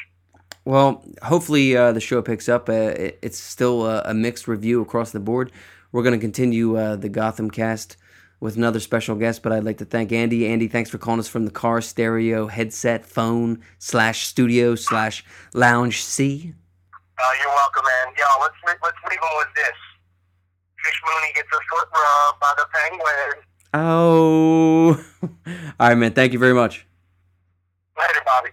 Well, 0.65 1.05
hopefully 1.23 1.77
uh, 1.77 1.91
the 1.93 2.01
show 2.01 2.21
picks 2.21 2.49
up. 2.49 2.67
Uh, 2.67 2.73
it, 2.73 3.19
it's 3.21 3.39
still 3.39 3.85
a, 3.85 4.01
a 4.05 4.13
mixed 4.13 4.47
review 4.47 4.81
across 4.81 5.11
the 5.11 5.19
board. 5.19 5.51
We're 5.91 6.03
going 6.03 6.19
to 6.19 6.21
continue 6.23 6.75
uh, 6.77 6.95
the 6.97 7.09
Gotham 7.09 7.49
cast 7.49 7.95
with 8.39 8.57
another 8.57 8.79
special 8.79 9.15
guest, 9.15 9.41
but 9.43 9.51
I'd 9.53 9.63
like 9.63 9.77
to 9.77 9.85
thank 9.85 10.11
Andy. 10.11 10.45
Andy, 10.47 10.67
thanks 10.67 10.89
for 10.89 10.97
calling 10.97 11.19
us 11.19 11.27
from 11.27 11.45
the 11.45 11.51
car, 11.51 11.79
stereo, 11.81 12.47
headset, 12.47 13.05
phone, 13.05 13.61
slash 13.79 14.25
studio, 14.27 14.75
slash 14.75 15.23
lounge 15.53 16.03
C. 16.03 16.53
Uh, 17.19 17.31
you're 17.41 17.49
welcome, 17.49 17.83
man. 17.83 18.13
Yo, 18.17 18.25
let's 18.41 18.55
let's 18.83 18.97
leave 19.09 19.19
him 19.19 19.37
with 19.37 19.53
this. 19.55 19.77
Fish 20.83 21.01
Mooney 21.05 21.33
gets 21.33 21.47
her 21.51 21.59
foot 21.71 21.89
rubbed 21.93 22.39
by 22.39 22.53
the 22.57 22.67
penguin. 22.73 23.43
Oh. 23.73 25.05
All 25.79 25.89
right, 25.89 25.95
man. 25.95 26.13
Thank 26.13 26.33
you 26.33 26.39
very 26.39 26.53
much. 26.53 26.85
Later, 27.97 28.21
Bobby. 28.25 28.49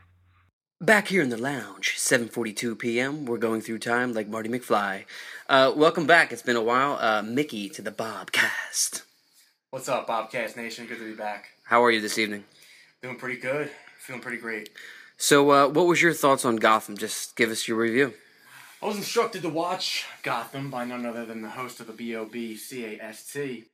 Back 0.81 1.09
here 1.09 1.23
in 1.23 1.29
the 1.29 1.37
lounge, 1.37 1.95
7:42 1.99 2.79
p.m. 2.79 3.27
We're 3.27 3.39
going 3.39 3.61
through 3.61 3.81
time 3.81 4.13
like 4.13 4.29
Marty 4.29 4.49
McFly. 4.49 5.05
Uh, 5.49 5.73
welcome 5.77 6.07
back. 6.07 6.33
It's 6.33 6.43
been 6.43 6.57
a 6.57 6.63
while. 6.63 6.99
Uh, 6.99 7.23
Mickey 7.23 7.69
to 7.69 7.83
the 7.83 7.93
Bobcast. 7.93 9.03
What's 9.71 9.89
up, 9.89 10.09
Bobcast 10.09 10.57
Nation? 10.57 10.87
Good 10.87 10.99
to 10.99 11.05
be 11.05 11.15
back. 11.15 11.49
How 11.65 11.83
are 11.85 11.91
you 11.91 12.01
this 12.01 12.19
evening? 12.19 12.45
Doing 13.03 13.17
pretty 13.17 13.41
good. 13.41 13.71
Feeling 13.99 14.23
pretty 14.23 14.39
great. 14.39 14.71
So, 15.17 15.51
uh, 15.51 15.69
what 15.69 15.87
was 15.87 16.01
your 16.03 16.13
thoughts 16.13 16.45
on 16.45 16.57
Gotham? 16.57 16.97
Just 16.97 17.37
give 17.37 17.51
us 17.51 17.69
your 17.69 17.77
review. 17.77 18.15
I 18.85 18.87
was 18.87 18.99
instructed 18.99 19.41
to 19.41 19.49
watch 19.49 20.05
Gotham 20.23 20.69
by 20.69 20.85
none 20.85 21.07
other 21.07 21.25
than 21.25 21.41
the 21.41 21.49
host 21.49 21.81
of 21.81 21.87
the 21.87 21.95
B.O.B. 21.95 22.31
B-O-B-C-A-S-T. 22.31 23.65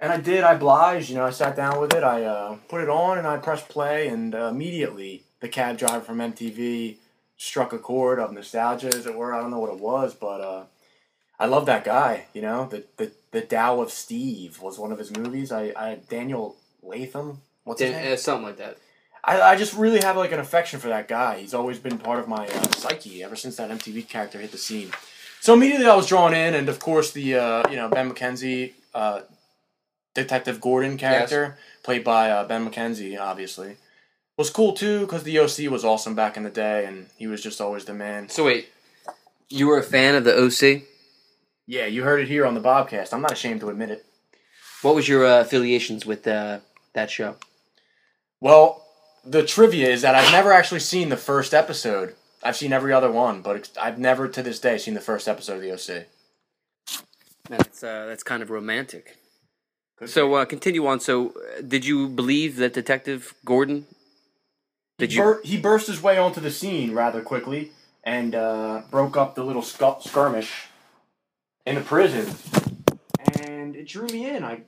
And 0.00 0.12
I 0.12 0.16
did. 0.16 0.42
I 0.42 0.54
obliged. 0.54 1.08
You 1.08 1.14
know, 1.14 1.24
I 1.24 1.30
sat 1.30 1.54
down 1.54 1.80
with 1.80 1.94
it. 1.94 2.02
I 2.02 2.24
uh, 2.24 2.56
put 2.66 2.80
it 2.80 2.88
on 2.88 3.16
and 3.16 3.28
I 3.28 3.36
pressed 3.36 3.68
play, 3.68 4.08
and 4.08 4.34
uh, 4.34 4.46
immediately 4.46 5.22
the 5.38 5.48
cab 5.48 5.78
driver 5.78 6.00
from 6.00 6.18
MTV 6.18 6.96
struck 7.36 7.72
a 7.72 7.78
chord 7.78 8.18
of 8.18 8.32
nostalgia, 8.32 8.88
as 8.88 9.06
it 9.06 9.14
were. 9.14 9.32
I 9.32 9.40
don't 9.40 9.52
know 9.52 9.60
what 9.60 9.72
it 9.72 9.78
was, 9.78 10.14
but 10.14 10.40
uh, 10.40 10.64
I 11.38 11.46
love 11.46 11.66
that 11.66 11.84
guy. 11.84 12.26
You 12.34 12.42
know, 12.42 12.66
the 12.66 12.82
the 12.96 13.12
the 13.30 13.42
Tao 13.42 13.80
of 13.80 13.92
Steve 13.92 14.60
was 14.60 14.80
one 14.80 14.90
of 14.90 14.98
his 14.98 15.16
movies. 15.16 15.52
I, 15.52 15.72
I 15.76 16.00
Daniel 16.08 16.56
Latham. 16.82 17.40
What's 17.62 17.82
his 17.82 17.92
name? 17.92 18.16
something 18.16 18.46
like 18.46 18.56
that. 18.56 18.78
I, 19.24 19.40
I 19.40 19.56
just 19.56 19.74
really 19.74 20.00
have 20.00 20.16
like 20.16 20.32
an 20.32 20.40
affection 20.40 20.80
for 20.80 20.88
that 20.88 21.08
guy. 21.08 21.38
He's 21.40 21.54
always 21.54 21.78
been 21.78 21.98
part 21.98 22.18
of 22.18 22.28
my 22.28 22.46
uh, 22.46 22.70
psyche 22.72 23.22
ever 23.22 23.36
since 23.36 23.56
that 23.56 23.70
MTV 23.70 24.08
character 24.08 24.38
hit 24.38 24.52
the 24.52 24.58
scene. 24.58 24.90
So 25.40 25.54
immediately 25.54 25.86
I 25.86 25.94
was 25.94 26.06
drawn 26.06 26.34
in, 26.34 26.54
and 26.54 26.68
of 26.68 26.78
course 26.78 27.12
the 27.12 27.36
uh, 27.36 27.70
you 27.70 27.76
know 27.76 27.88
Ben 27.88 28.10
McKenzie, 28.10 28.72
uh, 28.94 29.22
Detective 30.14 30.60
Gordon 30.60 30.96
character 30.96 31.56
played 31.82 32.04
by 32.04 32.30
uh, 32.30 32.46
Ben 32.46 32.68
McKenzie, 32.68 33.18
obviously, 33.18 33.76
was 34.36 34.50
cool 34.50 34.72
too 34.72 35.00
because 35.00 35.22
the 35.22 35.38
OC 35.38 35.70
was 35.70 35.84
awesome 35.84 36.14
back 36.14 36.36
in 36.36 36.42
the 36.42 36.50
day, 36.50 36.84
and 36.84 37.08
he 37.16 37.26
was 37.26 37.42
just 37.42 37.60
always 37.60 37.84
the 37.84 37.94
man. 37.94 38.28
So 38.28 38.44
wait, 38.44 38.68
you 39.48 39.66
were 39.66 39.78
a 39.78 39.82
fan 39.82 40.14
of 40.14 40.24
the 40.24 40.36
OC? 40.36 40.82
Yeah, 41.66 41.86
you 41.86 42.02
heard 42.02 42.20
it 42.20 42.28
here 42.28 42.44
on 42.44 42.54
the 42.54 42.60
Bobcast. 42.60 43.12
I'm 43.12 43.22
not 43.22 43.32
ashamed 43.32 43.60
to 43.60 43.70
admit 43.70 43.90
it. 43.90 44.04
What 44.82 44.94
was 44.94 45.08
your 45.08 45.24
uh, 45.24 45.40
affiliations 45.42 46.04
with 46.04 46.26
uh, 46.26 46.60
that 46.94 47.10
show? 47.10 47.36
Well, 48.40 48.84
the 49.24 49.44
trivia 49.44 49.88
is 49.88 50.02
that 50.02 50.14
I've 50.14 50.32
never 50.32 50.52
actually 50.52 50.80
seen 50.80 51.08
the 51.08 51.16
first 51.16 51.54
episode. 51.54 52.14
I've 52.42 52.56
seen 52.56 52.72
every 52.72 52.92
other 52.92 53.10
one, 53.10 53.42
but 53.42 53.70
I've 53.80 53.98
never 53.98 54.28
to 54.28 54.42
this 54.42 54.58
day 54.58 54.78
seen 54.78 54.94
the 54.94 55.00
first 55.00 55.28
episode 55.28 55.56
of 55.56 55.62
the 55.62 55.72
OC. 55.72 56.06
That's 57.48 57.82
uh, 57.82 58.06
that's 58.06 58.22
kind 58.22 58.42
of 58.42 58.50
romantic. 58.50 59.16
So 60.06 60.34
uh, 60.34 60.44
continue 60.46 60.86
on. 60.86 61.00
So, 61.00 61.30
uh, 61.30 61.60
did 61.60 61.84
you 61.84 62.08
believe 62.08 62.56
that 62.56 62.72
Detective 62.72 63.34
Gordon? 63.44 63.86
Did 64.98 65.10
he, 65.10 65.16
you? 65.16 65.22
bur- 65.22 65.40
he 65.44 65.58
burst 65.58 65.86
his 65.88 66.02
way 66.02 66.16
onto 66.16 66.40
the 66.40 66.50
scene 66.50 66.94
rather 66.94 67.20
quickly 67.20 67.72
and 68.02 68.34
uh, 68.34 68.82
broke 68.90 69.16
up 69.16 69.34
the 69.34 69.44
little 69.44 69.62
scu- 69.62 70.02
skirmish 70.02 70.68
in 71.66 71.74
the 71.74 71.82
prison, 71.82 72.34
and 73.42 73.76
it 73.76 73.88
drew 73.88 74.06
me 74.06 74.30
in. 74.30 74.42
I 74.42 74.62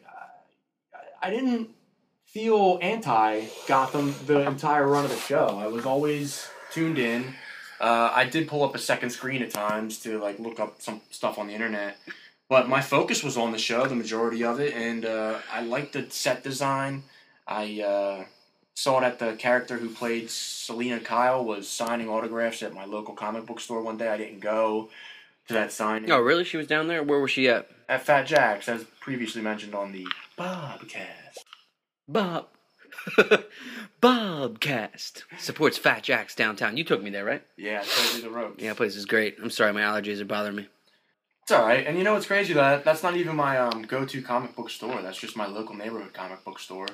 I, 0.93 1.29
I 1.29 1.31
didn't 1.31 1.71
feel 2.33 2.79
anti 2.81 3.45
Gotham 3.69 4.15
the 4.27 4.41
entire 4.47 4.87
run 4.87 5.05
of 5.05 5.11
the 5.11 5.17
show. 5.19 5.59
I 5.61 5.67
was 5.67 5.85
always 5.85 6.49
tuned 6.73 6.99
in. 6.99 7.35
Uh, 7.81 8.11
I 8.15 8.25
did 8.25 8.49
pull 8.49 8.65
up 8.65 8.75
a 8.75 8.79
second 8.79 9.11
screen 9.11 9.43
at 9.43 9.51
times 9.51 9.99
to 10.01 10.19
like 10.19 10.39
look 10.39 10.59
up 10.59 10.81
some 10.81 11.01
stuff 11.11 11.39
on 11.39 11.49
the 11.49 11.53
internet, 11.53 11.97
but 12.49 12.69
my 12.69 12.81
focus 12.81 13.23
was 13.23 13.37
on 13.37 13.53
the 13.53 13.59
show, 13.59 13.87
the 13.87 13.95
majority 13.95 14.45
of 14.45 14.61
it, 14.61 14.75
and 14.75 15.05
uh, 15.05 15.39
I 15.53 15.63
liked 15.63 15.93
the 15.93 16.07
set 16.11 16.43
design. 16.43 17.03
I 17.47 17.81
uh, 17.83 18.25
saw 18.75 19.01
that 19.01 19.19
the 19.19 19.35
character 19.35 19.77
who 19.77 19.91
played 19.91 20.31
Selina 20.31 21.01
Kyle 21.01 21.45
was 21.45 21.69
signing 21.69 22.09
autographs 22.09 22.63
at 22.63 22.73
my 22.73 22.85
local 22.85 23.15
comic 23.15 23.47
book 23.47 23.61
store 23.61 23.83
one 23.83 23.99
day. 23.99 24.09
I 24.09 24.17
didn't 24.17 24.41
go 24.41 24.89
to 25.49 25.55
that 25.55 25.73
signing 25.73 26.11
Oh, 26.11 26.21
really? 26.21 26.45
She 26.45 26.57
was 26.57 26.69
down 26.69 26.87
there. 26.87 27.03
Where 27.03 27.19
was 27.21 27.33
she 27.33 27.49
at? 27.49 27.69
at 27.89 28.07
Fat 28.07 28.23
Jack's, 28.27 28.69
as 28.69 28.85
previously 29.01 29.43
mentioned 29.43 29.75
on 29.75 29.93
the 29.93 30.07
Bobcast. 30.39 31.45
Bob. 32.09 32.49
Bobcast 34.03 35.23
supports 35.39 35.79
Fat 35.79 36.03
Jack's 36.03 36.35
downtown. 36.35 36.77
You 36.77 36.85
took 36.85 37.03
me 37.03 37.11
there, 37.11 37.25
right? 37.25 37.43
Yeah, 37.57 37.83
I 37.83 37.85
told 37.85 38.17
you 38.17 38.23
the 38.23 38.31
ropes. 38.31 38.63
Yeah, 38.63 38.75
place 38.75 38.97
is 38.97 39.07
great. 39.07 39.37
I'm 39.43 39.51
sorry, 39.51 39.73
my 39.73 39.81
allergies 39.81 40.21
are 40.21 40.25
bothering 40.25 40.57
me. 40.57 40.69
It's 41.43 41.53
all 41.53 41.67
right. 41.67 41.87
And 41.87 41.99
you 41.99 42.05
know 42.05 42.15
what's 42.15 42.27
crazy? 42.27 42.53
That 42.53 42.85
that's 42.85 43.03
not 43.03 43.17
even 43.17 43.35
my 43.35 43.59
um, 43.59 43.83
go-to 43.83 44.23
comic 44.23 44.55
book 44.55 44.71
store. 44.71 45.03
That's 45.03 45.19
just 45.19 45.37
my 45.37 45.47
local 45.47 45.75
neighborhood 45.75 46.13
comic 46.13 46.45
book 46.45 46.59
store. 46.59 46.89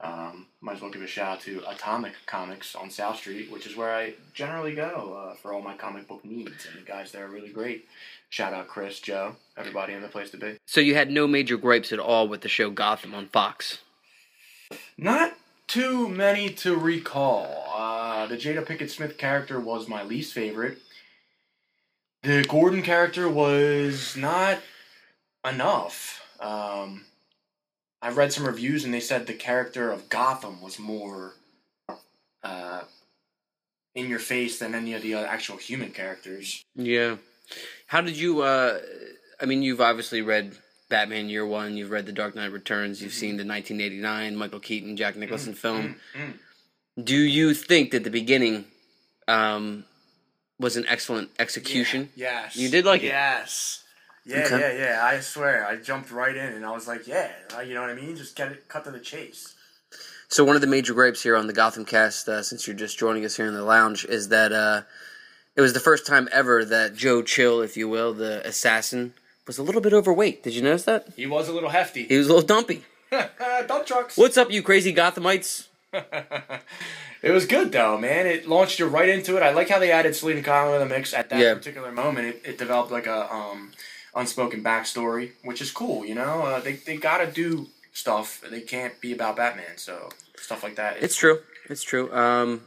Um, 0.00 0.46
might 0.60 0.76
as 0.76 0.82
well 0.82 0.90
give 0.90 1.02
a 1.02 1.06
shout 1.06 1.36
out 1.36 1.40
to 1.42 1.62
Atomic 1.70 2.12
Comics 2.26 2.74
on 2.74 2.90
South 2.90 3.16
Street, 3.16 3.50
which 3.50 3.66
is 3.66 3.76
where 3.76 3.94
I 3.94 4.14
generally 4.34 4.74
go 4.74 5.14
uh, 5.14 5.34
for 5.36 5.52
all 5.54 5.62
my 5.62 5.76
comic 5.76 6.08
book 6.08 6.24
needs. 6.24 6.66
And 6.66 6.84
the 6.84 6.86
guys 6.86 7.12
there 7.12 7.24
are 7.24 7.30
really 7.30 7.50
great. 7.50 7.86
Shout 8.28 8.52
out 8.52 8.66
Chris, 8.66 8.98
Joe, 8.98 9.36
everybody 9.56 9.92
in 9.92 10.02
the 10.02 10.08
place 10.08 10.30
to 10.30 10.36
be. 10.36 10.56
So 10.66 10.80
you 10.80 10.94
had 10.96 11.10
no 11.10 11.28
major 11.28 11.56
gripes 11.56 11.92
at 11.92 12.00
all 12.00 12.26
with 12.26 12.40
the 12.40 12.48
show 12.48 12.70
Gotham 12.70 13.14
on 13.14 13.28
Fox. 13.28 13.78
Not 14.96 15.36
too 15.66 16.08
many 16.08 16.50
to 16.50 16.76
recall. 16.76 17.64
Uh, 17.74 18.26
the 18.26 18.36
Jada 18.36 18.64
Pinkett 18.64 18.90
Smith 18.90 19.18
character 19.18 19.58
was 19.60 19.88
my 19.88 20.02
least 20.02 20.32
favorite. 20.32 20.78
The 22.22 22.44
Gordon 22.48 22.82
character 22.82 23.28
was 23.28 24.16
not 24.16 24.60
enough. 25.46 26.22
Um, 26.40 27.04
I 28.00 28.10
read 28.10 28.32
some 28.32 28.46
reviews 28.46 28.84
and 28.84 28.92
they 28.94 29.00
said 29.00 29.26
the 29.26 29.34
character 29.34 29.90
of 29.90 30.08
Gotham 30.08 30.62
was 30.62 30.78
more 30.78 31.34
uh, 32.42 32.82
in 33.94 34.08
your 34.08 34.18
face 34.18 34.58
than 34.58 34.74
any 34.74 34.94
of 34.94 35.02
the 35.02 35.14
actual 35.14 35.56
human 35.56 35.90
characters. 35.90 36.62
Yeah. 36.74 37.16
How 37.86 38.00
did 38.00 38.16
you? 38.16 38.42
uh 38.42 38.80
I 39.40 39.46
mean, 39.46 39.62
you've 39.62 39.80
obviously 39.80 40.22
read 40.22 40.56
Batman 40.94 41.28
Year 41.28 41.44
One. 41.44 41.76
You've 41.76 41.90
read 41.90 42.06
The 42.06 42.12
Dark 42.12 42.36
Knight 42.36 42.52
Returns. 42.52 43.02
You've 43.02 43.12
seen 43.12 43.36
the 43.36 43.44
1989 43.44 44.36
Michael 44.36 44.60
Keaton 44.60 44.96
Jack 44.96 45.16
Nicholson 45.16 45.52
film. 45.52 45.96
Mm, 46.14 46.22
mm. 46.22 47.04
Do 47.04 47.16
you 47.16 47.52
think 47.52 47.90
that 47.90 48.04
the 48.04 48.10
beginning 48.10 48.66
um, 49.26 49.86
was 50.60 50.76
an 50.76 50.84
excellent 50.86 51.30
execution? 51.40 52.10
Yes. 52.14 52.54
You 52.54 52.68
did 52.68 52.84
like 52.84 53.02
it? 53.02 53.06
Yes. 53.06 53.82
Yeah, 54.24 54.44
Okay. 54.44 54.60
yeah, 54.60 54.84
yeah. 54.84 55.00
I 55.02 55.18
swear, 55.18 55.66
I 55.66 55.74
jumped 55.74 56.12
right 56.12 56.36
in 56.36 56.52
and 56.52 56.64
I 56.64 56.70
was 56.70 56.86
like, 56.86 57.08
yeah, 57.08 57.32
uh, 57.56 57.60
you 57.60 57.74
know 57.74 57.80
what 57.80 57.90
I 57.90 57.94
mean? 57.94 58.14
Just 58.14 58.36
get 58.36 58.52
it, 58.52 58.68
cut 58.68 58.84
to 58.84 58.92
the 58.92 59.00
chase. 59.00 59.52
So 60.28 60.44
one 60.44 60.54
of 60.54 60.62
the 60.62 60.68
major 60.68 60.94
gripes 60.94 61.24
here 61.24 61.34
on 61.36 61.48
the 61.48 61.52
Gotham 61.52 61.84
cast, 61.84 62.28
uh, 62.28 62.40
since 62.44 62.68
you're 62.68 62.76
just 62.76 62.96
joining 62.96 63.24
us 63.24 63.36
here 63.36 63.46
in 63.46 63.54
the 63.54 63.64
lounge, 63.64 64.04
is 64.04 64.28
that 64.28 64.52
uh, 64.52 64.82
it 65.56 65.60
was 65.60 65.72
the 65.72 65.80
first 65.80 66.06
time 66.06 66.28
ever 66.30 66.64
that 66.64 66.94
Joe 66.94 67.20
Chill, 67.20 67.62
if 67.62 67.76
you 67.76 67.88
will, 67.88 68.14
the 68.14 68.46
assassin, 68.46 69.12
was 69.46 69.58
a 69.58 69.62
little 69.62 69.80
bit 69.80 69.92
overweight. 69.92 70.42
Did 70.42 70.54
you 70.54 70.62
notice 70.62 70.84
that? 70.84 71.08
He 71.16 71.26
was 71.26 71.48
a 71.48 71.52
little 71.52 71.68
hefty. 71.70 72.04
He 72.04 72.16
was 72.16 72.26
a 72.28 72.32
little 72.34 72.46
dumpy. 72.46 72.84
Dump 73.10 73.86
trucks. 73.86 74.16
What's 74.16 74.36
up, 74.36 74.50
you 74.50 74.62
crazy 74.62 74.92
Gothamites? 74.92 75.68
it 77.22 77.30
was 77.30 77.46
good 77.46 77.70
though, 77.72 77.96
man. 77.98 78.26
It 78.26 78.48
launched 78.48 78.78
you 78.78 78.86
right 78.86 79.08
into 79.08 79.36
it. 79.36 79.42
I 79.42 79.52
like 79.52 79.68
how 79.68 79.78
they 79.78 79.92
added 79.92 80.16
Selina 80.16 80.42
Kyle 80.42 80.74
in 80.74 80.80
the 80.80 80.92
mix 80.94 81.14
at 81.14 81.30
that 81.30 81.38
Yeah. 81.40 81.54
particular 81.54 81.92
moment. 81.92 82.26
It, 82.28 82.42
it 82.44 82.58
developed 82.58 82.90
like 82.90 83.06
a 83.06 83.32
um, 83.32 83.72
unspoken 84.14 84.64
backstory, 84.64 85.32
which 85.44 85.60
is 85.60 85.70
cool. 85.70 86.04
You 86.04 86.16
know, 86.16 86.42
uh, 86.42 86.60
they 86.60 86.72
they 86.72 86.96
gotta 86.96 87.30
do 87.30 87.68
stuff. 87.92 88.42
They 88.50 88.60
can't 88.60 89.00
be 89.00 89.12
about 89.12 89.36
Batman, 89.36 89.76
so 89.76 90.08
stuff 90.36 90.64
like 90.64 90.74
that. 90.76 90.96
It's 91.00 91.16
true. 91.16 91.38
It's 91.70 91.82
true. 91.84 92.12
Um, 92.12 92.62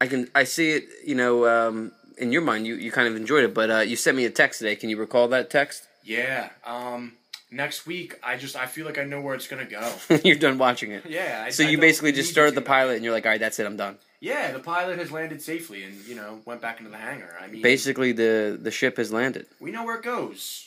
I 0.00 0.08
can 0.08 0.28
I 0.34 0.42
see 0.44 0.72
it. 0.72 0.88
You 1.06 1.14
know, 1.14 1.46
um, 1.46 1.92
in 2.18 2.32
your 2.32 2.42
mind, 2.42 2.66
you, 2.66 2.74
you 2.74 2.90
kind 2.90 3.06
of 3.06 3.14
enjoyed 3.14 3.44
it, 3.44 3.54
but 3.54 3.70
uh, 3.70 3.78
you 3.78 3.94
sent 3.94 4.16
me 4.16 4.24
a 4.24 4.30
text 4.30 4.58
today. 4.58 4.74
Can 4.74 4.90
you 4.90 4.96
recall 4.98 5.28
that 5.28 5.50
text? 5.50 5.86
Yeah. 6.04 6.50
Um, 6.64 7.12
next 7.50 7.86
week, 7.86 8.18
I 8.22 8.36
just 8.36 8.56
I 8.56 8.66
feel 8.66 8.86
like 8.86 8.98
I 8.98 9.04
know 9.04 9.20
where 9.20 9.34
it's 9.34 9.48
gonna 9.48 9.64
go. 9.64 9.92
you're 10.24 10.36
done 10.36 10.58
watching 10.58 10.92
it. 10.92 11.04
Yeah. 11.06 11.44
I, 11.46 11.50
So 11.50 11.64
I 11.64 11.68
you 11.70 11.78
basically 11.78 12.12
just 12.12 12.30
started 12.30 12.54
the 12.54 12.62
pilot, 12.62 12.96
and 12.96 13.04
you're 13.04 13.12
like, 13.14 13.26
all 13.26 13.32
right, 13.32 13.40
that's 13.40 13.58
it. 13.58 13.66
I'm 13.66 13.76
done. 13.76 13.98
Yeah, 14.20 14.52
the 14.52 14.58
pilot 14.58 14.98
has 14.98 15.10
landed 15.10 15.40
safely, 15.40 15.82
and 15.84 15.94
you 16.06 16.14
know 16.14 16.40
went 16.44 16.60
back 16.60 16.78
into 16.78 16.90
the 16.90 16.98
hangar. 16.98 17.34
I 17.40 17.46
mean, 17.46 17.62
Basically, 17.62 18.12
the 18.12 18.58
the 18.60 18.70
ship 18.70 18.96
has 18.98 19.12
landed. 19.12 19.46
we 19.60 19.70
know 19.70 19.84
where 19.84 19.96
it 19.96 20.02
goes. 20.04 20.66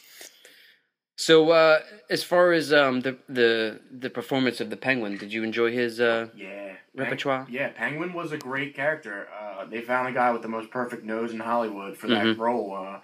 So, 1.15 1.51
uh, 1.51 1.79
as 2.09 2.23
far 2.23 2.51
as 2.53 2.73
um, 2.73 3.01
the 3.01 3.15
the 3.29 3.79
the 3.91 4.09
performance 4.09 4.59
of 4.59 4.69
the 4.71 4.77
Penguin, 4.77 5.17
did 5.17 5.31
you 5.31 5.43
enjoy 5.43 5.71
his? 5.71 5.99
Uh, 5.99 6.29
Yeah. 6.35 6.59
Repertoire? 6.95 7.47
yeah, 7.49 7.69
Penguin 7.69 8.13
was 8.13 8.31
a 8.33 8.37
great 8.37 8.75
character. 8.75 9.27
Uh, 9.41 9.65
they 9.65 9.81
found 9.81 10.07
a 10.07 10.11
guy 10.11 10.29
with 10.31 10.43
the 10.43 10.47
most 10.47 10.69
perfect 10.69 11.03
nose 11.03 11.31
in 11.31 11.39
Hollywood 11.39 11.97
for 11.97 12.07
that 12.09 12.23
Mhm. 12.25 12.37
role. 12.37 12.75
Uh, 12.75 12.99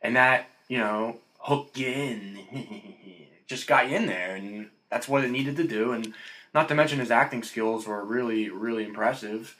and 0.00 0.14
that, 0.14 0.46
you 0.68 0.78
know, 0.78 1.16
hooked 1.42 1.76
you 1.76 1.88
in. 1.88 3.28
Just 3.46 3.66
got 3.66 3.90
you 3.90 3.96
in 3.96 4.06
there. 4.06 4.36
And 4.36 4.70
that's 4.90 5.08
what 5.08 5.24
it 5.24 5.30
needed 5.30 5.56
to 5.56 5.64
do. 5.64 5.92
And 5.92 6.14
not 6.54 6.68
to 6.68 6.74
mention 6.74 6.98
his 6.98 7.10
acting 7.10 7.42
skills 7.42 7.86
were 7.86 8.04
really, 8.04 8.48
really 8.48 8.84
impressive. 8.84 9.56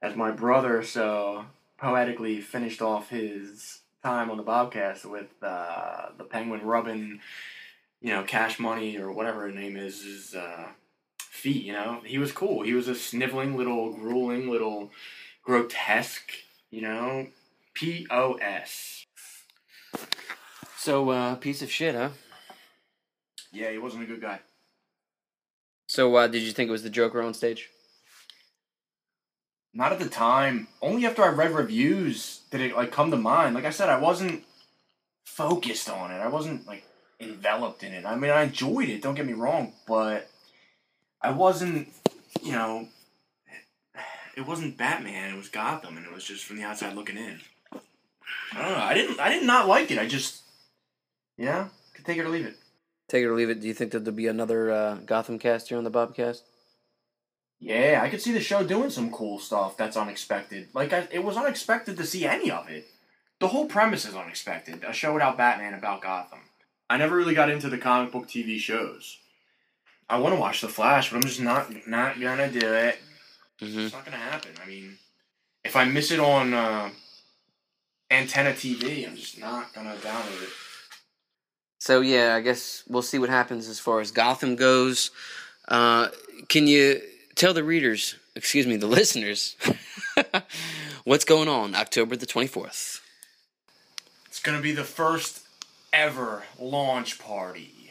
As 0.00 0.16
my 0.16 0.30
brother 0.30 0.82
so 0.82 1.46
poetically 1.78 2.40
finished 2.40 2.82
off 2.82 3.10
his 3.10 3.80
time 4.02 4.30
on 4.30 4.36
the 4.36 4.42
Bobcast 4.42 5.04
with 5.04 5.30
uh, 5.42 6.08
the 6.16 6.24
Penguin 6.24 6.62
rubbing, 6.62 7.20
you 8.00 8.10
know, 8.10 8.22
Cash 8.22 8.58
Money 8.58 8.98
or 8.98 9.10
whatever 9.10 9.42
her 9.42 9.52
name 9.52 9.76
is, 9.76 10.02
is 10.02 10.34
uh, 10.34 10.68
feet, 11.18 11.64
you 11.64 11.72
know. 11.72 12.00
He 12.04 12.18
was 12.18 12.32
cool. 12.32 12.62
He 12.62 12.74
was 12.74 12.86
a 12.86 12.94
sniveling 12.94 13.56
little, 13.56 13.92
grueling 13.94 14.48
little, 14.48 14.90
grotesque 15.42 16.32
You 16.70 16.82
know, 16.82 17.26
P 17.72 18.06
O 18.10 18.34
S. 18.34 19.06
So, 20.84 21.08
uh, 21.08 21.36
piece 21.36 21.62
of 21.62 21.70
shit, 21.70 21.94
huh? 21.94 22.10
Yeah, 23.50 23.70
he 23.70 23.78
wasn't 23.78 24.02
a 24.02 24.06
good 24.06 24.20
guy. 24.20 24.40
So, 25.86 26.14
uh, 26.14 26.26
did 26.26 26.42
you 26.42 26.52
think 26.52 26.68
it 26.68 26.72
was 26.72 26.82
the 26.82 26.90
Joker 26.90 27.22
on 27.22 27.32
stage? 27.32 27.70
Not 29.72 29.92
at 29.92 29.98
the 29.98 30.10
time. 30.10 30.68
Only 30.82 31.06
after 31.06 31.22
I 31.22 31.28
read 31.28 31.52
reviews 31.52 32.40
did 32.50 32.60
it 32.60 32.76
like 32.76 32.92
come 32.92 33.10
to 33.12 33.16
mind. 33.16 33.54
Like 33.54 33.64
I 33.64 33.70
said, 33.70 33.88
I 33.88 33.98
wasn't 33.98 34.44
focused 35.24 35.88
on 35.88 36.10
it. 36.10 36.18
I 36.18 36.28
wasn't 36.28 36.66
like 36.66 36.84
enveloped 37.18 37.82
in 37.82 37.94
it. 37.94 38.04
I 38.04 38.14
mean, 38.14 38.30
I 38.30 38.42
enjoyed 38.42 38.90
it. 38.90 39.00
Don't 39.00 39.14
get 39.14 39.24
me 39.24 39.32
wrong, 39.32 39.72
but 39.88 40.28
I 41.22 41.30
wasn't. 41.30 41.88
You 42.42 42.52
know, 42.52 42.88
it 44.36 44.46
wasn't 44.46 44.76
Batman. 44.76 45.32
It 45.32 45.38
was 45.38 45.48
Gotham, 45.48 45.96
and 45.96 46.04
it 46.04 46.12
was 46.12 46.24
just 46.24 46.44
from 46.44 46.58
the 46.58 46.64
outside 46.64 46.94
looking 46.94 47.16
in. 47.16 47.40
I 48.52 48.60
don't 48.60 48.72
know. 48.72 48.84
I 48.84 48.92
didn't. 48.92 49.18
I 49.18 49.30
did 49.30 49.44
not 49.44 49.66
like 49.66 49.90
it. 49.90 49.98
I 49.98 50.06
just, 50.06 50.43
know, 51.38 51.70
could 51.94 52.04
take 52.04 52.18
it 52.18 52.24
or 52.24 52.28
leave 52.28 52.46
it. 52.46 52.56
Take 53.08 53.24
it 53.24 53.26
or 53.26 53.34
leave 53.34 53.50
it. 53.50 53.60
Do 53.60 53.68
you 53.68 53.74
think 53.74 53.92
that 53.92 54.04
there'll 54.04 54.16
be 54.16 54.26
another 54.26 54.70
uh, 54.70 54.94
Gotham 55.04 55.38
cast 55.38 55.68
here 55.68 55.78
on 55.78 55.84
the 55.84 55.90
Bobcast? 55.90 56.42
Yeah, 57.60 58.00
I 58.02 58.08
could 58.08 58.20
see 58.20 58.32
the 58.32 58.40
show 58.40 58.64
doing 58.64 58.90
some 58.90 59.10
cool 59.10 59.38
stuff 59.38 59.76
that's 59.76 59.96
unexpected. 59.96 60.68
Like, 60.74 60.92
I, 60.92 61.08
it 61.10 61.24
was 61.24 61.36
unexpected 61.36 61.96
to 61.96 62.06
see 62.06 62.26
any 62.26 62.50
of 62.50 62.68
it. 62.68 62.86
The 63.40 63.48
whole 63.48 63.66
premise 63.66 64.06
is 64.06 64.14
unexpected. 64.14 64.84
A 64.84 64.92
show 64.92 65.12
without 65.12 65.36
Batman 65.36 65.74
about 65.74 66.02
Gotham. 66.02 66.40
I 66.88 66.96
never 66.96 67.16
really 67.16 67.34
got 67.34 67.50
into 67.50 67.68
the 67.68 67.78
comic 67.78 68.12
book 68.12 68.28
TV 68.28 68.58
shows. 68.58 69.18
I 70.08 70.18
want 70.18 70.34
to 70.34 70.40
watch 70.40 70.60
The 70.60 70.68
Flash, 70.68 71.10
but 71.10 71.16
I'm 71.16 71.22
just 71.22 71.40
not 71.40 71.86
not 71.86 72.20
gonna 72.20 72.50
do 72.50 72.72
it. 72.72 72.98
Mm-hmm. 73.60 73.80
It's 73.80 73.94
not 73.94 74.04
gonna 74.04 74.18
happen. 74.18 74.52
I 74.62 74.68
mean, 74.68 74.98
if 75.64 75.76
I 75.76 75.84
miss 75.86 76.10
it 76.10 76.20
on 76.20 76.52
uh, 76.52 76.90
antenna 78.10 78.50
TV, 78.50 79.08
I'm 79.08 79.16
just 79.16 79.38
not 79.38 79.72
gonna 79.72 79.96
download 79.96 80.42
it. 80.42 80.50
So 81.84 82.00
yeah, 82.00 82.34
I 82.34 82.40
guess 82.40 82.82
we'll 82.88 83.02
see 83.02 83.18
what 83.18 83.28
happens 83.28 83.68
as 83.68 83.78
far 83.78 84.00
as 84.00 84.10
Gotham 84.10 84.56
goes. 84.56 85.10
Uh, 85.68 86.08
can 86.48 86.66
you 86.66 87.02
tell 87.34 87.52
the 87.52 87.62
readers, 87.62 88.16
excuse 88.34 88.66
me, 88.66 88.78
the 88.78 88.86
listeners, 89.00 89.54
what's 91.04 91.26
going 91.26 91.46
on 91.46 91.74
October 91.74 92.16
the 92.16 92.24
twenty 92.24 92.48
fourth? 92.48 93.02
It's 94.28 94.40
gonna 94.40 94.62
be 94.62 94.72
the 94.72 94.82
first 94.82 95.42
ever 95.92 96.44
launch 96.58 97.18
party 97.18 97.90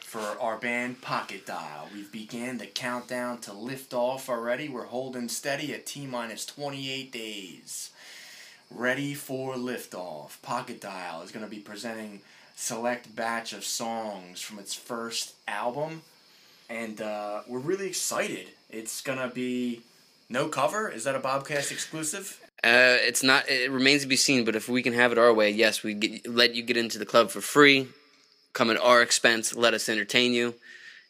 for 0.00 0.20
our 0.40 0.56
band 0.56 1.02
Pocket 1.02 1.44
Dial. 1.44 1.90
We've 1.92 2.10
began 2.10 2.56
the 2.56 2.64
countdown 2.64 3.42
to 3.42 3.52
lift 3.52 3.92
off 3.92 4.30
already. 4.30 4.70
We're 4.70 4.86
holding 4.86 5.28
steady 5.28 5.74
at 5.74 5.84
T 5.84 6.06
minus 6.06 6.46
28 6.46 7.12
days. 7.12 7.90
Ready 8.70 9.12
for 9.12 9.56
liftoff. 9.56 10.40
Pocket 10.40 10.80
Dial 10.80 11.20
is 11.20 11.30
gonna 11.30 11.48
be 11.48 11.58
presenting 11.58 12.22
select 12.56 13.14
batch 13.14 13.52
of 13.52 13.62
songs 13.62 14.40
from 14.40 14.58
its 14.58 14.74
first 14.74 15.34
album, 15.46 16.02
and 16.68 17.00
uh, 17.00 17.42
we're 17.46 17.60
really 17.60 17.86
excited. 17.86 18.48
It's 18.70 19.00
gonna 19.00 19.28
be 19.28 19.82
no 20.28 20.48
cover. 20.48 20.88
Is 20.88 21.04
that 21.04 21.14
a 21.14 21.20
Bobcast 21.20 21.70
exclusive? 21.70 22.40
Uh, 22.64 22.98
it's 23.00 23.22
not. 23.22 23.48
It 23.48 23.70
remains 23.70 24.02
to 24.02 24.08
be 24.08 24.16
seen. 24.16 24.44
But 24.44 24.56
if 24.56 24.68
we 24.68 24.82
can 24.82 24.94
have 24.94 25.12
it 25.12 25.18
our 25.18 25.32
way, 25.32 25.50
yes, 25.50 25.84
we 25.84 25.94
get, 25.94 26.26
let 26.26 26.56
you 26.56 26.64
get 26.64 26.76
into 26.76 26.98
the 26.98 27.06
club 27.06 27.30
for 27.30 27.40
free. 27.40 27.88
Come 28.54 28.70
at 28.70 28.80
our 28.80 29.02
expense. 29.02 29.54
Let 29.54 29.74
us 29.74 29.88
entertain 29.88 30.32
you. 30.32 30.54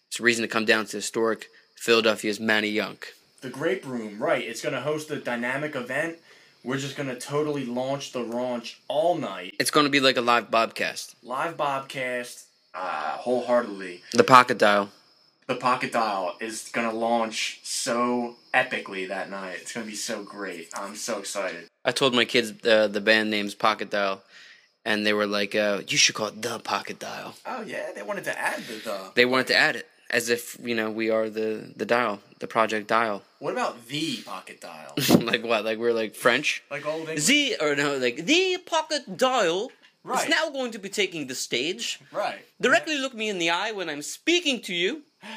It's 0.08 0.20
a 0.20 0.22
reason 0.22 0.42
to 0.42 0.48
come 0.48 0.64
down 0.64 0.86
to 0.86 0.96
historic 0.98 1.48
Philadelphia's 1.76 2.38
Manayunk. 2.38 3.04
The 3.40 3.48
Grape 3.48 3.86
Room, 3.86 4.22
right? 4.22 4.42
It's 4.42 4.60
gonna 4.60 4.80
host 4.80 5.10
a 5.10 5.16
dynamic 5.16 5.76
event. 5.76 6.18
We're 6.66 6.78
just 6.78 6.96
gonna 6.96 7.14
totally 7.14 7.64
launch 7.64 8.10
the 8.10 8.24
raunch 8.24 8.74
all 8.88 9.16
night. 9.16 9.54
It's 9.60 9.70
to 9.70 9.88
be 9.88 10.00
like 10.00 10.16
a 10.16 10.20
live 10.20 10.50
Bobcast. 10.50 11.14
Live 11.22 11.56
Bobcast, 11.56 12.46
uh, 12.74 13.18
wholeheartedly. 13.18 14.00
The 14.12 14.24
Pocket 14.24 14.58
Dial. 14.58 14.90
The 15.46 15.54
Pocket 15.54 15.92
Dial 15.92 16.34
is 16.40 16.68
gonna 16.72 16.92
launch 16.92 17.60
so 17.62 18.34
epically 18.52 19.06
that 19.06 19.30
night. 19.30 19.58
It's 19.60 19.72
gonna 19.72 19.86
be 19.86 19.94
so 19.94 20.24
great. 20.24 20.68
I'm 20.74 20.96
so 20.96 21.20
excited. 21.20 21.68
I 21.84 21.92
told 21.92 22.16
my 22.16 22.24
kids 22.24 22.52
uh, 22.66 22.88
the 22.88 23.00
band 23.00 23.30
name's 23.30 23.54
Pocket 23.54 23.90
Dial, 23.90 24.24
and 24.84 25.06
they 25.06 25.12
were 25.12 25.28
like, 25.28 25.54
uh, 25.54 25.82
"You 25.86 25.96
should 25.96 26.16
call 26.16 26.26
it 26.26 26.42
the 26.42 26.58
Pocket 26.58 26.98
Dial." 26.98 27.36
Oh 27.46 27.62
yeah, 27.62 27.92
they 27.94 28.02
wanted 28.02 28.24
to 28.24 28.36
add 28.36 28.58
the 28.66 28.74
the. 28.74 29.12
They 29.14 29.24
wanted 29.24 29.46
to 29.46 29.54
add 29.54 29.76
it 29.76 29.88
as 30.10 30.30
if 30.30 30.58
you 30.60 30.74
know 30.74 30.90
we 30.90 31.10
are 31.10 31.30
the 31.30 31.72
the 31.76 31.86
dial, 31.86 32.20
the 32.38 32.46
Project 32.46 32.86
Dial. 32.88 33.22
What 33.38 33.52
about 33.52 33.86
the 33.86 34.22
Pocket 34.22 34.60
Dial? 34.60 34.94
like 35.30 35.44
what? 35.44 35.64
Like 35.64 35.78
we're 35.78 35.92
like 35.92 36.14
French. 36.14 36.62
like 36.70 36.86
old 36.86 37.00
English. 37.08 37.26
The 37.26 37.56
or 37.60 37.76
no, 37.76 37.96
like 37.98 38.24
the 38.24 38.58
Pocket 38.64 39.16
Dial 39.16 39.70
Right. 40.04 40.22
is 40.22 40.28
now 40.30 40.50
going 40.50 40.70
to 40.70 40.78
be 40.78 40.88
taking 40.88 41.26
the 41.26 41.34
stage. 41.34 41.98
Right. 42.12 42.38
Directly 42.60 42.96
look 42.96 43.12
me 43.12 43.28
in 43.28 43.38
the 43.38 43.50
eye 43.50 43.72
when 43.72 43.88
I'm 43.90 44.02
speaking 44.02 44.60
to 44.62 44.74
you. 44.74 45.02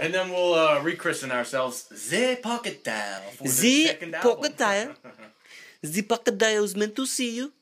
And 0.00 0.14
then 0.14 0.30
we'll 0.30 0.54
uh, 0.54 0.78
rechristen 0.80 1.32
ourselves 1.32 1.88
the 2.10 2.38
Pocket 2.40 2.84
Dial 2.84 3.20
for 3.34 3.42
the, 3.48 3.96
The. 4.00 4.18
Pocket 4.22 4.56
Dial. 4.56 4.94
The 5.82 6.02
Pocket 6.02 6.38
Dial 6.38 6.62
is 6.62 6.76
meant 6.76 6.94
to 6.96 7.04
see 7.06 7.34
you. 7.34 7.52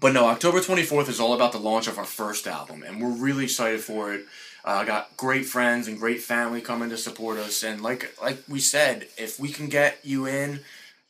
But 0.00 0.12
no, 0.12 0.26
October 0.26 0.60
24th 0.60 1.08
is 1.08 1.20
all 1.20 1.32
about 1.32 1.52
the 1.52 1.58
launch 1.58 1.86
of 1.88 1.96
our 1.98 2.04
first 2.04 2.46
album, 2.46 2.82
and 2.86 3.00
we're 3.02 3.16
really 3.26 3.44
excited 3.44 3.80
for 3.80 4.12
it. 4.14 4.26
Uh, 4.64 4.70
I 4.70 4.84
got 4.86 5.16
great 5.16 5.44
friends 5.44 5.88
and 5.88 5.98
great 5.98 6.22
family 6.22 6.62
coming 6.62 6.88
to 6.88 6.96
support 6.96 7.38
us, 7.38 7.62
and 7.62 7.82
like 7.82 8.14
like 8.22 8.38
we 8.48 8.60
said, 8.60 9.08
if 9.18 9.38
we 9.38 9.50
can 9.50 9.68
get 9.68 9.98
you 10.02 10.26
in, 10.26 10.60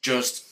just 0.03 0.45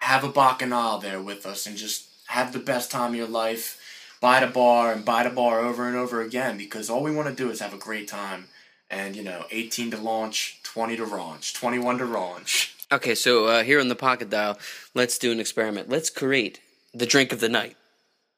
have 0.00 0.24
a 0.24 0.28
bacchanal 0.28 0.98
there 0.98 1.22
with 1.22 1.46
us, 1.46 1.66
and 1.66 1.76
just 1.76 2.08
have 2.26 2.52
the 2.52 2.58
best 2.58 2.90
time 2.90 3.10
of 3.10 3.16
your 3.16 3.28
life. 3.28 3.80
Buy 4.20 4.40
the 4.40 4.46
bar 4.46 4.92
and 4.92 5.04
buy 5.04 5.22
the 5.22 5.30
bar 5.30 5.60
over 5.60 5.86
and 5.86 5.96
over 5.96 6.22
again, 6.22 6.56
because 6.56 6.90
all 6.90 7.02
we 7.02 7.14
want 7.14 7.28
to 7.28 7.34
do 7.34 7.50
is 7.50 7.60
have 7.60 7.74
a 7.74 7.78
great 7.78 8.08
time. 8.08 8.46
And 8.90 9.14
you 9.14 9.22
know, 9.22 9.44
18 9.50 9.92
to 9.92 9.96
launch, 9.96 10.60
20 10.64 10.96
to 10.96 11.04
launch, 11.04 11.54
21 11.54 11.98
to 11.98 12.04
launch. 12.04 12.74
Okay, 12.92 13.14
so 13.14 13.46
uh, 13.46 13.62
here 13.62 13.80
on 13.80 13.88
the 13.88 13.96
Pocket 13.96 14.28
Dial, 14.30 14.58
let's 14.94 15.18
do 15.18 15.32
an 15.32 15.40
experiment. 15.40 15.88
Let's 15.88 16.10
create 16.10 16.60
the 16.92 17.06
drink 17.06 17.32
of 17.32 17.40
the 17.40 17.48
night, 17.48 17.76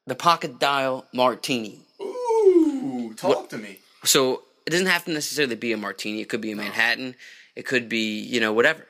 the 0.06 0.14
Pocket 0.14 0.58
Dial 0.58 1.06
Martini. 1.12 1.80
Ooh, 2.00 3.12
talk 3.16 3.48
to 3.50 3.58
me. 3.58 3.80
So 4.06 4.42
it 4.66 4.70
doesn't 4.70 4.86
have 4.86 5.04
to 5.04 5.10
necessarily 5.12 5.56
be 5.56 5.72
a 5.72 5.76
martini. 5.76 6.20
It 6.20 6.28
could 6.28 6.40
be 6.40 6.52
a 6.52 6.56
Manhattan. 6.56 7.14
It 7.54 7.66
could 7.66 7.88
be 7.88 8.20
you 8.20 8.40
know 8.40 8.52
whatever. 8.52 8.86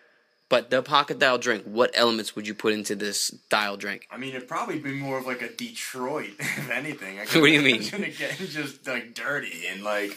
But 0.49 0.71
the 0.71 0.81
Pocket 0.81 1.19
Dial 1.19 1.39
drink, 1.39 1.65
what 1.65 1.91
elements 1.95 2.37
would 2.37 2.47
you 2.47 2.55
put 2.55 2.73
into 2.73 2.95
this 2.95 3.31
dial 3.51 3.77
drink? 3.77 4.07
I 4.13 4.17
mean, 4.17 4.33
it'd 4.33 4.47
probably 4.47 4.79
be 4.79 4.93
more 4.93 5.19
of 5.19 5.27
like 5.27 5.43
a 5.43 5.49
Detroit, 5.49 6.35
if 6.39 6.71
anything. 6.71 7.19
I 7.19 7.23
What 7.23 7.33
do 7.33 7.47
you 7.47 7.63
mean? 7.63 7.77
It's 7.77 7.91
gonna 7.91 8.11
get 8.11 8.37
just 8.39 8.87
like 8.87 9.15
dirty 9.15 9.67
and 9.69 9.83
like, 9.83 10.17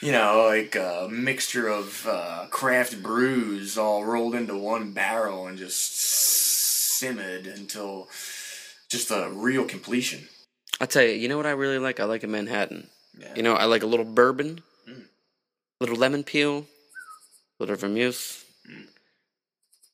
you 0.00 0.10
know, 0.10 0.44
like 0.48 0.74
a 0.74 1.08
mixture 1.08 1.68
of 1.68 2.04
uh, 2.08 2.46
craft 2.50 3.00
brews 3.00 3.78
all 3.78 4.04
rolled 4.04 4.34
into 4.34 4.56
one 4.56 4.92
barrel 4.92 5.46
and 5.46 5.56
just 5.56 5.96
simmered 6.98 7.46
until 7.46 8.08
just 8.88 9.12
a 9.12 9.30
real 9.32 9.64
completion. 9.64 10.28
I'll 10.80 10.88
tell 10.88 11.04
you. 11.04 11.12
You 11.12 11.28
know 11.28 11.36
what 11.36 11.46
I 11.46 11.52
really 11.52 11.78
like? 11.78 12.00
I 12.00 12.04
like 12.04 12.24
a 12.24 12.26
Manhattan. 12.26 12.88
Yeah. 13.20 13.34
You 13.36 13.42
know, 13.42 13.54
I 13.54 13.64
like 13.66 13.82
a 13.82 13.86
little 13.86 14.06
bourbon, 14.06 14.62
Mm. 14.88 15.04
little 15.80 15.96
lemon 15.96 16.24
peel, 16.24 16.66
little 17.58 17.76
vermouth. 17.76 18.44
Mm. 18.68 18.86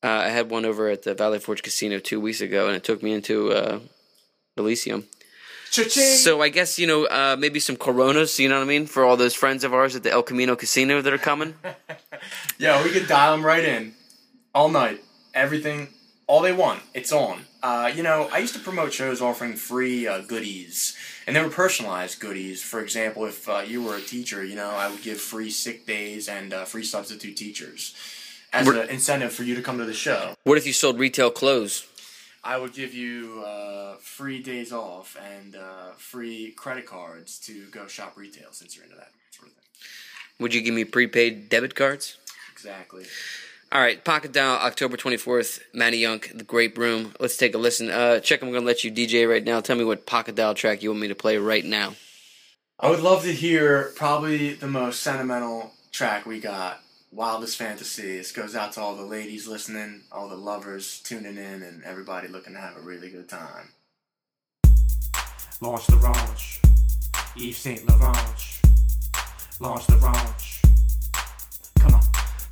Uh, 0.04 0.08
I 0.26 0.28
had 0.28 0.48
one 0.50 0.64
over 0.64 0.88
at 0.88 1.02
the 1.02 1.14
Valley 1.14 1.38
Forge 1.40 1.62
Casino 1.62 1.98
two 1.98 2.20
weeks 2.20 2.40
ago, 2.40 2.66
and 2.68 2.76
it 2.76 2.84
took 2.84 3.02
me 3.02 3.12
into 3.12 3.52
uh, 3.52 3.80
Elysium. 4.56 5.06
Cha-ching! 5.72 6.16
So 6.16 6.40
I 6.40 6.48
guess 6.48 6.78
you 6.78 6.86
know 6.86 7.06
uh, 7.06 7.36
maybe 7.38 7.58
some 7.58 7.76
Coronas. 7.76 8.38
You 8.38 8.48
know 8.48 8.56
what 8.58 8.64
I 8.64 8.68
mean 8.68 8.86
for 8.86 9.04
all 9.04 9.16
those 9.16 9.34
friends 9.34 9.64
of 9.64 9.74
ours 9.74 9.96
at 9.96 10.04
the 10.04 10.10
El 10.12 10.22
Camino 10.22 10.54
Casino 10.56 11.02
that 11.02 11.12
are 11.12 11.18
coming. 11.18 11.54
Yeah, 12.58 12.82
we 12.82 12.90
could 12.90 13.06
dial 13.06 13.32
them 13.36 13.44
right 13.44 13.62
in 13.64 13.92
all 14.54 14.70
night. 14.70 15.02
Everything, 15.34 15.88
all 16.26 16.40
they 16.40 16.52
want, 16.52 16.80
it's 16.94 17.12
on. 17.12 17.42
Uh, 17.62 17.92
you 17.94 18.02
know, 18.02 18.28
I 18.32 18.38
used 18.38 18.54
to 18.54 18.60
promote 18.60 18.92
shows 18.94 19.20
offering 19.20 19.54
free 19.54 20.06
uh, 20.08 20.22
goodies, 20.22 20.96
and 21.26 21.34
they 21.34 21.42
were 21.42 21.48
personalized 21.48 22.20
goodies. 22.20 22.62
For 22.62 22.80
example, 22.80 23.24
if 23.24 23.48
uh, 23.48 23.58
you 23.66 23.82
were 23.82 23.96
a 23.96 24.00
teacher, 24.00 24.44
you 24.44 24.54
know, 24.54 24.70
I 24.70 24.88
would 24.88 25.02
give 25.02 25.20
free 25.20 25.50
sick 25.50 25.86
days 25.86 26.28
and 26.28 26.52
uh, 26.52 26.64
free 26.64 26.84
substitute 26.84 27.36
teachers 27.36 27.94
as 28.52 28.66
an 28.68 28.88
incentive 28.88 29.32
for 29.32 29.42
you 29.42 29.54
to 29.54 29.62
come 29.62 29.78
to 29.78 29.84
the 29.84 29.94
show. 29.94 30.34
what 30.44 30.56
if 30.56 30.66
you 30.66 30.72
sold 30.72 30.98
retail 30.98 31.30
clothes? 31.30 31.86
I 32.44 32.56
would 32.58 32.72
give 32.72 32.94
you 32.94 33.42
uh, 33.44 33.96
free 33.96 34.40
days 34.40 34.72
off 34.72 35.16
and 35.34 35.56
uh, 35.56 35.92
free 35.96 36.52
credit 36.52 36.86
cards 36.86 37.40
to 37.40 37.66
go 37.70 37.88
shop 37.88 38.16
retail 38.16 38.48
since 38.52 38.76
you're 38.76 38.84
into 38.84 38.96
that 38.96 39.10
sort 39.32 39.48
of 39.48 39.54
thing. 39.54 39.64
Would 40.38 40.54
you 40.54 40.62
give 40.62 40.72
me 40.72 40.84
prepaid 40.84 41.48
debit 41.48 41.74
cards? 41.74 42.18
Exactly. 42.52 43.04
All 43.72 43.80
right, 43.80 44.02
Pocket 44.04 44.32
Dial, 44.32 44.58
October 44.58 44.96
24th, 44.96 45.60
Manayunk, 45.74 46.38
The 46.38 46.44
Grape 46.44 46.78
Room. 46.78 47.14
Let's 47.18 47.36
take 47.36 47.54
a 47.54 47.58
listen. 47.58 47.90
Uh, 47.90 48.20
Chick, 48.20 48.40
I'm 48.40 48.50
going 48.50 48.62
to 48.62 48.66
let 48.66 48.84
you 48.84 48.92
DJ 48.92 49.28
right 49.28 49.42
now. 49.42 49.60
Tell 49.60 49.76
me 49.76 49.84
what 49.84 50.06
Pocket 50.06 50.36
Dial 50.36 50.54
track 50.54 50.84
you 50.84 50.90
want 50.90 51.00
me 51.00 51.08
to 51.08 51.16
play 51.16 51.36
right 51.36 51.64
now. 51.64 51.94
I 52.78 52.90
would 52.90 53.00
love 53.00 53.24
to 53.24 53.32
hear 53.32 53.92
probably 53.96 54.54
the 54.54 54.68
most 54.68 55.02
sentimental 55.02 55.72
track 55.90 56.26
we 56.26 56.38
got 56.38 56.80
wildest 57.10 57.56
fantasy. 57.56 58.18
This 58.18 58.30
goes 58.30 58.54
out 58.54 58.72
to 58.72 58.80
all 58.80 58.94
the 58.94 59.02
ladies 59.02 59.48
listening, 59.48 60.02
all 60.12 60.28
the 60.28 60.36
lovers 60.36 61.00
tuning 61.00 61.36
in, 61.36 61.62
and 61.62 61.82
everybody 61.82 62.28
looking 62.28 62.52
to 62.52 62.60
have 62.60 62.76
a 62.76 62.80
really 62.80 63.10
good 63.10 63.28
time. 63.28 63.72
Launch 65.60 65.86
the 65.88 65.96
launch. 65.96 66.60
Yves 67.36 67.56
Saint 67.56 67.88
Laurent. 67.88 68.60
Launch 69.58 69.86
the 69.86 69.96
launch. 69.96 70.45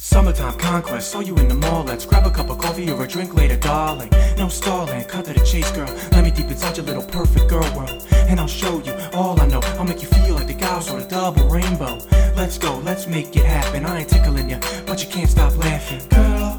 Summertime 0.05 0.59
conquest, 0.59 1.11
saw 1.11 1.20
you 1.20 1.34
in 1.36 1.48
the 1.48 1.55
mall. 1.55 1.82
Let's 1.82 2.05
grab 2.05 2.26
a 2.26 2.30
cup 2.30 2.50
of 2.50 2.59
coffee 2.59 2.90
or 2.90 3.02
a 3.02 3.09
drink 3.09 3.34
later, 3.34 3.57
darling. 3.57 4.11
No 4.36 4.48
stalling, 4.48 5.02
cut 5.05 5.24
to 5.24 5.32
the 5.32 5.40
chase, 5.40 5.72
girl. 5.72 5.88
Let 6.12 6.24
me 6.24 6.30
deep 6.30 6.48
inside 6.48 6.76
your 6.76 6.84
little 6.84 7.02
perfect 7.02 7.48
girl 7.48 7.64
world. 7.74 8.07
And 8.12 8.38
I'll 8.38 8.46
show 8.46 8.82
you 8.82 8.92
all 9.14 9.40
I 9.40 9.46
know. 9.46 9.61
I'll 9.78 9.84
make 9.84 10.02
you 10.02 10.09
feel 10.09 10.34
like 10.34 10.46
the 10.46 10.52
guys 10.52 10.90
on 10.90 11.00
a 11.00 11.09
double 11.09 11.48
rainbow. 11.48 11.98
Let's 12.36 12.59
go, 12.59 12.76
let's 12.84 13.07
make 13.07 13.34
it 13.34 13.46
happen. 13.46 13.86
I 13.86 14.00
ain't 14.00 14.11
tickling 14.11 14.50
you, 14.50 14.59
but 14.84 15.02
you 15.02 15.09
can't 15.09 15.30
stop 15.30 15.57
laughing. 15.57 16.07
Girl, 16.11 16.59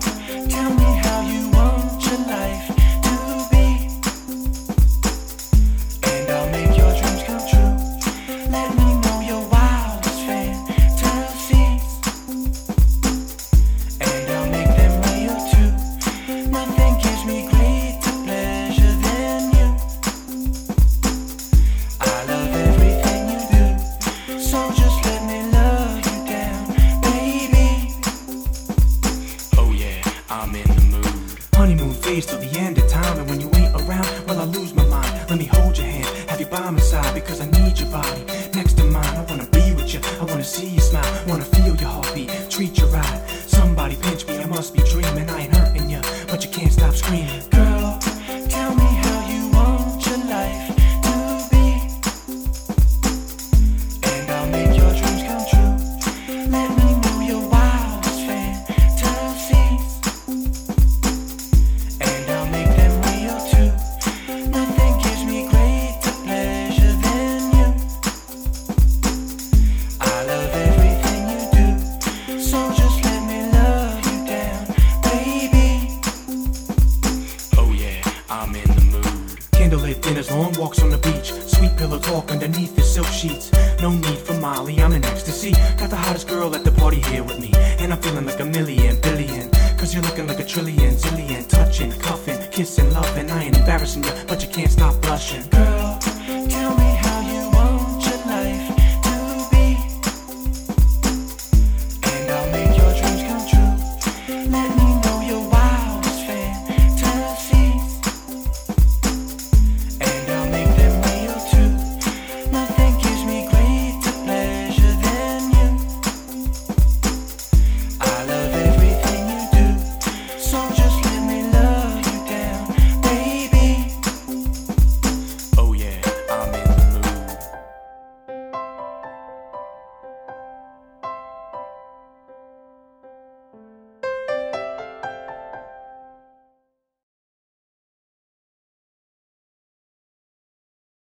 tell 0.50 0.74
me 0.74 0.90
how 1.06 1.22
you 1.22 1.45